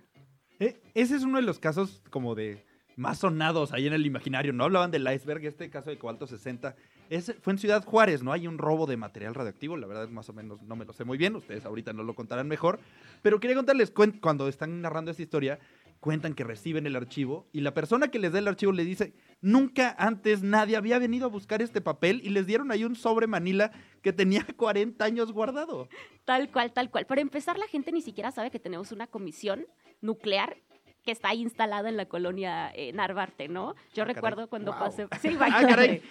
Eh, 0.59 0.81
ese 0.93 1.15
es 1.15 1.23
uno 1.23 1.37
de 1.37 1.43
los 1.43 1.59
casos 1.59 2.01
como 2.09 2.35
de 2.35 2.65
más 2.97 3.19
sonados 3.19 3.71
ahí 3.71 3.87
en 3.87 3.93
el 3.93 4.05
imaginario. 4.05 4.51
No 4.51 4.65
hablaban 4.65 4.91
del 4.91 5.09
iceberg, 5.09 5.45
este 5.45 5.69
caso 5.69 5.89
de 5.89 5.97
Cobalto 5.97 6.27
60. 6.27 6.75
Es, 7.09 7.33
fue 7.41 7.53
en 7.53 7.59
Ciudad 7.59 7.83
Juárez, 7.85 8.21
¿no? 8.21 8.33
Hay 8.33 8.45
un 8.45 8.57
robo 8.57 8.85
de 8.85 8.97
material 8.97 9.33
radioactivo, 9.33 9.77
la 9.77 9.87
verdad 9.87 10.09
más 10.09 10.27
o 10.29 10.33
menos 10.33 10.61
no 10.63 10.75
me 10.75 10.83
lo 10.85 10.91
sé 10.93 11.05
muy 11.05 11.17
bien, 11.17 11.35
ustedes 11.35 11.65
ahorita 11.65 11.93
no 11.93 12.03
lo 12.03 12.13
contarán 12.13 12.47
mejor. 12.49 12.79
Pero 13.21 13.39
quería 13.39 13.55
contarles, 13.55 13.89
cuando 14.21 14.47
están 14.49 14.81
narrando 14.81 15.11
esta 15.11 15.23
historia, 15.23 15.59
cuentan 15.99 16.33
que 16.33 16.43
reciben 16.43 16.85
el 16.87 16.95
archivo 16.95 17.47
y 17.51 17.61
la 17.61 17.73
persona 17.73 18.09
que 18.09 18.19
les 18.19 18.31
da 18.31 18.39
el 18.39 18.47
archivo 18.47 18.71
le 18.71 18.85
dice, 18.85 19.13
nunca 19.41 19.95
antes 19.97 20.43
nadie 20.43 20.77
había 20.77 20.99
venido 20.99 21.25
a 21.25 21.29
buscar 21.29 21.61
este 21.61 21.81
papel 21.81 22.21
y 22.23 22.29
les 22.29 22.47
dieron 22.47 22.71
ahí 22.71 22.83
un 22.83 22.95
sobre 22.95 23.27
Manila 23.27 23.71
que 24.01 24.13
tenía 24.13 24.45
40 24.57 25.03
años 25.03 25.31
guardado. 25.31 25.89
Tal 26.25 26.51
cual, 26.51 26.71
tal 26.71 26.89
cual. 26.89 27.05
Para 27.05 27.21
empezar, 27.21 27.57
la 27.57 27.67
gente 27.67 27.91
ni 27.91 28.01
siquiera 28.01 28.31
sabe 28.31 28.51
que 28.51 28.59
tenemos 28.59 28.91
una 28.91 29.07
comisión 29.07 29.65
nuclear 30.01 30.57
que 31.03 31.11
está 31.11 31.29
ahí 31.29 31.41
instalada 31.41 31.89
en 31.89 31.97
la 31.97 32.05
colonia 32.05 32.71
eh, 32.75 32.91
Narvarte, 32.93 33.47
¿no? 33.47 33.75
Yo 33.93 34.05
recuerdo 34.05 34.47
cuando 34.49 34.71
Wow. 34.73 34.79
pasé... 34.79 35.07
Sí, 35.21 35.37
Ah, 35.39 35.61
caray. 35.67 36.01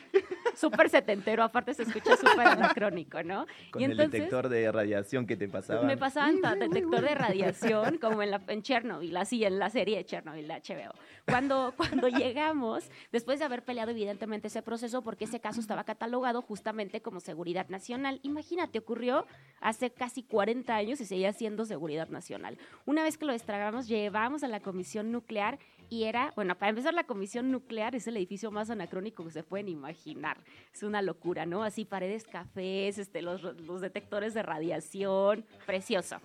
Súper 0.54 0.88
setentero, 0.90 1.42
aparte 1.44 1.74
se 1.74 1.82
escucha 1.84 2.16
súper 2.16 2.46
anacrónico, 2.48 3.22
¿no? 3.22 3.46
Con 3.70 3.80
y 3.82 3.84
el 3.84 3.92
entonces 3.92 4.12
detector 4.12 4.48
de 4.48 4.72
radiación 4.72 5.26
que 5.26 5.36
te 5.36 5.46
pasaba. 5.48 5.82
me 5.82 5.96
pasaban 5.96 6.40
ta- 6.40 6.54
detector 6.56 7.02
de 7.02 7.14
radiación 7.14 7.98
como 7.98 8.22
en, 8.22 8.30
la, 8.32 8.40
en 8.48 8.62
Chernobyl, 8.62 9.16
así 9.16 9.44
en 9.44 9.58
la 9.58 9.70
serie 9.70 9.98
de 9.98 10.04
Chernobyl, 10.06 10.48
la 10.48 10.58
HBO. 10.58 10.92
Cuando, 11.26 11.74
cuando 11.76 12.08
llegamos, 12.08 12.90
después 13.12 13.38
de 13.38 13.44
haber 13.44 13.62
peleado 13.64 13.90
evidentemente 13.92 14.48
ese 14.48 14.62
proceso, 14.62 15.02
porque 15.02 15.24
ese 15.26 15.38
caso 15.38 15.60
estaba 15.60 15.84
catalogado 15.84 16.42
justamente 16.42 17.02
como 17.02 17.20
seguridad 17.20 17.68
nacional. 17.68 18.18
Imagínate, 18.22 18.78
ocurrió 18.78 19.26
hace 19.60 19.90
casi 19.90 20.22
40 20.22 20.74
años 20.74 21.00
y 21.00 21.04
seguía 21.04 21.32
siendo 21.32 21.66
seguridad 21.66 22.08
nacional. 22.08 22.58
Una 22.86 23.02
vez 23.02 23.18
que 23.18 23.26
lo 23.26 23.32
destragamos, 23.32 23.86
llevamos 23.86 24.42
a 24.42 24.48
la 24.48 24.60
comisión 24.60 24.77
nuclear 25.12 25.58
y 25.90 26.04
era, 26.04 26.32
bueno, 26.36 26.54
para 26.56 26.70
empezar, 26.70 26.92
la 26.92 27.04
comisión 27.04 27.50
nuclear 27.50 27.94
es 27.94 28.06
el 28.06 28.16
edificio 28.16 28.50
más 28.50 28.68
anacrónico 28.68 29.24
que 29.24 29.30
se 29.30 29.42
pueden 29.42 29.68
imaginar. 29.68 30.38
Es 30.72 30.82
una 30.82 31.00
locura, 31.00 31.46
¿no? 31.46 31.64
Así 31.64 31.84
paredes 31.86 32.24
cafés, 32.24 32.98
este, 32.98 33.22
los, 33.22 33.42
los 33.42 33.80
detectores 33.80 34.34
de 34.34 34.42
radiación, 34.42 35.46
precioso. 35.64 36.20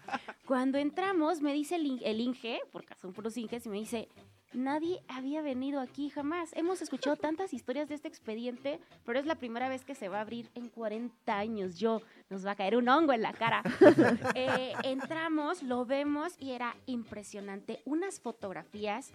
Cuando 0.45 0.77
entramos, 0.77 1.41
me 1.41 1.53
dice 1.53 1.75
el, 1.75 2.01
el 2.03 2.19
Inge, 2.19 2.59
porque 2.71 2.93
son 2.95 3.13
puros 3.13 3.37
Inges, 3.37 3.65
y 3.65 3.69
me 3.69 3.79
dice, 3.79 4.09
nadie 4.53 5.01
había 5.07 5.41
venido 5.41 5.79
aquí 5.79 6.09
jamás. 6.09 6.51
Hemos 6.53 6.81
escuchado 6.81 7.15
tantas 7.15 7.53
historias 7.53 7.89
de 7.89 7.95
este 7.95 8.07
expediente, 8.07 8.79
pero 9.05 9.19
es 9.19 9.25
la 9.25 9.35
primera 9.35 9.69
vez 9.69 9.83
que 9.85 9.95
se 9.95 10.09
va 10.09 10.17
a 10.17 10.21
abrir 10.21 10.49
en 10.55 10.69
40 10.69 11.37
años. 11.37 11.77
Yo, 11.77 12.01
nos 12.29 12.45
va 12.45 12.51
a 12.51 12.55
caer 12.55 12.75
un 12.75 12.89
hongo 12.89 13.13
en 13.13 13.21
la 13.21 13.33
cara. 13.33 13.63
Eh, 14.35 14.73
entramos, 14.83 15.63
lo 15.63 15.85
vemos 15.85 16.33
y 16.39 16.51
era 16.51 16.75
impresionante. 16.85 17.81
Unas 17.85 18.19
fotografías 18.19 19.11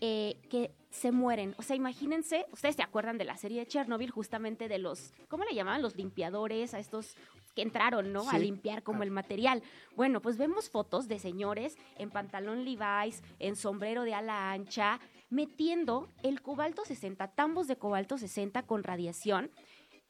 eh, 0.00 0.36
que 0.48 0.74
se 0.90 1.12
mueren. 1.12 1.54
O 1.58 1.62
sea, 1.62 1.76
imagínense, 1.76 2.46
ustedes 2.52 2.76
se 2.76 2.82
acuerdan 2.82 3.18
de 3.18 3.24
la 3.24 3.36
serie 3.36 3.60
de 3.60 3.66
Chernobyl, 3.66 4.10
justamente 4.10 4.66
de 4.66 4.78
los, 4.78 5.12
¿cómo 5.28 5.44
le 5.44 5.54
llamaban? 5.54 5.82
Los 5.82 5.96
limpiadores, 5.96 6.72
a 6.72 6.78
estos 6.78 7.16
que 7.54 7.62
entraron, 7.62 8.12
¿no? 8.12 8.28
A 8.30 8.38
limpiar 8.38 8.82
como 8.82 9.02
el 9.02 9.10
material. 9.10 9.62
Bueno, 9.96 10.20
pues 10.20 10.36
vemos 10.36 10.70
fotos 10.70 11.08
de 11.08 11.18
señores 11.18 11.76
en 11.98 12.10
pantalón 12.10 12.64
Levi's, 12.64 13.22
en 13.38 13.56
sombrero 13.56 14.04
de 14.04 14.14
ala 14.14 14.52
ancha, 14.52 15.00
metiendo 15.28 16.08
el 16.22 16.42
cobalto 16.42 16.84
60, 16.84 17.28
tambos 17.28 17.66
de 17.68 17.76
cobalto 17.76 18.18
60 18.18 18.62
con 18.64 18.82
radiación 18.82 19.50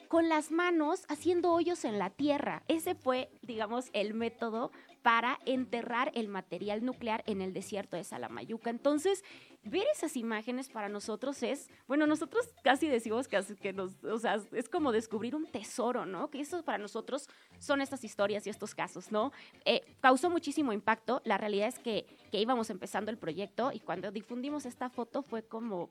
con 0.08 0.28
las 0.28 0.50
manos 0.50 1.04
haciendo 1.08 1.52
hoyos 1.52 1.84
en 1.84 2.00
la 2.00 2.10
tierra. 2.10 2.64
Ese 2.66 2.96
fue, 2.96 3.30
digamos, 3.42 3.90
el 3.92 4.12
método 4.12 4.72
para 5.02 5.38
enterrar 5.46 6.12
el 6.14 6.28
material 6.28 6.84
nuclear 6.84 7.22
en 7.26 7.40
el 7.40 7.52
desierto 7.52 7.96
de 7.96 8.04
Salamayuca. 8.04 8.70
Entonces, 8.70 9.24
ver 9.64 9.84
esas 9.94 10.16
imágenes 10.16 10.68
para 10.68 10.88
nosotros 10.88 11.42
es, 11.42 11.68
bueno, 11.86 12.06
nosotros 12.06 12.48
casi 12.62 12.88
decimos 12.88 13.28
que, 13.28 13.72
nos, 13.72 14.02
o 14.04 14.18
sea, 14.18 14.40
es 14.52 14.68
como 14.68 14.92
descubrir 14.92 15.34
un 15.34 15.46
tesoro, 15.46 16.06
¿no? 16.06 16.30
Que 16.30 16.40
eso 16.40 16.62
para 16.62 16.78
nosotros 16.78 17.28
son 17.58 17.80
estas 17.80 18.04
historias 18.04 18.46
y 18.46 18.50
estos 18.50 18.74
casos, 18.74 19.10
¿no? 19.10 19.32
Eh, 19.64 19.82
causó 20.00 20.30
muchísimo 20.30 20.72
impacto. 20.72 21.22
La 21.24 21.38
realidad 21.38 21.68
es 21.68 21.78
que, 21.78 22.06
que 22.30 22.40
íbamos 22.40 22.70
empezando 22.70 23.10
el 23.10 23.18
proyecto 23.18 23.70
y 23.72 23.80
cuando 23.80 24.10
difundimos 24.10 24.66
esta 24.66 24.90
foto 24.90 25.22
fue 25.22 25.42
como 25.42 25.90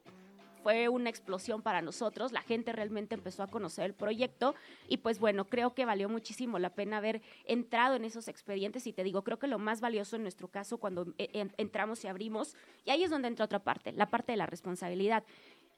fue 0.63 0.89
una 0.89 1.10
explosión 1.10 1.62
para 1.62 1.82
nosotros, 1.82 2.32
la 2.32 2.41
gente 2.41 2.72
realmente 2.72 3.15
empezó 3.15 3.43
a 3.43 3.48
conocer 3.48 3.86
el 3.86 3.93
proyecto 3.93 4.56
y 4.88 4.98
pues 4.98 5.19
bueno, 5.19 5.45
creo 5.45 5.74
que 5.74 5.86
valió 5.86 6.10
muchísimo 6.10 6.60
la 6.60 6.69
pena 6.69 6.98
haber 6.98 7.22
entrado 7.45 7.95
en 7.95 8.06
esos 8.06 8.28
expedientes 8.28 8.86
y 8.88 8.93
te 8.93 9.04
digo, 9.04 9.24
creo 9.24 9.39
que 9.39 9.48
lo 9.48 9.60
más 9.60 9.82
valioso 9.82 10.15
en 10.15 10.24
nuestro 10.24 10.48
caso 10.48 10.78
cuando 10.78 11.13
en- 11.17 11.54
entramos 11.58 12.04
y 12.04 12.08
abrimos, 12.08 12.56
y 12.86 12.91
ahí 12.91 13.04
es 13.04 13.10
donde 13.10 13.28
entra 13.28 13.45
otra 13.45 13.60
parte, 13.60 13.91
la 13.93 14.08
parte 14.08 14.34
de 14.34 14.38
la 14.38 14.45
responsabilidad. 14.45 15.24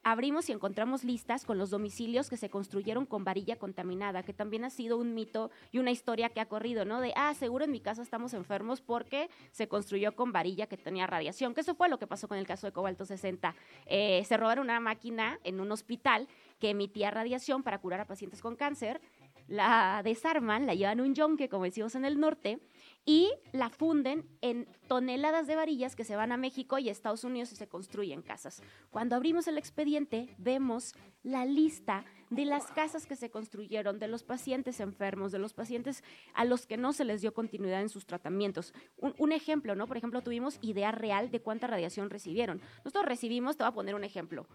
Abrimos 0.04 0.48
y 0.48 0.52
encontramos 0.52 1.04
listas 1.04 1.44
con 1.44 1.58
los 1.58 1.70
domicilios 1.70 2.28
que 2.28 2.36
se 2.36 2.50
construyeron 2.50 3.06
con 3.06 3.22
varilla 3.22 3.56
contaminada, 3.56 4.24
que 4.24 4.32
también 4.32 4.64
ha 4.64 4.70
sido 4.70 4.98
un 4.98 5.14
mito 5.14 5.52
y 5.70 5.78
una 5.78 5.92
historia 5.92 6.28
que 6.30 6.40
ha 6.40 6.46
corrido, 6.46 6.84
¿no? 6.84 7.00
De, 7.00 7.12
ah, 7.14 7.32
seguro 7.34 7.64
en 7.64 7.70
mi 7.70 7.78
casa 7.78 8.02
estamos 8.02 8.34
enfermos 8.34 8.80
porque 8.80 9.30
se 9.52 9.68
construyó 9.68 10.16
con 10.16 10.32
varilla 10.32 10.66
que 10.66 10.76
tenía 10.76 11.06
radiación, 11.06 11.54
que 11.54 11.60
eso 11.60 11.76
fue 11.76 11.88
lo 11.88 11.98
que 11.98 12.08
pasó 12.08 12.26
con 12.26 12.38
el 12.38 12.48
caso 12.48 12.66
de 12.66 12.72
Cobalto 12.72 13.04
60. 13.04 13.54
Eh, 13.86 14.24
se 14.26 14.36
robaron 14.36 14.64
una 14.64 14.80
máquina 14.80 15.38
en 15.44 15.60
un 15.60 15.70
hospital 15.70 16.26
que 16.58 16.70
emitía 16.70 17.12
radiación 17.12 17.62
para 17.62 17.78
curar 17.78 18.00
a 18.00 18.06
pacientes 18.06 18.40
con 18.40 18.56
cáncer, 18.56 19.00
la 19.46 20.00
desarman, 20.04 20.66
la 20.66 20.74
llevan 20.74 21.00
a 21.00 21.02
un 21.02 21.14
yonque, 21.14 21.48
como 21.48 21.64
decimos 21.64 21.94
en 21.94 22.04
el 22.04 22.18
norte, 22.18 22.58
y 23.04 23.32
la 23.52 23.68
funden 23.68 24.28
en 24.42 24.68
toneladas 24.86 25.46
de 25.46 25.56
varillas 25.56 25.96
que 25.96 26.04
se 26.04 26.14
van 26.14 26.30
a 26.30 26.36
México 26.36 26.78
y 26.78 26.88
a 26.88 26.92
Estados 26.92 27.24
Unidos 27.24 27.52
y 27.52 27.56
se 27.56 27.66
construyen 27.66 28.22
casas. 28.22 28.62
Cuando 28.90 29.16
abrimos 29.16 29.48
el 29.48 29.58
expediente, 29.58 30.28
vemos 30.38 30.94
la 31.22 31.44
lista 31.44 32.04
de 32.30 32.44
las 32.44 32.66
casas 32.66 33.06
que 33.06 33.16
se 33.16 33.30
construyeron, 33.30 33.98
de 33.98 34.08
los 34.08 34.22
pacientes 34.22 34.80
enfermos, 34.80 35.32
de 35.32 35.38
los 35.38 35.52
pacientes 35.52 36.04
a 36.34 36.44
los 36.44 36.66
que 36.66 36.76
no 36.76 36.92
se 36.92 37.04
les 37.04 37.20
dio 37.20 37.34
continuidad 37.34 37.82
en 37.82 37.88
sus 37.88 38.06
tratamientos. 38.06 38.72
Un, 38.96 39.32
ejemplo, 39.32 39.74
¿no? 39.74 39.86
Por 39.86 39.96
ejemplo, 39.96 40.22
tuvimos 40.22 40.58
idea 40.62 40.92
real 40.92 41.30
de 41.30 41.40
cuánta 41.40 41.66
radiación 41.66 42.08
recibieron. 42.08 42.60
Nosotros 42.84 43.04
recibimos, 43.06 43.56
te 43.56 43.64
voy 43.64 43.70
a 43.70 43.74
poner 43.74 43.94
un 43.94 44.04
ejemplo, 44.04 44.46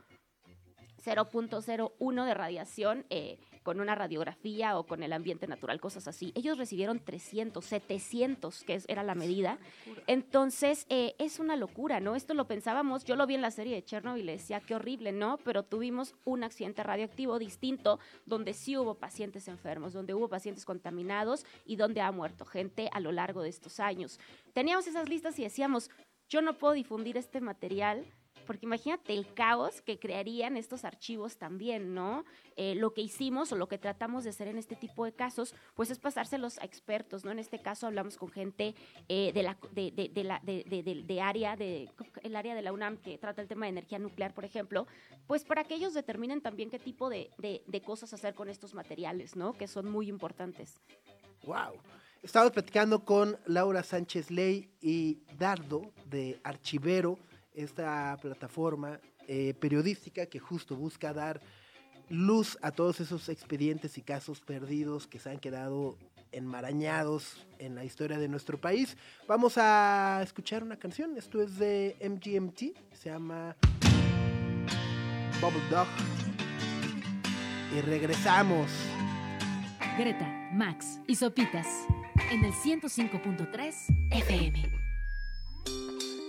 0.01 1.03 2.25
de 2.25 2.33
radiación 2.33 3.05
eh, 3.09 3.39
con 3.67 3.81
una 3.81 3.95
radiografía 3.95 4.79
o 4.79 4.85
con 4.85 5.03
el 5.03 5.11
ambiente 5.11 5.45
natural, 5.45 5.81
cosas 5.81 6.07
así. 6.07 6.31
Ellos 6.35 6.57
recibieron 6.57 7.01
300, 7.03 7.65
700, 7.65 8.63
que 8.63 8.75
es- 8.75 8.85
era 8.87 9.03
la 9.03 9.13
medida. 9.13 9.59
Entonces, 10.07 10.85
eh, 10.87 11.15
es 11.19 11.37
una 11.37 11.57
locura, 11.57 11.99
¿no? 11.99 12.15
Esto 12.15 12.33
lo 12.33 12.47
pensábamos, 12.47 13.03
yo 13.03 13.17
lo 13.17 13.27
vi 13.27 13.35
en 13.35 13.41
la 13.41 13.51
serie 13.51 13.75
de 13.75 13.83
Chernobyl 13.83 14.25
le 14.25 14.31
decía, 14.37 14.61
qué 14.61 14.73
horrible, 14.73 15.11
¿no? 15.11 15.37
Pero 15.43 15.63
tuvimos 15.63 16.15
un 16.23 16.45
accidente 16.45 16.81
radioactivo 16.81 17.39
distinto 17.39 17.99
donde 18.25 18.53
sí 18.53 18.77
hubo 18.77 18.95
pacientes 18.95 19.49
enfermos, 19.49 19.91
donde 19.91 20.13
hubo 20.13 20.29
pacientes 20.29 20.63
contaminados 20.63 21.45
y 21.65 21.75
donde 21.75 21.99
ha 21.99 22.09
muerto 22.13 22.45
gente 22.45 22.89
a 22.93 23.01
lo 23.01 23.11
largo 23.11 23.41
de 23.41 23.49
estos 23.49 23.81
años. 23.81 24.17
Teníamos 24.53 24.87
esas 24.87 25.09
listas 25.09 25.37
y 25.39 25.43
decíamos, 25.43 25.89
yo 26.29 26.41
no 26.41 26.53
puedo 26.57 26.71
difundir 26.73 27.17
este 27.17 27.41
material 27.41 28.05
porque 28.47 28.65
imagínate 28.65 29.13
el 29.13 29.31
caos 29.33 29.81
que 29.81 29.99
crearían 29.99 30.57
estos 30.57 30.83
archivos 30.85 31.37
también, 31.37 31.93
¿no? 31.93 32.23
Eh, 32.55 32.73
lo 32.73 32.93
que 32.93 33.01
hicimos 33.01 33.51
o 33.51 33.55
lo 33.55 33.67
que 33.67 33.77
tratamos 33.77 34.23
de 34.23 34.31
hacer 34.31 34.47
en 34.47 34.57
este 34.57 34.75
tipo 34.75 35.05
de 35.05 35.11
casos, 35.11 35.53
pues 35.75 35.91
es 35.91 35.99
pasárselos 35.99 36.57
a 36.57 36.65
expertos, 36.65 37.23
¿no? 37.25 37.31
En 37.31 37.37
este 37.39 37.59
caso 37.61 37.85
hablamos 37.85 38.17
con 38.17 38.29
gente 38.31 38.73
eh, 39.09 39.31
de 39.33 39.43
la 39.43 39.57
de, 39.73 41.21
área 41.21 41.55
de 41.55 41.89
el 42.23 42.35
área 42.35 42.55
de 42.55 42.61
la 42.61 42.73
UNAM 42.73 42.97
que 42.97 43.17
trata 43.17 43.41
el 43.41 43.47
tema 43.47 43.65
de 43.65 43.71
energía 43.71 43.99
nuclear, 43.99 44.33
por 44.33 44.45
ejemplo, 44.45 44.87
pues 45.27 45.43
para 45.43 45.63
que 45.65 45.75
ellos 45.75 45.93
determinen 45.93 46.41
también 46.41 46.69
qué 46.69 46.79
tipo 46.79 47.09
de- 47.09 47.29
de 47.37 47.81
cosas 47.81 48.13
hacer 48.13 48.33
con 48.33 48.49
estos 48.49 48.73
materiales, 48.73 49.35
¿no? 49.35 49.53
Que 49.53 49.67
son 49.67 49.91
muy 49.91 50.07
importantes. 50.07 50.79
Wow. 51.43 51.73
Estamos 52.23 52.51
platicando 52.51 53.05
con 53.05 53.37
Laura 53.45 53.83
Sánchez 53.83 54.31
Ley 54.31 54.69
y 54.81 55.19
Dardo 55.37 55.91
de 56.05 56.39
Archivero, 56.43 57.19
esta 57.57 58.17
plataforma 58.21 58.99
eh, 59.27 59.53
periodística 59.59 60.27
que 60.27 60.39
justo 60.39 60.75
busca 60.75 61.11
dar 61.13 61.41
luz 62.09 62.57
a 62.61 62.71
todos 62.71 63.01
esos 63.01 63.27
expedientes 63.29 63.97
y 63.97 64.01
casos 64.01 64.39
perdidos 64.39 65.07
que 65.07 65.19
se 65.19 65.29
han 65.29 65.39
quedado 65.39 65.97
enmarañados 66.31 67.45
en 67.59 67.75
la 67.75 67.83
historia 67.83 68.17
de 68.17 68.27
nuestro 68.27 68.59
país. 68.59 68.95
Vamos 69.27 69.57
a 69.57 70.21
escuchar 70.23 70.63
una 70.63 70.77
canción, 70.77 71.17
esto 71.17 71.41
es 71.41 71.57
de 71.57 71.97
MGMT, 72.01 72.77
se 72.93 73.09
llama 73.09 73.55
Bubble 75.41 75.67
Dog. 75.69 75.87
Y 77.75 77.81
regresamos. 77.81 78.71
Greta, 79.97 80.49
Max 80.53 80.99
y 81.07 81.15
Sopitas 81.15 81.67
en 82.31 82.45
el 82.45 82.53
105.3 82.53 83.73
FM. 84.11 84.86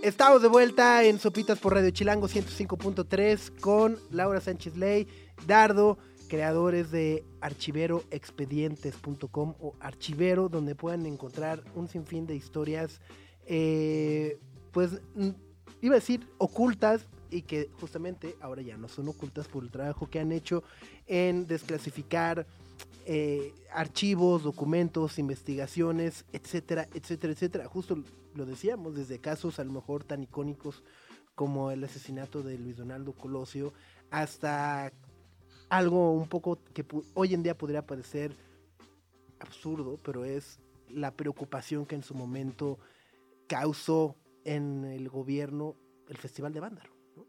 Estamos 0.02 0.42
de 0.42 0.48
vuelta 0.48 1.02
en 1.02 1.18
Sopitas 1.18 1.58
por 1.58 1.74
Radio 1.74 1.90
Chilango 1.90 2.28
105.3 2.28 3.58
con 3.60 3.98
Laura 4.12 4.40
Sánchez 4.40 4.76
Ley, 4.76 5.08
Dardo, 5.44 5.98
creadores 6.28 6.92
de 6.92 7.24
archiveroexpedientes.com 7.40 9.54
o 9.58 9.74
archivero, 9.80 10.48
donde 10.48 10.76
puedan 10.76 11.04
encontrar 11.04 11.64
un 11.74 11.88
sinfín 11.88 12.28
de 12.28 12.36
historias, 12.36 13.00
eh, 13.44 14.38
pues 14.70 15.00
iba 15.82 15.96
a 15.96 15.98
decir 15.98 16.28
ocultas, 16.38 17.08
y 17.30 17.42
que 17.42 17.70
justamente 17.80 18.36
ahora 18.40 18.62
ya 18.62 18.76
no 18.76 18.88
son 18.88 19.08
ocultas 19.08 19.48
por 19.48 19.64
el 19.64 19.70
trabajo 19.70 20.08
que 20.08 20.20
han 20.20 20.32
hecho 20.32 20.62
en 21.06 21.46
desclasificar 21.46 22.46
eh, 23.10 23.54
archivos, 23.72 24.42
documentos, 24.42 25.18
investigaciones, 25.18 26.26
etcétera, 26.30 26.86
etcétera, 26.92 27.32
etcétera. 27.32 27.66
Justo 27.66 28.04
lo 28.34 28.44
decíamos, 28.44 28.96
desde 28.96 29.18
casos 29.18 29.58
a 29.58 29.64
lo 29.64 29.72
mejor 29.72 30.04
tan 30.04 30.22
icónicos 30.22 30.84
como 31.34 31.70
el 31.70 31.82
asesinato 31.82 32.42
de 32.42 32.58
Luis 32.58 32.76
Donaldo 32.76 33.14
Colosio, 33.14 33.72
hasta 34.10 34.92
algo 35.70 36.12
un 36.12 36.28
poco 36.28 36.58
que 36.74 36.84
hoy 37.14 37.32
en 37.32 37.42
día 37.42 37.56
podría 37.56 37.86
parecer 37.86 38.36
absurdo, 39.40 39.98
pero 40.04 40.26
es 40.26 40.60
la 40.90 41.12
preocupación 41.12 41.86
que 41.86 41.94
en 41.94 42.02
su 42.02 42.14
momento 42.14 42.78
causó 43.46 44.16
en 44.44 44.84
el 44.84 45.08
gobierno 45.08 45.76
el 46.10 46.18
Festival 46.18 46.52
de 46.52 46.60
Vándaro. 46.60 46.90
¿no? 47.16 47.24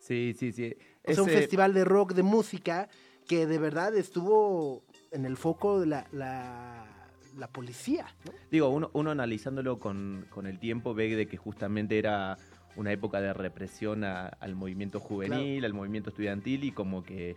Sí, 0.00 0.34
sí, 0.38 0.52
sí. 0.52 0.76
Es 1.02 1.16
un 1.16 1.28
festival 1.28 1.72
de 1.72 1.86
rock, 1.86 2.12
de 2.12 2.22
música, 2.22 2.90
que 3.28 3.46
de 3.46 3.58
verdad 3.58 3.94
estuvo 3.94 4.82
en 5.12 5.24
el 5.24 5.36
foco 5.36 5.80
de 5.80 5.86
la, 5.86 6.06
la, 6.12 6.84
la 7.36 7.48
policía. 7.48 8.06
¿no? 8.24 8.32
Digo, 8.50 8.68
uno, 8.68 8.90
uno 8.92 9.10
analizándolo 9.10 9.78
con, 9.78 10.26
con 10.30 10.46
el 10.46 10.58
tiempo 10.58 10.94
ve 10.94 11.14
de 11.16 11.26
que 11.26 11.36
justamente 11.36 11.98
era 11.98 12.36
una 12.76 12.92
época 12.92 13.20
de 13.20 13.32
represión 13.32 14.04
a- 14.04 14.26
al 14.28 14.54
movimiento 14.54 15.00
juvenil, 15.00 15.64
al 15.64 15.72
movimiento 15.74 16.10
estudiantil 16.10 16.64
y 16.64 16.72
como 16.72 17.02
que 17.02 17.36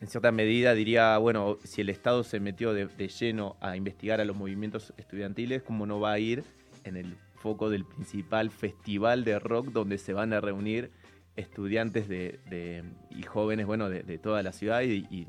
en 0.00 0.08
cierta 0.08 0.32
medida 0.32 0.74
diría, 0.74 1.16
bueno, 1.18 1.58
si 1.64 1.80
el 1.80 1.88
Estado 1.88 2.24
se 2.24 2.40
metió 2.40 2.72
de, 2.74 2.86
de 2.86 3.08
lleno 3.08 3.56
a 3.60 3.76
investigar 3.76 4.20
a 4.20 4.24
los 4.24 4.36
movimientos 4.36 4.92
estudiantiles, 4.96 5.62
¿cómo 5.62 5.86
no 5.86 6.00
va 6.00 6.12
a 6.12 6.18
ir 6.18 6.42
en 6.84 6.96
el 6.96 7.14
foco 7.36 7.70
del 7.70 7.84
principal 7.84 8.50
festival 8.50 9.24
de 9.24 9.38
rock 9.38 9.66
donde 9.68 9.98
se 9.98 10.12
van 10.12 10.32
a 10.32 10.40
reunir 10.40 10.90
estudiantes 11.36 12.08
de, 12.08 12.40
de- 12.50 12.84
y 13.10 13.22
jóvenes, 13.22 13.66
bueno, 13.66 13.88
de, 13.88 14.02
de 14.02 14.18
toda 14.18 14.42
la 14.42 14.52
ciudad 14.52 14.82
y, 14.82 15.06
y 15.10 15.26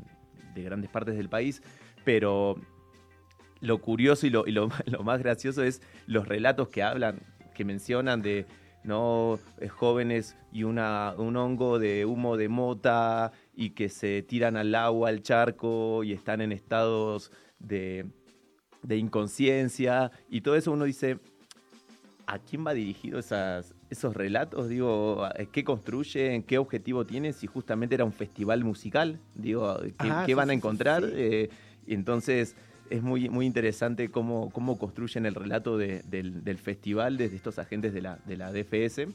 de 0.54 0.64
grandes 0.64 0.90
partes 0.90 1.16
del 1.16 1.30
país? 1.30 1.62
Pero 2.04 2.56
lo 3.60 3.80
curioso 3.80 4.28
y 4.28 4.30
lo, 4.30 4.46
lo 4.86 5.04
más 5.04 5.20
gracioso 5.20 5.64
es 5.64 5.82
los 6.08 6.28
relatos 6.28 6.70
que 6.70 6.84
hablan, 6.84 7.20
que 7.54 7.66
mencionan 7.66 8.22
de 8.22 8.46
no 8.84 9.40
Eh, 9.60 9.70
jóvenes 9.70 10.36
y 10.52 10.64
una, 10.64 11.16
un 11.18 11.38
hongo 11.38 11.80
de 11.80 12.06
humo 12.06 12.38
de 12.38 12.50
mota 12.50 13.32
y 13.56 13.72
que 13.72 13.90
se 13.90 14.24
tiran 14.24 14.58
al 14.58 14.76
agua, 14.76 15.10
al 15.10 15.22
charco 15.22 16.04
y 16.04 16.12
están 16.12 16.42
en 16.42 16.52
estados 16.52 17.32
de, 17.60 18.06
de 18.82 18.98
inconsciencia 18.98 20.12
y 20.30 20.42
todo 20.42 20.56
eso 20.56 20.72
uno 20.72 20.86
dice, 20.86 21.20
¿a 22.28 22.40
quién 22.40 22.66
va 22.66 22.74
dirigido 22.74 23.20
esas, 23.20 23.74
esos 23.94 24.16
relatos? 24.16 24.70
Digo, 24.70 25.26
¿qué 25.52 25.64
construyen? 25.64 26.44
¿Qué 26.44 26.58
objetivo 26.58 27.06
tiene? 27.06 27.34
Si 27.34 27.48
justamente 27.48 27.96
era 27.96 28.06
un 28.06 28.14
festival 28.14 28.64
musical, 28.64 29.20
digo, 29.36 29.78
¿qué, 29.98 30.12
sí, 30.26 30.34
van 30.34 30.50
a 30.50 30.54
sí, 30.54 30.58
encontrar? 30.58 31.04
sí. 31.04 31.12
Eh, 31.16 31.50
entonces 31.88 32.56
es 32.90 33.02
muy, 33.02 33.30
muy 33.30 33.46
interesante 33.46 34.10
cómo, 34.10 34.50
cómo 34.52 34.78
construyen 34.78 35.26
el 35.26 35.36
relato 35.36 35.78
de- 35.78 36.02
del, 36.04 36.44
del 36.44 36.58
festival 36.58 37.18
desde 37.18 37.36
estos 37.38 37.58
agentes 37.58 37.94
de 37.94 38.02
la, 38.02 38.20
de 38.26 38.38
la 38.38 38.52
DFS, 38.52 39.08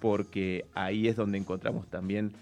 porque 0.00 0.64
ahí 0.74 1.08
es 1.08 1.16
donde 1.16 1.38
encontramos 1.38 1.88
también 1.88 2.32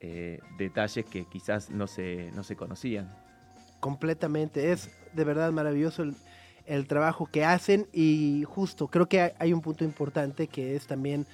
eh, 0.00 0.40
detalles 0.58 1.04
que 1.04 1.24
quizás 1.26 1.70
no 1.70 1.86
se, 1.86 2.30
no 2.34 2.42
se 2.42 2.56
conocían. 2.56 3.08
Completamente. 3.80 4.72
Es 4.72 4.90
de 5.14 5.24
verdad 5.24 5.52
maravilloso 5.52 6.02
el, 6.02 6.14
el 6.66 6.86
trabajo 6.86 7.26
que 7.26 7.44
hacen 7.44 7.86
y 7.92 8.44
justo 8.46 8.88
creo 8.88 9.08
que 9.08 9.34
hay, 9.38 9.52
un 9.52 9.60
punto 9.60 9.84
importante 9.84 10.46
que 10.46 10.76
es 10.76 10.86
también 10.86 11.26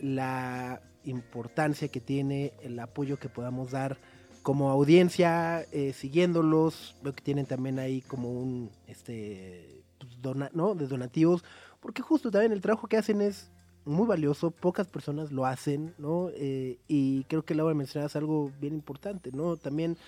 la 0.00 0.80
importancia 1.04 1.88
que 1.88 2.00
tiene 2.00 2.52
el 2.62 2.78
apoyo 2.78 3.18
que 3.18 3.28
podamos 3.28 3.70
dar 3.70 3.98
como 4.42 4.70
audiencia 4.70 5.62
eh, 5.72 5.92
siguiéndolos. 5.92 6.96
Veo 7.02 7.14
que 7.14 7.22
tienen 7.22 7.46
también 7.46 7.78
ahí 7.78 8.02
como 8.02 8.30
un 8.30 8.70
este 8.86 9.82
pues, 9.98 10.20
dona- 10.20 10.50
¿no? 10.52 10.74
de 10.74 10.86
donativos 10.86 11.44
porque 11.84 12.00
justo 12.00 12.30
también 12.30 12.52
el 12.52 12.62
trabajo 12.62 12.88
que 12.88 12.96
hacen 12.96 13.20
es 13.20 13.50
muy 13.84 14.06
valioso, 14.06 14.50
pocas 14.50 14.86
personas 14.86 15.30
lo 15.30 15.44
hacen, 15.44 15.94
¿no? 15.98 16.30
Eh, 16.32 16.78
y 16.88 17.24
creo 17.24 17.44
que 17.44 17.54
Laura 17.54 17.74
mencionabas 17.74 18.16
algo 18.16 18.50
bien 18.58 18.72
importante, 18.72 19.30
¿no? 19.32 19.58
También 19.58 19.98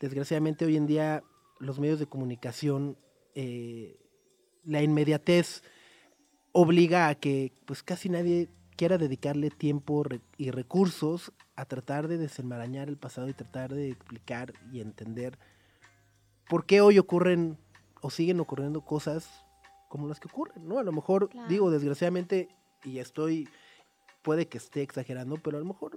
desgraciadamente 0.00 0.64
hoy 0.64 0.76
en 0.76 0.86
día 0.86 1.24
los 1.58 1.80
medios 1.80 1.98
de 1.98 2.06
comunicación, 2.06 2.96
eh, 3.40 3.96
la 4.64 4.82
inmediatez 4.82 5.62
obliga 6.50 7.06
a 7.06 7.14
que 7.14 7.52
pues 7.66 7.84
casi 7.84 8.08
nadie 8.08 8.48
quiera 8.76 8.98
dedicarle 8.98 9.50
tiempo 9.50 10.02
y 10.36 10.50
recursos 10.50 11.32
a 11.54 11.64
tratar 11.64 12.08
de 12.08 12.18
desenmarañar 12.18 12.88
el 12.88 12.96
pasado 12.96 13.28
y 13.28 13.34
tratar 13.34 13.72
de 13.72 13.90
explicar 13.90 14.54
y 14.72 14.80
entender 14.80 15.38
por 16.48 16.66
qué 16.66 16.80
hoy 16.80 16.98
ocurren 16.98 17.58
o 18.00 18.10
siguen 18.10 18.40
ocurriendo 18.40 18.80
cosas 18.80 19.44
como 19.88 20.08
las 20.08 20.18
que 20.18 20.26
ocurren, 20.26 20.66
¿no? 20.66 20.80
A 20.80 20.82
lo 20.82 20.90
mejor, 20.90 21.28
Claro. 21.28 21.48
digo, 21.48 21.70
desgraciadamente, 21.70 22.48
y 22.82 22.98
estoy, 22.98 23.48
puede 24.22 24.48
que 24.48 24.58
esté 24.58 24.82
exagerando, 24.82 25.36
pero 25.36 25.58
a 25.58 25.60
lo 25.60 25.66
mejor 25.66 25.92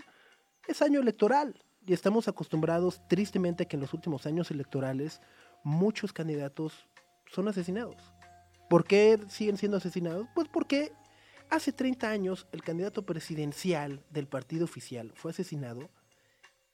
es 0.68 0.84
año 0.84 1.00
electoral 1.00 1.56
y 1.88 1.94
estamos 1.94 2.28
acostumbrados 2.28 3.02
tristemente 3.08 3.64
a 3.64 3.66
que 3.68 3.78
en 3.78 3.82
los 3.82 3.96
últimos 3.96 4.28
años 4.28 4.52
electorales 4.52 5.22
muchos 5.64 6.14
candidatos 6.14 6.88
son 7.32 7.48
asesinados. 7.48 7.96
¿Por 8.70 8.86
qué 8.86 9.20
siguen 9.30 9.58
siendo 9.58 9.78
asesinados? 9.78 10.28
Pues 10.36 10.48
porque 10.48 10.92
hace 11.50 11.72
30 11.74 12.10
años 12.10 12.48
el 12.52 12.64
candidato 12.64 13.06
presidencial 13.06 14.04
del 14.10 14.28
partido 14.28 14.66
oficial 14.66 15.12
fue 15.16 15.32
asesinado 15.32 15.90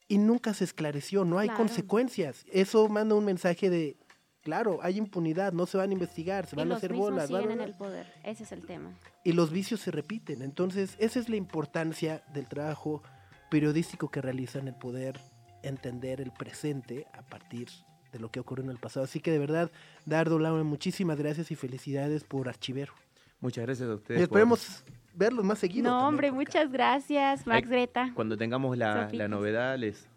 y 0.07 0.17
nunca 0.19 0.53
se 0.53 0.63
esclareció, 0.63 1.25
no 1.25 1.39
hay 1.39 1.47
Claro. 1.47 1.63
consecuencias. 1.63 2.45
Eso 2.51 2.87
manda 2.87 3.15
un 3.15 3.25
mensaje 3.25 3.69
de, 3.69 3.97
claro, 4.41 4.79
hay 4.81 4.97
impunidad, 4.97 5.51
no 5.53 5.65
se 5.65 5.77
van 5.77 5.89
a 5.89 5.93
investigar, 5.93 6.45
se 6.45 6.55
Y 6.55 6.59
van 6.59 6.71
a 6.71 6.75
hacer 6.75 6.93
bolas. 6.93 7.27
siguen 7.27 7.43
bla, 7.45 7.53
en 7.53 7.61
el 7.61 7.73
poder. 7.75 8.13
Ese 8.23 8.43
es 8.43 8.51
el 8.51 8.65
tema. 8.65 8.93
y 9.23 9.33
los 9.33 9.51
vicios 9.51 9.81
se 9.81 9.91
repiten. 9.91 10.41
Entonces, 10.41 10.95
esa 10.99 11.19
es 11.19 11.27
la 11.27 11.35
importancia 11.35 12.23
del 12.33 12.47
trabajo 12.47 13.03
periodístico 13.49 14.09
que 14.09 14.21
realizan, 14.21 14.67
el 14.69 14.75
poder 14.75 15.19
entender 15.63 16.21
el 16.21 16.31
presente 16.31 17.07
a 17.13 17.23
partir 17.23 17.67
de 18.11 18.19
lo 18.19 18.29
que 18.31 18.39
ocurrió 18.39 18.63
en 18.65 18.71
el 18.71 18.77
pasado. 18.77 19.03
Así 19.03 19.19
que 19.19 19.31
de 19.31 19.39
verdad, 19.39 19.71
Dardo 20.05 20.39
Laura, 20.39 20.63
muchísimas 20.63 21.17
gracias 21.17 21.51
y 21.51 21.55
felicidades 21.55 22.23
por 22.23 22.47
Archivero. 22.49 22.93
Muchas 23.39 23.65
gracias 23.65 23.87
a 23.89 23.91
Y 23.91 23.95
ustedes. 23.95 24.19
por- 24.19 24.23
esperemos 24.39 24.83
verlos 25.13 25.45
más 25.45 25.59
seguido. 25.59 25.83
No, 25.83 25.89
también 25.91 26.07
hombre, 26.07 26.27
por 26.29 26.37
muchas 26.37 26.71
gracias, 26.71 27.45
Max 27.45 27.63
Ay, 27.65 27.69
Greta. 27.69 28.11
Cuando 28.15 28.37
tengamos 28.37 28.77
la, 28.77 29.09
la 29.11 29.27
novedad, 29.27 29.77
les, 29.77 30.07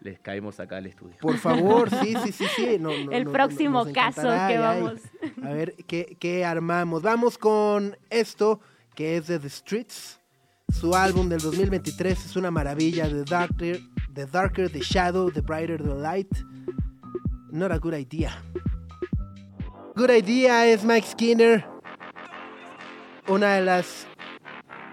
les 0.00 0.18
caemos 0.20 0.58
acá 0.60 0.76
al 0.78 0.86
estudio. 0.86 1.16
Por 1.20 1.36
favor, 1.36 1.90
sí, 2.02 2.14
sí, 2.24 2.32
sí, 2.32 2.46
sí. 2.56 2.76
no, 2.80 2.90
no, 3.04 3.12
el 3.12 3.24
no, 3.24 3.32
próximo 3.32 3.84
caso 3.92 4.22
que 4.22 4.28
Ay, 4.28 4.54
ay. 4.54 4.58
vamos. 4.58 5.00
A 5.42 5.50
ver, 5.50 5.74
¿qué, 5.86 6.16
qué 6.18 6.44
armamos? 6.44 7.02
Vamos 7.02 7.36
con 7.36 7.96
esto, 8.10 8.60
que 8.94 9.16
es 9.18 9.26
de 9.26 9.38
The 9.38 9.48
Streets. 9.50 10.14
Su 10.70 10.94
álbum 10.94 11.28
del 11.30 11.40
2023 11.40 12.26
es 12.26 12.36
una 12.36 12.50
maravilla. 12.50 13.08
The 13.08 13.24
Darker, 13.24 13.80
the 14.14 14.26
darker 14.26 14.70
the 14.70 14.80
Shadow, 14.80 15.30
The 15.30 15.40
Brighter 15.40 15.82
the 15.82 15.94
Light. 15.94 16.28
Not 17.50 17.72
a 17.72 17.78
good 17.78 17.94
idea. 17.94 18.42
Good 19.96 20.10
idea 20.10 20.66
es 20.66 20.84
Mike 20.84 21.06
Skinner. 21.06 21.64
Una 23.26 23.54
de 23.54 23.62
las 23.62 24.06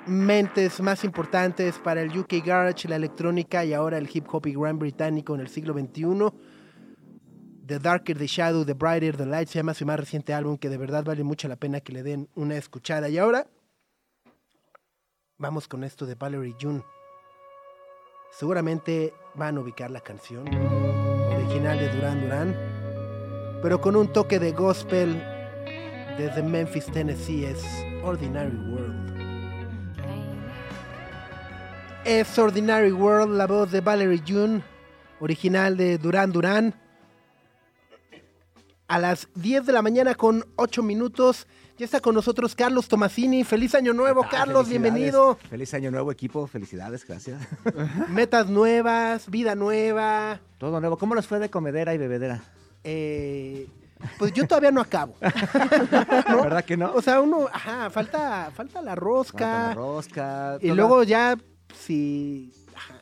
mentes 0.08 0.80
más 0.82 1.04
importantes 1.04 1.80
para 1.80 2.02
el 2.02 2.18
UK 2.18 2.46
Garage, 2.46 2.88
la 2.88 2.96
electrónica 2.96 3.66
y 3.66 3.74
ahora 3.74 3.98
el 3.98 4.10
hip 4.12 4.26
hop 4.32 4.48
y 4.48 4.54
gran 4.54 4.80
británico 4.80 5.36
en 5.36 5.42
el 5.42 5.50
siglo 5.50 5.74
XXI. 5.74 6.32
The 7.66 7.80
Darker 7.80 8.18
the 8.18 8.28
Shadow, 8.28 8.64
The 8.64 8.74
Brighter 8.74 9.18
the 9.18 9.26
Light 9.26 9.50
se 9.50 9.60
llama 9.60 9.74
su 9.74 9.86
más 9.86 10.00
reciente 10.00 10.34
álbum 10.34 10.58
que 10.58 10.70
de 10.70 10.78
verdad 10.78 11.04
vale 11.04 11.24
mucho 11.24 11.48
la 11.48 11.56
pena 11.56 11.82
que 11.82 11.94
le 11.94 12.04
den 12.04 12.30
una 12.36 12.56
escuchada. 12.56 13.10
Y 13.10 13.18
ahora 13.18 13.48
vamos 15.38 15.68
con 15.68 15.84
esto 15.84 16.06
de 16.06 16.16
Valerie 16.16 16.56
June. 16.62 16.84
Seguramente 18.32 19.14
van 19.34 19.58
a 19.58 19.62
ubicar 19.62 19.92
la 19.92 20.02
canción 20.02 20.46
original 21.46 21.80
de 21.80 21.90
Duran 21.90 22.22
Duran, 22.22 22.56
pero 23.62 23.80
con 23.80 23.96
un 23.96 24.12
toque 24.12 24.40
de 24.40 24.52
gospel 24.52 25.22
desde 26.18 26.42
Memphis, 26.42 26.88
Tennessee 26.88 27.46
es 27.46 27.64
Ordinary 28.04 28.56
World. 28.56 29.06
Es 32.04 32.40
Ordinary 32.40 32.92
World, 32.92 33.38
la 33.38 33.46
voz 33.46 33.72
de 33.72 33.82
Valerie 33.82 34.24
June, 34.28 34.64
original 35.20 35.78
de 35.78 36.00
Duran 36.00 36.32
Duran. 36.32 36.74
A 38.88 38.98
las 38.98 39.28
10 39.36 39.68
de 39.68 39.74
la 39.74 39.84
mañana 39.84 40.16
con 40.16 40.46
8 40.56 40.82
minutos. 40.82 41.46
Ya 41.78 41.84
está 41.86 42.00
con 42.00 42.16
nosotros 42.16 42.56
Carlos 42.56 42.88
Tomasini. 42.88 43.44
Feliz 43.44 43.76
año 43.76 43.92
nuevo, 43.94 44.24
Ah, 44.24 44.30
Carlos. 44.32 44.70
Bienvenido. 44.70 45.36
Feliz 45.50 45.74
año 45.74 45.92
nuevo, 45.92 46.10
equipo. 46.10 46.48
Felicidades, 46.48 47.06
gracias. 47.06 47.42
Metas 48.10 48.48
nuevas, 48.50 49.30
vida 49.30 49.56
nueva. 49.56 50.40
Todo 50.58 50.80
nuevo. 50.80 50.98
¿Cómo 50.98 51.16
les 51.16 51.28
fue 51.28 51.38
de 51.40 51.50
comedera 51.50 51.94
y 51.94 51.98
bebedera? 51.98 52.42
Eh, 52.86 53.68
pues 54.18 54.32
yo 54.32 54.48
todavía 54.48 54.72
no 54.72 54.80
acabo. 54.80 55.16
¿No? 56.30 56.44
¿Verdad 56.44 56.64
que 56.64 56.78
no? 56.78 56.94
O 56.94 57.02
sea, 57.02 57.20
uno, 57.20 57.50
ajá, 57.52 57.90
falta, 57.90 58.52
falta 58.56 58.82
la 58.82 58.96
rosca. 58.96 59.38
Falta 59.40 59.68
la 59.68 59.74
rosca. 59.74 60.58
y 60.62 60.68
toda- 60.68 60.76
luego 60.76 61.04
ya 61.04 61.38
si, 61.78 62.54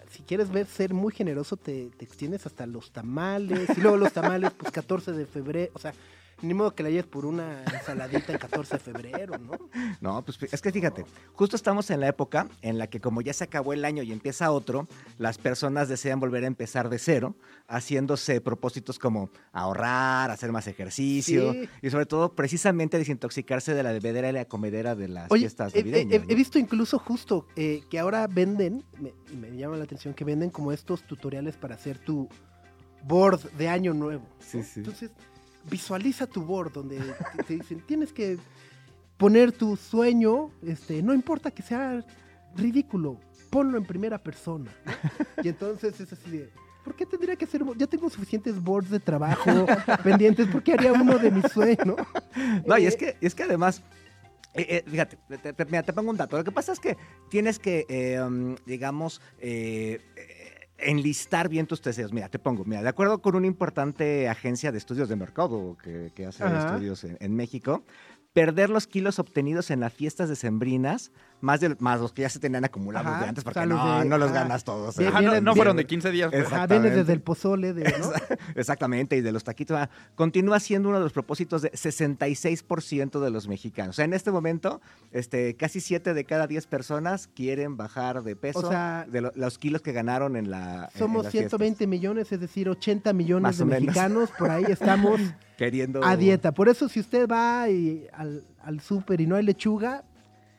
si 0.10 0.24
quieres 0.24 0.50
ver 0.50 0.66
ser 0.66 0.96
muy 0.96 1.14
generoso, 1.14 1.58
te, 1.58 1.92
te 1.96 2.06
extiendes 2.06 2.48
hasta 2.48 2.66
los 2.66 2.92
tamales. 2.92 3.70
Y 3.78 3.82
luego 3.82 3.98
los 3.98 4.12
tamales, 4.14 4.50
pues 4.58 4.72
14 4.72 5.12
de 5.12 5.28
febrero. 5.28 5.72
O 5.76 5.80
sea, 5.80 5.94
ni 6.44 6.54
modo 6.54 6.76
que 6.76 6.84
la 6.84 6.90
lleves 6.90 7.06
por 7.08 7.26
una 7.26 7.64
ensaladita 7.64 8.34
el 8.34 8.40
14 8.40 8.74
de 8.76 8.80
febrero, 8.80 9.38
¿no? 9.38 9.54
No, 10.02 10.22
pues 10.24 10.38
es 10.52 10.62
que 10.62 10.72
fíjate, 10.72 11.06
justo 11.34 11.56
estamos 11.56 11.90
en 11.90 12.00
la 12.02 12.08
época 12.10 12.48
en 12.62 12.78
la 12.78 12.88
que 12.88 13.00
como 13.00 13.22
ya 13.22 13.34
se 13.34 13.46
acabó 13.46 13.74
el 13.74 13.86
año 13.86 14.04
y 14.04 14.12
empieza 14.12 14.52
otro, 14.52 14.88
las 15.18 15.38
personas 15.38 15.88
desean 15.90 16.20
volver 16.20 16.44
a 16.44 16.48
empezar 16.48 16.90
de 16.90 17.00
cero, 17.00 17.36
haciéndose 17.68 18.42
propósitos 18.42 19.00
como 19.00 19.30
ahorrar, 19.54 20.30
hacer 20.32 20.52
más 20.52 20.68
ejercicio 20.68 21.54
Sí. 21.54 21.70
y 21.82 21.90
sobre 21.90 22.06
todo 22.06 22.34
precisamente 22.34 22.98
desintoxicarse 22.98 23.74
de 23.74 23.84
la 23.84 23.92
bebedera 23.94 24.30
y 24.30 24.34
la 24.34 24.46
comedera 24.46 24.96
de 24.96 25.08
las 25.08 25.32
Oye, 25.32 25.42
fiestas 25.42 25.74
he, 25.74 25.80
he- 25.80 25.84
navideñas. 25.84 26.14
he- 26.14 26.20
¿no? 26.20 26.26
he 26.30 26.36
visto 26.36 26.60
incluso 26.60 27.00
justo 27.00 27.48
eh, 27.56 27.82
que 27.90 28.00
ahora 28.00 28.28
venden, 28.28 28.84
me, 29.00 29.14
me 29.36 29.56
llama 29.58 29.78
la 29.78 29.86
atención, 29.86 30.14
que 30.14 30.24
venden 30.26 30.50
como 30.50 30.72
estos 30.72 31.04
tutoriales 31.04 31.56
para 31.56 31.76
hacer 31.76 32.00
tu 32.00 32.28
board 33.06 33.40
de 33.58 33.68
año 33.70 33.94
nuevo. 33.94 34.24
¿no? 34.24 34.36
Sí, 34.46 34.64
sí. 34.64 34.80
Entonces, 34.80 35.12
visualiza 35.70 36.28
tu 36.28 36.42
board 36.44 36.74
donde 36.74 37.00
te, 37.38 37.44
te 37.44 37.54
dicen, 37.58 37.82
tienes 37.86 38.12
que 38.14 38.38
poner 39.18 39.52
tu 39.52 39.76
sueño, 39.78 40.50
este, 40.66 41.02
no 41.02 41.14
importa 41.14 41.52
que 41.52 41.62
sea 41.62 42.04
ridículo, 42.56 43.20
ponlo 43.50 43.78
en 43.78 43.86
primera 43.86 44.18
persona. 44.18 44.72
Y 45.44 45.48
entonces 45.50 46.00
es 46.00 46.12
así 46.14 46.30
de, 46.32 46.50
¿por 46.84 46.96
qué 46.96 47.06
tendría 47.06 47.36
que 47.36 47.46
hacer? 47.46 47.64
Ya 47.78 47.88
tengo 47.88 48.10
suficientes 48.10 48.62
boards 48.62 48.90
de 48.90 49.00
trabajo 49.00 49.66
pendientes, 50.04 50.48
¿por 50.48 50.64
qué 50.64 50.74
haría 50.74 50.92
uno 50.94 51.18
de 51.20 51.32
mis 51.32 51.46
sueños? 51.52 51.96
No, 52.66 52.78
y 52.78 52.86
Eh, 52.86 52.88
es 52.88 52.96
que, 52.98 53.16
y 53.22 53.26
es 53.26 53.36
que 53.36 53.44
además, 53.44 53.82
eh, 54.56 54.66
eh, 54.70 54.84
fíjate, 54.90 55.18
te, 55.42 55.54
te- 55.54 55.66
mira, 55.66 55.84
te 55.84 55.94
pongo 55.94 56.12
un 56.12 56.18
dato. 56.18 56.38
Lo 56.38 56.44
que 56.44 56.52
pasa 56.52 56.74
es 56.74 56.80
que 56.80 56.98
tienes 57.30 57.58
que, 57.58 57.86
eh, 57.90 58.22
um, 58.22 58.56
digamos, 58.66 59.22
eh, 59.40 60.00
eh, 60.16 60.43
enlistar 60.78 61.50
bien 61.50 61.68
tus 61.68 61.82
deseos. 61.82 62.14
Mira, 62.14 62.30
te 62.30 62.40
pongo, 62.40 62.66
mira, 62.66 62.82
de 62.82 62.90
acuerdo 62.90 63.22
con 63.22 63.36
una 63.36 63.48
importante 63.48 64.28
agencia 64.28 64.72
de 64.72 64.78
estudios 64.78 65.10
de 65.10 65.16
mercado 65.16 65.78
que, 65.84 66.12
que 66.16 66.26
hace 66.26 66.44
Ajá. 66.44 66.58
estudios 66.58 67.04
en, 67.04 67.18
en 67.20 67.36
México, 67.36 67.84
perder 68.34 68.70
los 68.70 68.88
kilos 68.88 69.20
obtenidos 69.20 69.70
en 69.72 69.80
las 69.80 69.94
fiestas 69.94 70.30
decembrinas, 70.30 71.12
más, 71.44 71.60
de, 71.60 71.76
más 71.80 72.00
los 72.00 72.14
que 72.14 72.22
ya 72.24 72.30
se 72.30 72.40
tenían 72.40 72.64
acumulados 72.66 73.12
Ajá, 73.12 73.22
de 73.24 73.30
antes, 73.30 73.44
porque 73.44 73.60
sea, 73.60 73.66
los 73.68 73.78
no, 73.78 74.00
de- 74.00 74.06
no 74.06 74.18
los 74.18 74.32
ah, 74.32 74.34
ganas 74.34 74.64
todos. 74.64 74.98
¿eh? 75.00 75.08
Ajá, 75.08 75.22
no, 75.22 75.56
fueron 75.56 75.76
de 75.78 75.84
vienen- 75.84 75.88
15 75.88 76.12
días. 76.12 76.32
pues. 76.32 76.46
Ajá, 76.52 76.68
desde 76.68 77.14
el 77.14 77.22
pozole 77.22 77.74
de, 77.74 77.84
¿no? 78.00 78.12
Exactamente, 78.56 79.18
y 79.18 79.22
de 79.22 79.32
los 79.32 79.44
taquitos. 79.44 79.78
ah, 79.78 79.90
Continúa 80.16 80.60
siendo 80.60 80.90
uno 80.90 80.98
de 81.00 81.04
los 81.04 81.14
propósitos 81.14 81.62
de 81.62 81.72
66% 81.72 83.20
de 83.20 83.30
los 83.30 83.48
mexicanos. 83.48 83.96
O 83.96 83.98
sea, 83.98 84.06
en 84.06 84.14
este 84.14 84.32
momento, 84.32 84.82
este, 85.12 85.56
casi 85.56 85.80
7 85.80 86.14
de 86.14 86.24
cada 86.26 86.48
10 86.48 86.68
personas 86.68 87.28
quieren 87.28 87.78
bajar 87.78 88.24
de 88.24 88.36
peso 88.36 88.60
O 88.60 88.70
sea, 88.70 89.06
de 89.10 89.22
lo- 89.22 89.32
los 89.36 89.58
kilos 89.58 89.82
que 89.82 89.92
ganaron 89.92 90.36
en 90.36 90.50
la. 90.50 90.76
en- 90.76 90.84
en 90.94 91.00
Somos 91.00 91.24
las 91.26 91.32
120 91.32 91.78
fiestas. 91.78 91.88
millones, 91.90 92.32
es 92.32 92.40
decir, 92.40 92.70
80 92.70 93.14
millones 93.14 93.44
Más 93.44 93.58
de 93.58 93.66
mexicanos, 93.66 94.30
por 94.38 94.50
ahí 94.50 94.66
estamos 94.70 95.20
Queriendo. 95.58 96.04
a 96.04 96.16
dieta. 96.16 96.52
Por 96.54 96.70
eso 96.70 96.90
si 96.90 97.00
usted 97.00 97.28
va 97.28 97.70
y 97.70 98.08
al, 98.14 98.44
al 98.64 98.80
súper 98.82 99.22
y 99.22 99.28
no 99.28 99.36
hay 99.36 99.44
lechuga, 99.44 100.04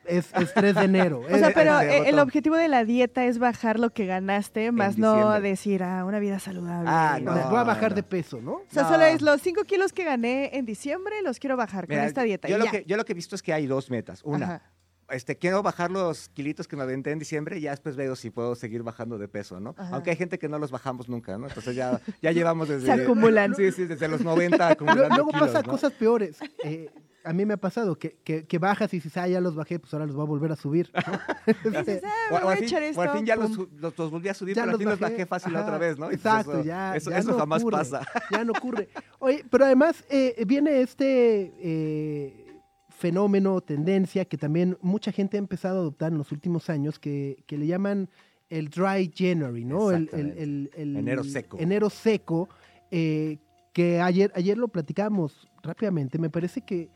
es, 0.06 0.28
es 0.34 0.54
3 0.54 0.74
de 0.74 0.82
enero. 0.84 1.20
O 1.20 1.28
sea, 1.38 1.48
Es- 1.48 1.54
pero 1.54 1.80
eh, 1.80 2.08
el 2.08 2.18
objetivo 2.18 2.56
de 2.56 2.68
la 2.68 2.84
dieta 2.84 3.24
es 3.26 3.38
bajar 3.38 3.78
lo 3.78 3.90
que 3.90 4.06
ganaste, 4.06 4.72
más 4.72 4.98
no 4.98 5.40
decir, 5.40 5.82
ah, 5.82 6.04
una 6.04 6.18
vida 6.18 6.38
saludable. 6.38 6.88
Ah, 6.92 7.18
no. 7.22 7.32
voy 7.50 7.58
a 7.58 7.64
bajar 7.64 7.90
no. 7.90 7.96
de 7.96 8.02
peso, 8.02 8.40
¿no? 8.40 8.52
O 8.54 8.64
sea, 8.70 8.82
No. 8.84 8.88
solo 8.90 9.04
es 9.04 9.22
los 9.22 9.40
5 9.40 9.64
kilos 9.64 9.92
que 9.92 10.04
gané 10.04 10.56
en 10.56 10.64
diciembre, 10.66 11.22
los 11.22 11.38
quiero 11.38 11.56
bajar 11.56 11.88
Mira, 11.88 12.02
con 12.02 12.08
esta 12.08 12.22
dieta. 12.22 12.48
Yo 12.48 12.56
y 12.56 12.58
lo, 12.58 12.64
ya. 12.66 12.70
que, 12.70 12.84
yo 12.86 12.96
lo 12.96 13.04
que 13.04 13.12
he 13.12 13.14
visto 13.14 13.34
es 13.34 13.42
que 13.42 13.52
hay 13.52 13.66
dos 13.66 13.90
metas. 13.90 14.22
Una, 14.24 14.46
Ajá. 14.46 14.62
este, 15.10 15.36
quiero 15.36 15.62
bajar 15.62 15.90
los 15.90 16.28
kilitos 16.30 16.66
que 16.66 16.76
me 16.76 16.82
aventé 16.82 17.10
en 17.10 17.18
diciembre 17.18 17.58
y 17.58 17.62
ya 17.62 17.70
después 17.72 17.94
veo 17.96 18.16
si 18.16 18.30
puedo 18.30 18.54
seguir 18.54 18.82
bajando 18.82 19.18
de 19.18 19.28
peso, 19.28 19.60
¿no? 19.60 19.74
Ajá. 19.76 19.94
Aunque 19.94 20.10
hay 20.10 20.16
gente 20.16 20.38
que 20.38 20.48
no 20.48 20.58
los 20.58 20.70
bajamos 20.70 21.08
nunca, 21.08 21.36
¿no? 21.38 21.46
Entonces 21.48 21.74
ya, 21.76 22.00
ya 22.22 22.32
llevamos 22.32 22.68
desde... 22.70 22.86
Se 22.86 23.02
acumulan. 23.02 23.54
Sí, 23.54 23.70
sí, 23.72 23.84
desde 23.84 24.08
los 24.08 24.22
90 24.22 24.56
Luego, 24.56 24.72
acumulando 24.72 25.14
luego 25.16 25.30
kilos, 25.30 25.46
pasa 25.48 25.62
¿no? 25.62 25.70
cosas 25.72 25.92
peores. 25.92 26.38
Eh, 26.64 26.90
a 27.24 27.32
mí 27.32 27.44
me 27.46 27.54
ha 27.54 27.56
pasado 27.56 27.96
que, 27.98 28.18
que, 28.22 28.44
que 28.46 28.58
bajas 28.58 28.92
y 28.92 28.98
dices, 28.98 29.16
ah, 29.16 29.26
ya 29.26 29.40
los 29.40 29.54
bajé, 29.54 29.78
pues 29.78 29.92
ahora 29.94 30.06
los 30.06 30.14
voy 30.14 30.24
a 30.24 30.28
volver 30.28 30.52
a 30.52 30.56
subir. 30.56 30.90
¿no? 30.94 31.02
Dices, 31.84 32.02
ah, 32.04 32.12
O, 32.30 32.34
me 32.34 32.38
o 32.38 32.42
voy 32.42 32.48
a 32.48 32.52
al 32.52 32.58
fin, 32.58 32.64
echar 32.66 32.82
o 32.82 32.84
esto. 32.86 33.00
al 33.02 33.10
fin 33.10 33.26
ya 33.26 33.36
los, 33.36 33.50
los, 33.56 33.98
los 33.98 34.10
volví 34.10 34.28
a 34.28 34.34
subir, 34.34 34.54
Ya 34.54 34.62
pero 34.62 34.70
al 34.70 34.72
los 34.72 34.78
fin 34.78 34.88
los 34.90 35.00
bajé, 35.00 35.12
bajé 35.14 35.26
fácil 35.26 35.56
ajá, 35.56 35.64
otra 35.64 35.78
vez, 35.78 35.98
¿no? 35.98 36.06
Pues 36.06 36.16
Exacto, 36.18 36.52
eso, 36.52 36.64
ya. 36.64 36.96
Eso, 36.96 37.10
ya 37.10 37.18
eso 37.18 37.30
no 37.32 37.38
jamás 37.38 37.62
ocurre, 37.62 37.76
pasa. 37.78 38.06
Ya 38.30 38.44
no 38.44 38.52
ocurre. 38.52 38.88
Oye, 39.18 39.44
pero 39.50 39.64
además 39.64 40.04
eh, 40.10 40.44
viene 40.46 40.80
este 40.82 41.52
eh, 41.58 42.46
fenómeno, 42.90 43.60
tendencia, 43.60 44.24
que 44.24 44.36
también 44.38 44.78
mucha 44.80 45.10
gente 45.12 45.36
ha 45.36 45.40
empezado 45.40 45.78
a 45.78 45.80
adoptar 45.80 46.12
en 46.12 46.18
los 46.18 46.30
últimos 46.32 46.70
años, 46.70 46.98
que, 46.98 47.42
que 47.46 47.58
le 47.58 47.66
llaman 47.66 48.08
el 48.50 48.68
dry 48.68 49.10
January, 49.16 49.64
¿no? 49.64 49.90
El, 49.90 50.08
el- 50.12 50.38
el- 50.38 50.70
el- 50.76 50.96
Enero 50.96 51.24
seco. 51.24 51.56
Enero 51.58 51.90
seco, 51.90 52.48
eh, 52.90 53.38
que 53.72 54.00
ayer, 54.00 54.30
ayer 54.36 54.56
lo 54.56 54.68
platicamos 54.68 55.48
rápidamente. 55.62 56.18
Me 56.18 56.30
parece 56.30 56.60
que 56.60 56.88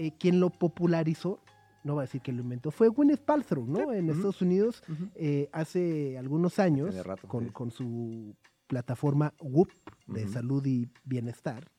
eh, 0.00 0.12
quien 0.18 0.40
lo 0.40 0.48
popularizó, 0.48 1.42
no 1.84 1.94
va 1.94 2.00
a 2.00 2.04
decir 2.06 2.22
que 2.22 2.32
lo 2.32 2.40
inventó, 2.40 2.70
fue 2.70 2.88
Gwyneth 2.88 3.20
Paltrow, 3.20 3.66
¿no? 3.66 3.92
En. 3.92 4.08
Estados 4.08 4.40
Unidos 4.40 4.82
eh, 5.14 5.50
hace 5.52 6.16
algunos 6.16 6.58
años, 6.58 6.94
rato, 7.04 7.28
con, 7.28 7.44
sí. 7.44 7.50
con 7.52 7.70
su 7.70 8.34
plataforma 8.66 9.34
Whoop 9.42 9.68
de 10.06 10.26
salud 10.26 10.64
y 10.64 10.88
bienestar, 11.04 11.70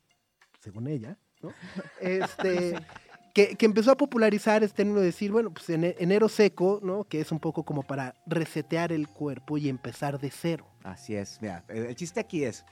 según 0.60 0.88
ella, 0.88 1.18
¿no? 1.42 1.52
Este, 2.00 2.76
que, 3.34 3.56
que 3.56 3.66
empezó 3.66 3.90
a 3.90 3.98
popularizar 3.98 4.64
este 4.64 4.78
término 4.78 5.00
de 5.00 5.08
decir, 5.08 5.32
bueno, 5.32 5.52
pues 5.52 5.68
en 5.72 5.84
enero 5.84 6.30
seco, 6.30 6.80
¿no? 6.84 7.06
Que 7.06 7.22
es 7.22 7.32
un 7.32 7.40
poco 7.40 7.64
como 7.64 7.82
para 7.82 8.14
resetear 8.28 8.92
el 8.92 9.08
cuerpo 9.08 9.58
y 9.58 9.68
empezar 9.68 10.20
de 10.20 10.30
cero. 10.30 10.68
Así 10.84 11.16
es, 11.16 11.40
mira, 11.42 11.66
el, 11.70 11.88
el 11.88 11.96
chiste 11.96 12.20
aquí 12.20 12.44
es, 12.44 12.66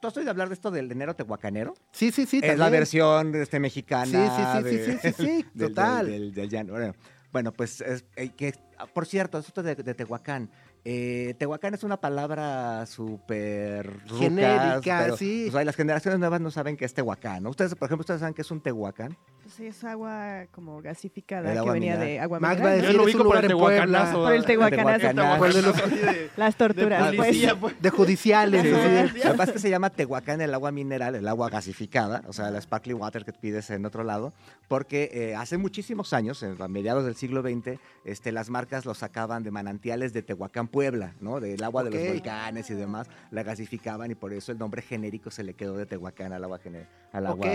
¿tú 0.00 0.08
has 0.08 0.16
oído 0.16 0.30
hablar 0.30 0.48
de 0.48 0.54
esto 0.54 0.70
del 0.70 0.90
enero 0.90 1.14
tehuacanero? 1.14 1.74
Sí, 1.92 2.10
sí, 2.10 2.26
sí. 2.26 2.40
es 2.42 2.58
la 2.58 2.68
versión 2.70 3.34
este, 3.34 3.60
mexicana. 3.60 4.62
Sí, 4.62 4.70
sí, 4.70 4.70
sí, 4.70 4.76
de- 4.76 4.84
sí, 4.84 4.98
sí, 5.00 5.12
sí, 5.12 5.22
sí, 5.24 5.46
del- 5.54 5.68
total. 5.68 6.06
Del, 6.06 6.32
del-. 6.34 6.64
Bueno, 6.66 6.94
bueno, 7.32 7.52
pues, 7.52 7.80
es, 7.82 8.04
eh, 8.16 8.30
que, 8.30 8.54
ah, 8.78 8.86
por 8.86 9.06
cierto, 9.06 9.38
esto 9.38 9.62
de, 9.62 9.74
de 9.74 9.94
Tehuacán. 9.94 10.50
eh, 10.84 11.34
Tehuacán 11.38 11.74
es 11.74 11.82
una 11.84 12.00
palabra 12.00 12.86
súper 12.86 13.86
rucas, 14.08 14.18
Genérica, 14.18 15.00
pero, 15.02 15.16
sí. 15.16 15.46
o 15.48 15.52
sea, 15.52 15.64
las 15.64 15.76
generaciones 15.76 16.18
nuevas 16.20 16.40
no 16.40 16.50
saben 16.50 16.76
qué 16.76 16.84
es 16.86 16.94
Tehuacán, 16.94 17.42
¿no? 17.42 17.50
Ustedes, 17.50 17.74
por 17.74 17.86
ejemplo, 17.86 18.02
¿ustedes 18.02 18.20
saben 18.20 18.34
qué 18.34 18.42
es 18.42 18.50
un 18.50 18.60
Tehuacán? 18.62 19.16
Pues 19.48 19.56
sí, 19.56 19.66
es 19.66 19.82
agua 19.82 20.44
como 20.52 20.82
gasificada 20.82 21.50
que 21.50 21.58
venía 21.70 21.72
mineral. 21.94 22.00
de 22.06 22.20
agua 22.20 22.38
Max 22.38 22.60
va 22.62 22.72
a 22.72 22.74
mineral. 22.74 22.80
decir, 22.82 22.92
Yo 22.92 22.98
lo 22.98 23.08
es 23.08 23.14
un 23.14 23.20
ubico 23.20 23.24
por 23.24 23.24
lugar 23.28 23.44
el 23.46 23.50
en 23.50 23.58
Puebla. 23.58 24.12
Por 24.12 24.32
el 24.34 24.44
tehuacanazo. 24.44 25.88
De- 25.88 26.30
Las 26.36 26.56
torturas, 26.56 27.10
de 27.10 27.16
pues. 27.16 27.28
policía, 27.28 27.56
pues. 27.58 27.80
De 27.80 27.88
judiciales. 27.88 28.60
Sí, 28.62 28.68
sí. 28.68 28.74
de- 28.74 29.02
Lo 29.24 29.32
que 29.32 29.38
pasa 29.38 29.44
es 29.44 29.52
que 29.52 29.58
se 29.58 29.70
llama 29.70 29.88
Tehuacán 29.88 30.42
el 30.42 30.52
agua 30.52 30.70
mineral, 30.70 31.14
el 31.14 31.26
agua 31.26 31.48
gasificada, 31.48 32.22
o 32.26 32.34
sea, 32.34 32.50
la 32.50 32.60
sparkling 32.60 33.00
water 33.00 33.24
que 33.24 33.32
pides 33.32 33.70
en 33.70 33.86
otro 33.86 34.04
lado, 34.04 34.34
porque 34.68 35.08
eh, 35.14 35.34
hace 35.34 35.56
muchísimos 35.56 36.12
años, 36.12 36.42
en- 36.42 36.60
a 36.60 36.68
mediados 36.68 37.06
del 37.06 37.14
siglo 37.16 37.40
XX, 37.40 37.78
este, 38.04 38.32
las 38.32 38.50
marcas 38.50 38.84
lo 38.84 38.92
sacaban 38.92 39.44
de 39.44 39.50
manantiales 39.50 40.12
de 40.12 40.20
Tehuacán, 40.20 40.68
Puebla, 40.68 41.14
¿no? 41.22 41.40
Del 41.40 41.64
agua 41.64 41.84
de 41.84 41.88
Ok. 41.88 41.94
los 41.94 42.06
volcanes 42.08 42.68
y 42.68 42.74
demás, 42.74 43.08
la 43.30 43.44
gasificaban 43.44 44.10
y 44.10 44.14
por 44.14 44.34
eso 44.34 44.52
el 44.52 44.58
nombre 44.58 44.82
genérico 44.82 45.30
se 45.30 45.42
le 45.42 45.54
quedó 45.54 45.74
de 45.78 45.86
Tehuacán 45.86 46.34
al 46.34 46.44
agua, 46.44 46.60
al 47.12 47.26
agua 47.26 47.48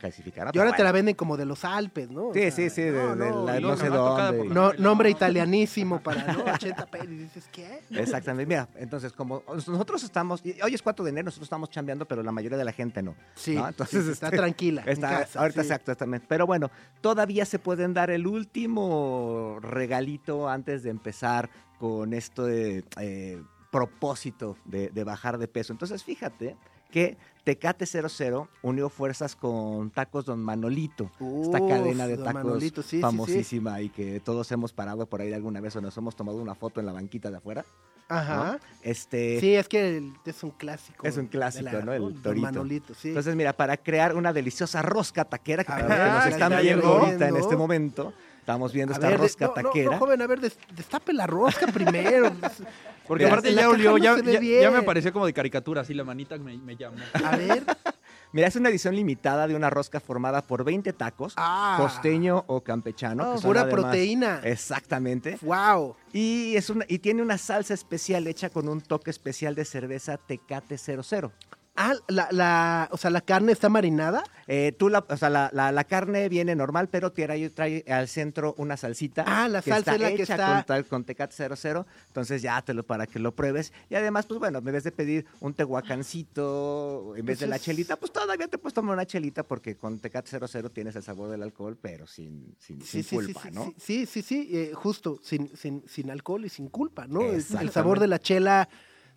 gasificada. 0.00 0.52
Y 0.54 0.58
ahora 0.58 0.70
Pero 0.70 0.76
te 0.76 0.84
la 0.84 0.90
bueno. 0.90 0.92
venden 0.94 1.14
como 1.16 1.39
de 1.40 1.46
los 1.46 1.64
Alpes, 1.64 2.10
¿no? 2.10 2.28
O 2.28 2.32
Sí, 2.34 2.40
sea, 2.40 2.50
sí, 2.52 2.70
sí, 2.70 2.82
de, 2.82 2.92
no, 2.92 3.16
de 3.16 3.30
no, 3.30 3.44
la- 3.46 3.60
no 3.60 3.76
sé 3.76 3.88
dónde. 3.88 4.44
No, 4.54 4.72
nombre 4.74 5.10
italianísimo 5.10 6.00
para, 6.02 6.32
¿no? 6.32 6.44
80 6.54 6.86
pesos. 6.86 7.08
Y 7.10 7.16
dices, 7.16 7.48
¿qué? 7.50 7.80
Exactamente. 7.90 8.46
Mira, 8.46 8.68
entonces, 8.76 9.12
como 9.12 9.42
nosotros 9.48 10.02
estamos, 10.04 10.40
y 10.44 10.60
hoy 10.62 10.74
es 10.74 10.82
4 10.82 11.04
de 11.04 11.10
enero, 11.10 11.24
nosotros 11.26 11.46
estamos 11.46 11.70
chambeando, 11.70 12.06
pero 12.06 12.22
la 12.22 12.32
mayoría 12.32 12.58
de 12.58 12.64
la 12.64 12.72
gente 12.72 13.02
no. 13.02 13.14
Sí, 13.34 13.54
¿no? 13.56 13.66
Entonces, 13.68 14.04
sí, 14.04 14.10
está 14.12 14.26
este, 14.26 14.36
tranquila. 14.36 14.82
en 14.82 14.88
Está, 14.90 15.20
casa, 15.20 15.40
ahorita 15.40 15.62
sí. 15.62 15.66
exacto, 15.66 15.90
exactamente. 15.92 16.26
Pero 16.28 16.46
bueno, 16.46 16.70
todavía 17.00 17.44
se 17.44 17.58
pueden 17.58 17.94
dar 17.94 18.10
el 18.10 18.26
último 18.26 19.58
regalito 19.60 20.48
antes 20.48 20.82
de 20.82 20.90
empezar 20.90 21.50
con 21.78 22.12
este 22.12 22.84
eh, 23.00 23.42
propósito 23.70 24.56
de, 24.64 24.88
de 24.90 25.04
bajar 25.04 25.38
de 25.38 25.48
peso. 25.48 25.72
Entonces, 25.72 26.04
fíjate 26.04 26.56
que 26.90 27.16
Tecate 27.44 27.86
00 27.86 28.48
unió 28.62 28.90
fuerzas 28.90 29.34
con 29.34 29.90
Tacos 29.90 30.26
Don 30.26 30.40
Manolito, 30.40 31.04
esta 31.42 31.58
Uf, 31.60 31.68
cadena 31.68 32.06
de 32.06 32.16
tacos 32.18 32.34
Manolito, 32.34 32.82
sí, 32.82 32.88
sí, 32.90 32.96
sí. 32.98 33.00
famosísima 33.02 33.80
y 33.80 33.88
que 33.88 34.20
todos 34.20 34.52
hemos 34.52 34.72
parado 34.74 35.06
por 35.06 35.22
ahí 35.22 35.32
alguna 35.32 35.60
vez 35.60 35.74
o 35.76 35.80
nos 35.80 35.96
hemos 35.96 36.14
tomado 36.14 36.36
una 36.38 36.54
foto 36.54 36.80
en 36.80 36.86
la 36.86 36.92
banquita 36.92 37.30
de 37.30 37.38
afuera. 37.38 37.64
¿no? 38.10 38.16
Ajá. 38.16 38.58
Este, 38.82 39.38
Sí, 39.40 39.54
es 39.54 39.68
que 39.68 39.96
el- 39.96 40.12
es 40.26 40.42
un 40.42 40.50
clásico. 40.50 41.06
Es 41.06 41.16
un 41.16 41.26
clásico, 41.28 41.70
¿no? 41.84 41.92
El 41.92 42.02
Don 42.02 42.22
torito. 42.22 42.42
Manolito, 42.42 42.92
sí. 42.92 43.08
Entonces, 43.08 43.34
mira, 43.36 43.52
para 43.54 43.76
crear 43.76 44.16
una 44.16 44.32
deliciosa 44.32 44.82
rosca 44.82 45.24
taquera 45.24 45.62
que 45.64 45.70
para 45.70 45.82
los 45.88 45.96
que 45.96 46.04
nos 46.04 46.26
están 46.26 46.52
está 46.52 46.60
viendo 46.60 46.82
viendo. 46.82 47.06
ahorita 47.06 47.28
en 47.28 47.36
este 47.36 47.56
momento, 47.56 48.12
estamos 48.50 48.72
viendo 48.72 48.92
A 48.92 48.96
esta 48.96 49.08
ver, 49.08 49.20
rosca 49.20 49.46
no, 49.46 49.52
taquera. 49.52 49.90
No, 49.92 49.98
joven, 49.98 50.22
a 50.22 50.26
ver, 50.26 50.40
des- 50.40 50.58
destape 50.74 51.12
la 51.12 51.26
rosca 51.26 51.66
primero. 51.68 52.32
Porque 53.06 53.24
Mira, 53.24 53.34
aparte 53.36 53.54
ya 53.54 53.68
olió, 53.68 53.90
no 53.92 53.98
ya, 53.98 54.70
me 54.70 54.82
pareció 54.82 55.12
como 55.12 55.26
de 55.26 55.32
caricatura, 55.32 55.80
así 55.80 55.94
la 55.94 56.04
manita 56.04 56.36
me, 56.38 56.56
me 56.58 56.76
llamó. 56.76 56.96
A 57.24 57.36
ver. 57.36 57.64
Mira, 58.32 58.46
es 58.46 58.54
una 58.54 58.68
edición 58.68 58.94
limitada 58.94 59.48
de 59.48 59.56
una 59.56 59.68
rosca 59.70 59.98
formada 59.98 60.42
por 60.42 60.62
20 60.62 60.92
tacos, 60.92 61.34
Ah. 61.36 61.76
costeño 61.80 62.44
o 62.46 62.60
campechano. 62.60 63.30
Oh, 63.30 63.34
que 63.34 63.40
son 63.40 63.48
Pura 63.50 63.62
además- 63.62 63.80
proteína. 63.82 64.40
Exactamente. 64.44 65.36
Wow. 65.42 65.96
Y, 66.12 66.54
es 66.54 66.70
una, 66.70 66.84
y 66.86 67.00
tiene 67.00 67.22
una 67.22 67.38
salsa 67.38 67.74
especial 67.74 68.28
hecha 68.28 68.48
con 68.50 68.68
un 68.68 68.80
toque 68.80 69.10
especial 69.10 69.56
de 69.56 69.64
cerveza 69.64 70.16
Tecate 70.16 70.78
00. 70.78 71.32
Ah, 71.76 71.94
la, 72.08 72.28
la, 72.30 72.88
o 72.92 72.96
sea, 72.98 73.10
la 73.10 73.20
carne 73.22 73.52
está 73.52 73.68
marinada. 73.70 74.22
Eh, 74.46 74.72
tú 74.78 74.88
la, 74.90 75.04
o 75.08 75.16
sea, 75.16 75.30
la, 75.30 75.48
la- 75.54 75.72
la 75.72 75.84
carne 75.84 76.28
viene 76.28 76.54
normal, 76.54 76.88
pero 76.88 77.10
trae, 77.12 77.48
trae 77.50 77.84
al 77.88 78.06
centro 78.08 78.54
una 78.58 78.76
salsita. 78.76 79.24
Ah, 79.26 79.48
la 79.48 79.62
salsa 79.62 79.94
es 79.94 80.00
la 80.00 80.08
que 80.14 80.22
está- 80.22 80.64
con, 80.66 80.82
con 80.84 81.04
Tecate 81.04 81.34
00. 81.56 81.86
Entonces 82.08 82.42
ya 82.42 82.60
te 82.60 82.74
lo 82.74 82.82
para 82.82 83.06
que 83.06 83.18
lo 83.18 83.34
pruebes. 83.34 83.72
Y 83.88 83.94
además, 83.94 84.26
pues 84.26 84.40
bueno, 84.40 84.58
en 84.58 84.64
vez 84.64 84.84
de 84.84 84.92
pedir 84.92 85.24
un 85.40 85.54
tehuacancito 85.54 87.14
en 87.16 87.24
vez 87.24 87.38
de 87.40 87.46
la 87.46 87.56
Entonces- 87.56 87.64
chelita, 87.64 87.96
pues 87.96 88.12
todavía 88.12 88.48
te 88.48 88.58
puedes 88.58 88.74
tomar 88.74 88.94
una 88.94 89.06
chelita 89.06 89.42
porque 89.42 89.76
con 89.76 89.98
Tecate 90.00 90.28
00 90.38 90.70
tienes 90.70 90.96
el 90.96 91.02
sabor 91.02 91.30
del 91.30 91.42
alcohol, 91.42 91.78
pero 91.80 92.06
sin, 92.06 92.54
sin, 92.58 92.80
sin 92.82 93.04
culpa, 93.04 93.42
sí, 93.42 93.50
¿no? 93.52 93.64
sí, 93.78 94.06
sí, 94.06 94.06
sí, 94.06 94.22
sí, 94.22 94.48
eh, 94.52 94.72
justo, 94.74 95.18
sin, 95.22 95.54
sin, 95.56 95.82
sin 95.88 96.10
alcohol 96.10 96.44
y 96.44 96.48
sin 96.48 96.68
culpa, 96.68 97.06
¿no? 97.06 97.22
El- 97.22 97.42
sabor 97.70 98.00
de 98.00 98.08
la 98.08 98.18
chela 98.18 98.68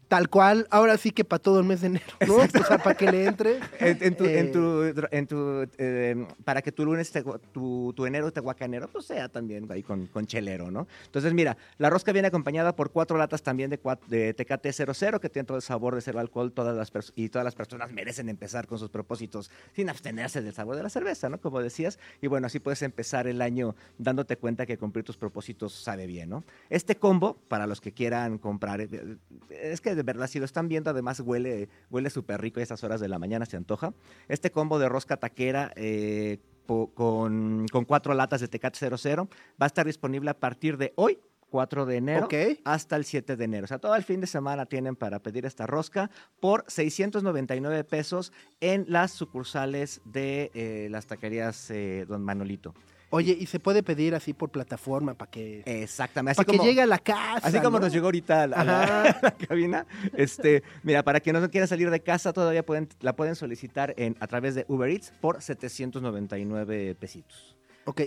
tal 0.08 0.30
cual, 0.30 0.68
ahora 0.70 0.98
sí 0.98 1.12
que 1.12 1.24
para 1.26 1.42
todo 1.42 1.60
el 1.60 1.66
mes 1.66 1.82
de 1.82 1.88
enero, 1.88 2.06
¿no? 2.28 2.36
O 2.36 2.48
sea, 2.66 2.78
para 2.78 2.96
que 2.96 3.12
le 3.12 3.26
entre. 3.26 3.60
En, 3.80 3.98
en 4.02 4.16
tu, 4.16 4.26
en 4.26 4.52
tu- 4.52 5.08
en 5.12 5.28
tu, 5.28 5.68
eh, 5.78 6.28
para 6.44 6.62
que 6.62 6.72
tu 6.72 6.86
lunes, 6.86 7.12
te- 7.12 7.24
tu, 7.52 7.94
tu 7.96 8.06
enero 8.06 8.32
tehuacanero, 8.32 8.88
pues 8.88 9.06
sea 9.06 9.30
también 9.30 9.70
ahí 9.72 9.84
con, 9.84 10.08
con 10.08 10.26
chelero, 10.26 10.70
¿no? 10.72 10.88
Entonces, 11.06 11.34
mira, 11.34 11.58
la 11.78 11.90
rosca 11.90 12.12
viene 12.12 12.28
acompañada 12.28 12.76
por 12.76 12.92
cuatro 12.92 13.18
latas 13.18 13.42
también 13.44 13.70
de, 13.70 13.80
de 14.08 14.34
Tecate 14.34 14.72
00, 14.74 15.20
que 15.20 15.30
tienen 15.30 15.46
todo 15.46 15.58
el 15.58 15.64
sabor 15.64 15.96
de 15.96 16.02
cero 16.02 16.20
alcohol, 16.20 16.52
todas 16.52 16.76
las 16.76 16.92
pers- 16.94 17.12
y 17.16 17.30
todas 17.30 17.44
las 17.46 17.56
personas 17.56 17.92
merecen 17.92 18.30
empezar 18.30 18.68
con 18.68 18.80
sus 18.80 18.90
propósitos 18.90 19.50
sin 19.76 19.90
abstenerse 19.90 20.42
del 20.42 20.54
sabor 20.54 20.76
de 20.76 20.84
la 20.84 20.90
cerveza, 20.90 21.30
¿no? 21.30 21.40
Como 21.40 21.62
decías, 21.62 22.00
y 22.22 22.28
bueno, 22.28 22.48
así 22.48 22.60
puedes 22.60 22.82
empezar 22.82 23.28
el 23.28 23.42
año 23.42 23.76
dándote 23.98 24.38
cuenta 24.38 24.66
que 24.66 24.78
cumplir 24.78 25.04
tus 25.06 25.18
propósitos 25.18 25.74
sabe 25.74 26.08
bien, 26.08 26.30
¿no? 26.30 26.44
Este 26.70 26.96
combo, 26.98 27.38
para 27.48 27.68
los 27.68 27.82
que 27.82 27.92
quieran 27.92 28.38
comprar, 28.38 28.82
eh, 28.82 28.90
es 29.50 29.82
que 29.82 29.93
de 29.96 30.04
verdad, 30.04 30.28
si 30.28 30.40
lo 30.40 30.46
están 30.46 30.68
viendo, 30.68 30.90
además 30.90 31.20
huele 31.20 31.70
huele 31.90 32.10
súper 32.10 32.42
rico 32.42 32.60
a 32.60 32.64
esas 32.64 32.84
horas 32.84 33.00
de 33.00 33.08
la 33.08 33.20
mañana, 33.20 33.46
se 33.46 33.58
antoja. 33.58 33.94
Este 34.28 34.52
combo 34.52 34.80
de 34.80 34.90
rosca 34.90 35.18
taquera 35.18 35.72
eh, 35.76 36.40
con, 36.66 37.68
con 37.72 37.86
cuatro 37.86 38.14
latas 38.14 38.42
de 38.42 38.48
Tecate 38.48 38.98
00 38.98 39.30
va 39.62 39.66
a 39.66 39.68
estar 39.68 39.86
disponible 39.86 40.30
a 40.30 40.40
partir 40.40 40.78
de 40.78 40.94
hoy, 40.96 41.20
4 41.54 41.86
de 41.86 41.98
enero, 41.98 42.28
hasta 42.64 42.96
el 42.96 43.06
7 43.06 43.36
de 43.36 43.46
enero. 43.46 43.66
O 43.66 43.68
sea, 43.68 43.78
todo 43.78 43.96
el 43.96 44.04
fin 44.04 44.20
de 44.20 44.26
semana 44.26 44.66
tienen 44.66 44.96
para 44.96 45.20
pedir 45.20 45.46
esta 45.46 45.68
rosca 45.68 46.10
por 46.40 46.66
699 46.68 47.84
pesos 47.84 48.34
en 48.60 48.86
las 48.88 49.12
sucursales 49.12 50.02
de 50.04 50.50
eh, 50.56 50.88
las 50.90 51.06
taquerías 51.06 51.70
eh, 51.70 52.06
Don 52.08 52.24
Manolito. 52.24 52.74
Oye, 53.16 53.38
y 53.40 53.46
se 53.46 53.60
puede 53.60 53.84
pedir 53.84 54.16
así 54.16 54.34
por 54.34 54.50
plataforma 54.50 55.14
para 55.14 55.30
que, 55.30 55.62
Exactamente. 55.68 56.32
Así 56.42 56.46
para 56.48 56.58
que 56.58 56.66
llegue 56.66 56.82
a 56.82 56.88
la 56.88 56.98
casa. 56.98 57.48
Así 57.48 57.60
como 57.60 57.78
¿no? 57.78 57.86
nos 57.86 57.94
llegó 57.94 58.06
ahorita 58.08 58.42
a 58.44 58.48
la, 58.48 58.56
a 58.58 58.64
la- 58.64 58.84
Ajá. 58.84 59.02
a 59.20 59.22
la 59.22 59.32
cabina. 59.32 59.86
Este, 60.18 60.64
mira, 60.82 61.04
para 61.04 61.20
quienes 61.20 61.44
no 61.44 61.52
quieran 61.52 61.68
salir 61.68 61.92
de 61.92 62.00
casa, 62.00 62.34
todavía 62.34 62.66
pueden, 62.66 62.90
la 63.02 63.16
pueden 63.16 63.36
solicitar 63.36 63.94
en, 63.98 64.18
a 64.20 64.26
través 64.26 64.56
de 64.56 64.66
Uber 64.68 64.90
Eats 64.90 65.12
por 65.22 65.44
799 65.44 66.96
pesitos. 66.96 67.56
Ok, 67.86 68.02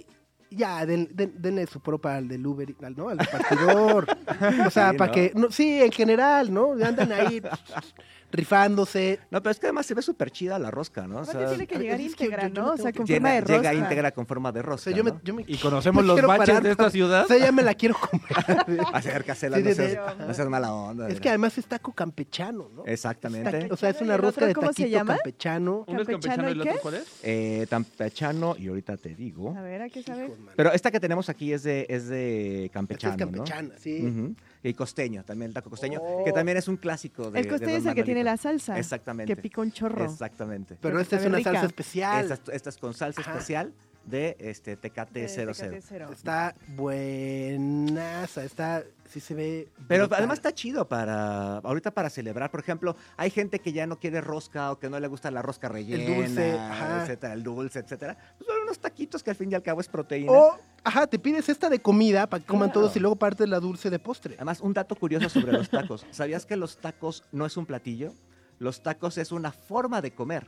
ya, 0.50 0.84
den- 0.86 1.08
den- 1.12 1.34
denle 1.38 1.66
su 1.68 1.80
propa 1.80 2.16
al 2.16 2.26
del 2.26 2.44
Uber, 2.44 2.74
al, 2.82 2.96
¿no? 2.96 3.08
Al 3.08 3.18
repartidor. 3.18 4.06
o 4.66 4.70
sea, 4.70 4.90
Sí, 4.90 4.96
para 4.96 5.06
¿no? 5.08 5.12
que, 5.12 5.32
no, 5.36 5.50
sí, 5.52 5.82
en 5.82 5.92
general, 5.92 6.52
¿no? 6.52 6.72
Andan 6.72 7.12
ahí 7.12 7.40
rifándose. 8.36 9.18
No, 9.30 9.42
pero 9.42 9.50
es 9.52 9.58
que 9.60 9.66
además 9.66 9.86
se 9.86 9.94
ve 9.94 10.02
súper 10.02 10.30
chida 10.30 10.58
la 10.58 10.70
rosca, 10.70 11.06
¿no? 11.06 11.18
O 11.20 11.24
sea, 11.24 11.48
tiene 11.48 11.66
que 11.66 11.78
llegar 11.78 11.96
que 11.98 12.04
íntegra, 12.04 12.48
yo 12.48 12.62
no. 12.62 12.72
O 12.72 12.76
sea, 12.76 12.92
que- 12.92 12.98
con 12.98 13.06
llena- 13.06 13.28
forma 13.30 13.34
de 13.34 13.40
rosca. 13.40 13.56
llega 13.56 13.74
íntegra 13.74 14.10
con 14.12 14.26
forma 14.26 14.52
de 14.52 14.60
O 14.60 14.62
rosca. 14.62 14.84
sea, 14.90 14.96
yo 14.96 15.04
me, 15.04 15.10
¿no? 15.12 15.20
yo 15.24 15.34
me- 15.34 15.44
Y 15.46 15.56
conocemos 15.58 16.04
los 16.04 16.20
baches 16.22 16.46
parar 16.46 16.62
de 16.62 16.70
esta 16.70 16.90
ciudad. 16.90 17.24
O 17.24 17.28
sea, 17.28 17.38
ya 17.38 17.52
me 17.52 17.62
la 17.62 17.74
quiero 17.74 17.96
comer. 17.98 18.26
Acércasela, 18.92 19.56
Sí, 19.58 19.62
no, 19.62 19.74
seas, 19.74 20.18
de- 20.18 20.26
no 20.26 20.34
seas 20.34 20.48
mala 20.48 20.72
onda. 20.74 21.08
es 21.08 21.20
que 21.20 21.28
además 21.28 21.56
es 21.58 21.66
taco 21.66 21.92
campechano, 21.92 22.68
¿no? 22.74 22.84
Exactamente. 22.86 23.68
O 23.72 23.76
sea, 23.76 23.90
es 23.90 24.00
¿Y 24.00 24.04
una 24.04 24.16
rosca 24.16 24.46
de 24.46 24.54
cómo 24.54 24.68
se 24.68 24.82
taquito 24.82 24.88
llama? 24.98 25.14
campechano. 25.16 25.84
Uno 25.86 26.00
es 26.02 26.06
¿Campechano 26.08 26.36
campechano 26.44 26.48
y 26.48 26.52
el 26.52 26.60
otro 26.60 26.72
qué? 26.74 26.78
cuál 26.80 26.94
es? 26.94 27.06
Eh, 27.22 27.66
tampechano, 27.68 28.56
y 28.58 28.68
ahorita 28.68 28.96
te 28.96 29.14
digo. 29.14 29.54
A 29.56 29.62
ver, 29.62 29.82
¿a 29.82 29.88
qué 29.88 30.02
sabe? 30.02 30.26
Hijo, 30.26 30.36
man. 30.36 30.54
Pero 30.56 30.72
esta 30.72 30.90
que 30.90 31.00
tenemos 31.00 31.28
aquí 31.28 31.52
es 31.52 31.62
de, 31.62 31.86
es 31.88 32.08
de 32.08 32.70
campechano, 32.72 33.14
es 33.14 33.18
campechana, 33.18 33.74
sí. 33.78 34.34
Y 34.68 34.74
costeño, 34.74 35.24
también 35.24 35.50
el 35.50 35.54
taco 35.54 35.70
costeño, 35.70 36.00
Oh. 36.02 36.24
que 36.24 36.32
también 36.32 36.56
es 36.58 36.68
un 36.68 36.76
clásico 36.76 37.30
de 37.30 37.40
El 37.40 37.48
costeño 37.48 37.76
es 37.76 37.86
el 37.86 37.94
que 37.94 38.02
tiene 38.04 38.24
la 38.24 38.36
salsa. 38.36 38.78
Exactamente. 38.78 39.34
Que 39.34 39.40
pica 39.40 39.60
un 39.60 39.70
chorro. 39.72 40.04
Exactamente. 40.04 40.76
Pero 40.80 40.94
Pero 40.94 41.00
esta 41.00 41.16
es 41.16 41.26
una 41.26 41.36
rica. 41.38 41.52
salsa 41.52 41.66
especial. 41.66 42.32
Esta, 42.32 42.52
esta 42.52 42.70
es 42.70 42.76
con 42.78 42.94
salsa 42.94 43.20
Ajá. 43.20 43.32
especial 43.32 43.72
de 44.04 44.36
este 44.38 44.76
Tecate 44.76 45.20
De 45.20 45.28
00. 45.28 45.52
Tecate 45.52 45.80
Cero. 45.82 46.08
Está 46.12 46.54
buenaza, 46.76 48.44
está, 48.44 48.84
sí 49.08 49.20
se 49.20 49.34
ve. 49.34 49.68
Pero 49.88 50.04
brutal. 50.04 50.18
además 50.18 50.38
está 50.38 50.52
chido 50.52 50.86
para 50.88 51.58
ahorita 51.58 51.90
para 51.90 52.08
celebrar. 52.10 52.50
Por 52.50 52.60
ejemplo, 52.60 52.96
hay 53.16 53.30
gente 53.30 53.58
que 53.58 53.72
ya 53.72 53.86
no 53.86 53.98
quiere 53.98 54.20
rosca 54.20 54.70
o 54.72 54.78
que 54.78 54.88
no 54.88 55.00
le 55.00 55.08
gusta 55.08 55.30
la 55.30 55.42
rosca 55.42 55.68
rellena, 55.68 56.14
dulce, 56.16 56.52
ajá. 56.52 57.02
etcétera, 57.02 57.32
el 57.32 57.42
dulce, 57.42 57.80
etcétera. 57.80 58.16
Pues 58.38 58.46
son 58.48 58.62
unos 58.62 58.78
taquitos 58.78 59.22
que 59.22 59.30
al 59.30 59.36
fin 59.36 59.50
y 59.50 59.54
al 59.54 59.62
cabo 59.62 59.80
es 59.80 59.88
proteína. 59.88 60.30
O, 60.32 60.56
ajá, 60.86 61.06
te 61.06 61.18
pides 61.18 61.48
esta 61.48 61.68
de 61.68 61.80
comida 61.80 62.26
para 62.28 62.40
que 62.40 62.46
coman 62.46 62.68
Claro. 62.70 62.80
todos 62.82 62.96
y 62.96 63.00
luego 63.00 63.16
parte 63.16 63.42
de 63.44 63.48
la 63.48 63.60
dulce 63.60 63.90
de 63.90 63.98
postre. 63.98 64.34
Además, 64.36 64.60
un 64.60 64.72
dato 64.72 64.94
curioso 64.94 65.28
sobre 65.28 65.52
los 65.52 65.68
tacos. 65.68 66.06
¿Sabías 66.10 66.46
que 66.46 66.56
los 66.56 66.78
tacos 66.78 67.24
no 67.32 67.44
es 67.46 67.56
un 67.56 67.66
platillo? 67.66 68.12
Los 68.58 68.82
tacos 68.82 69.18
es 69.18 69.32
una 69.32 69.52
forma 69.52 70.00
de 70.00 70.12
comer. 70.12 70.46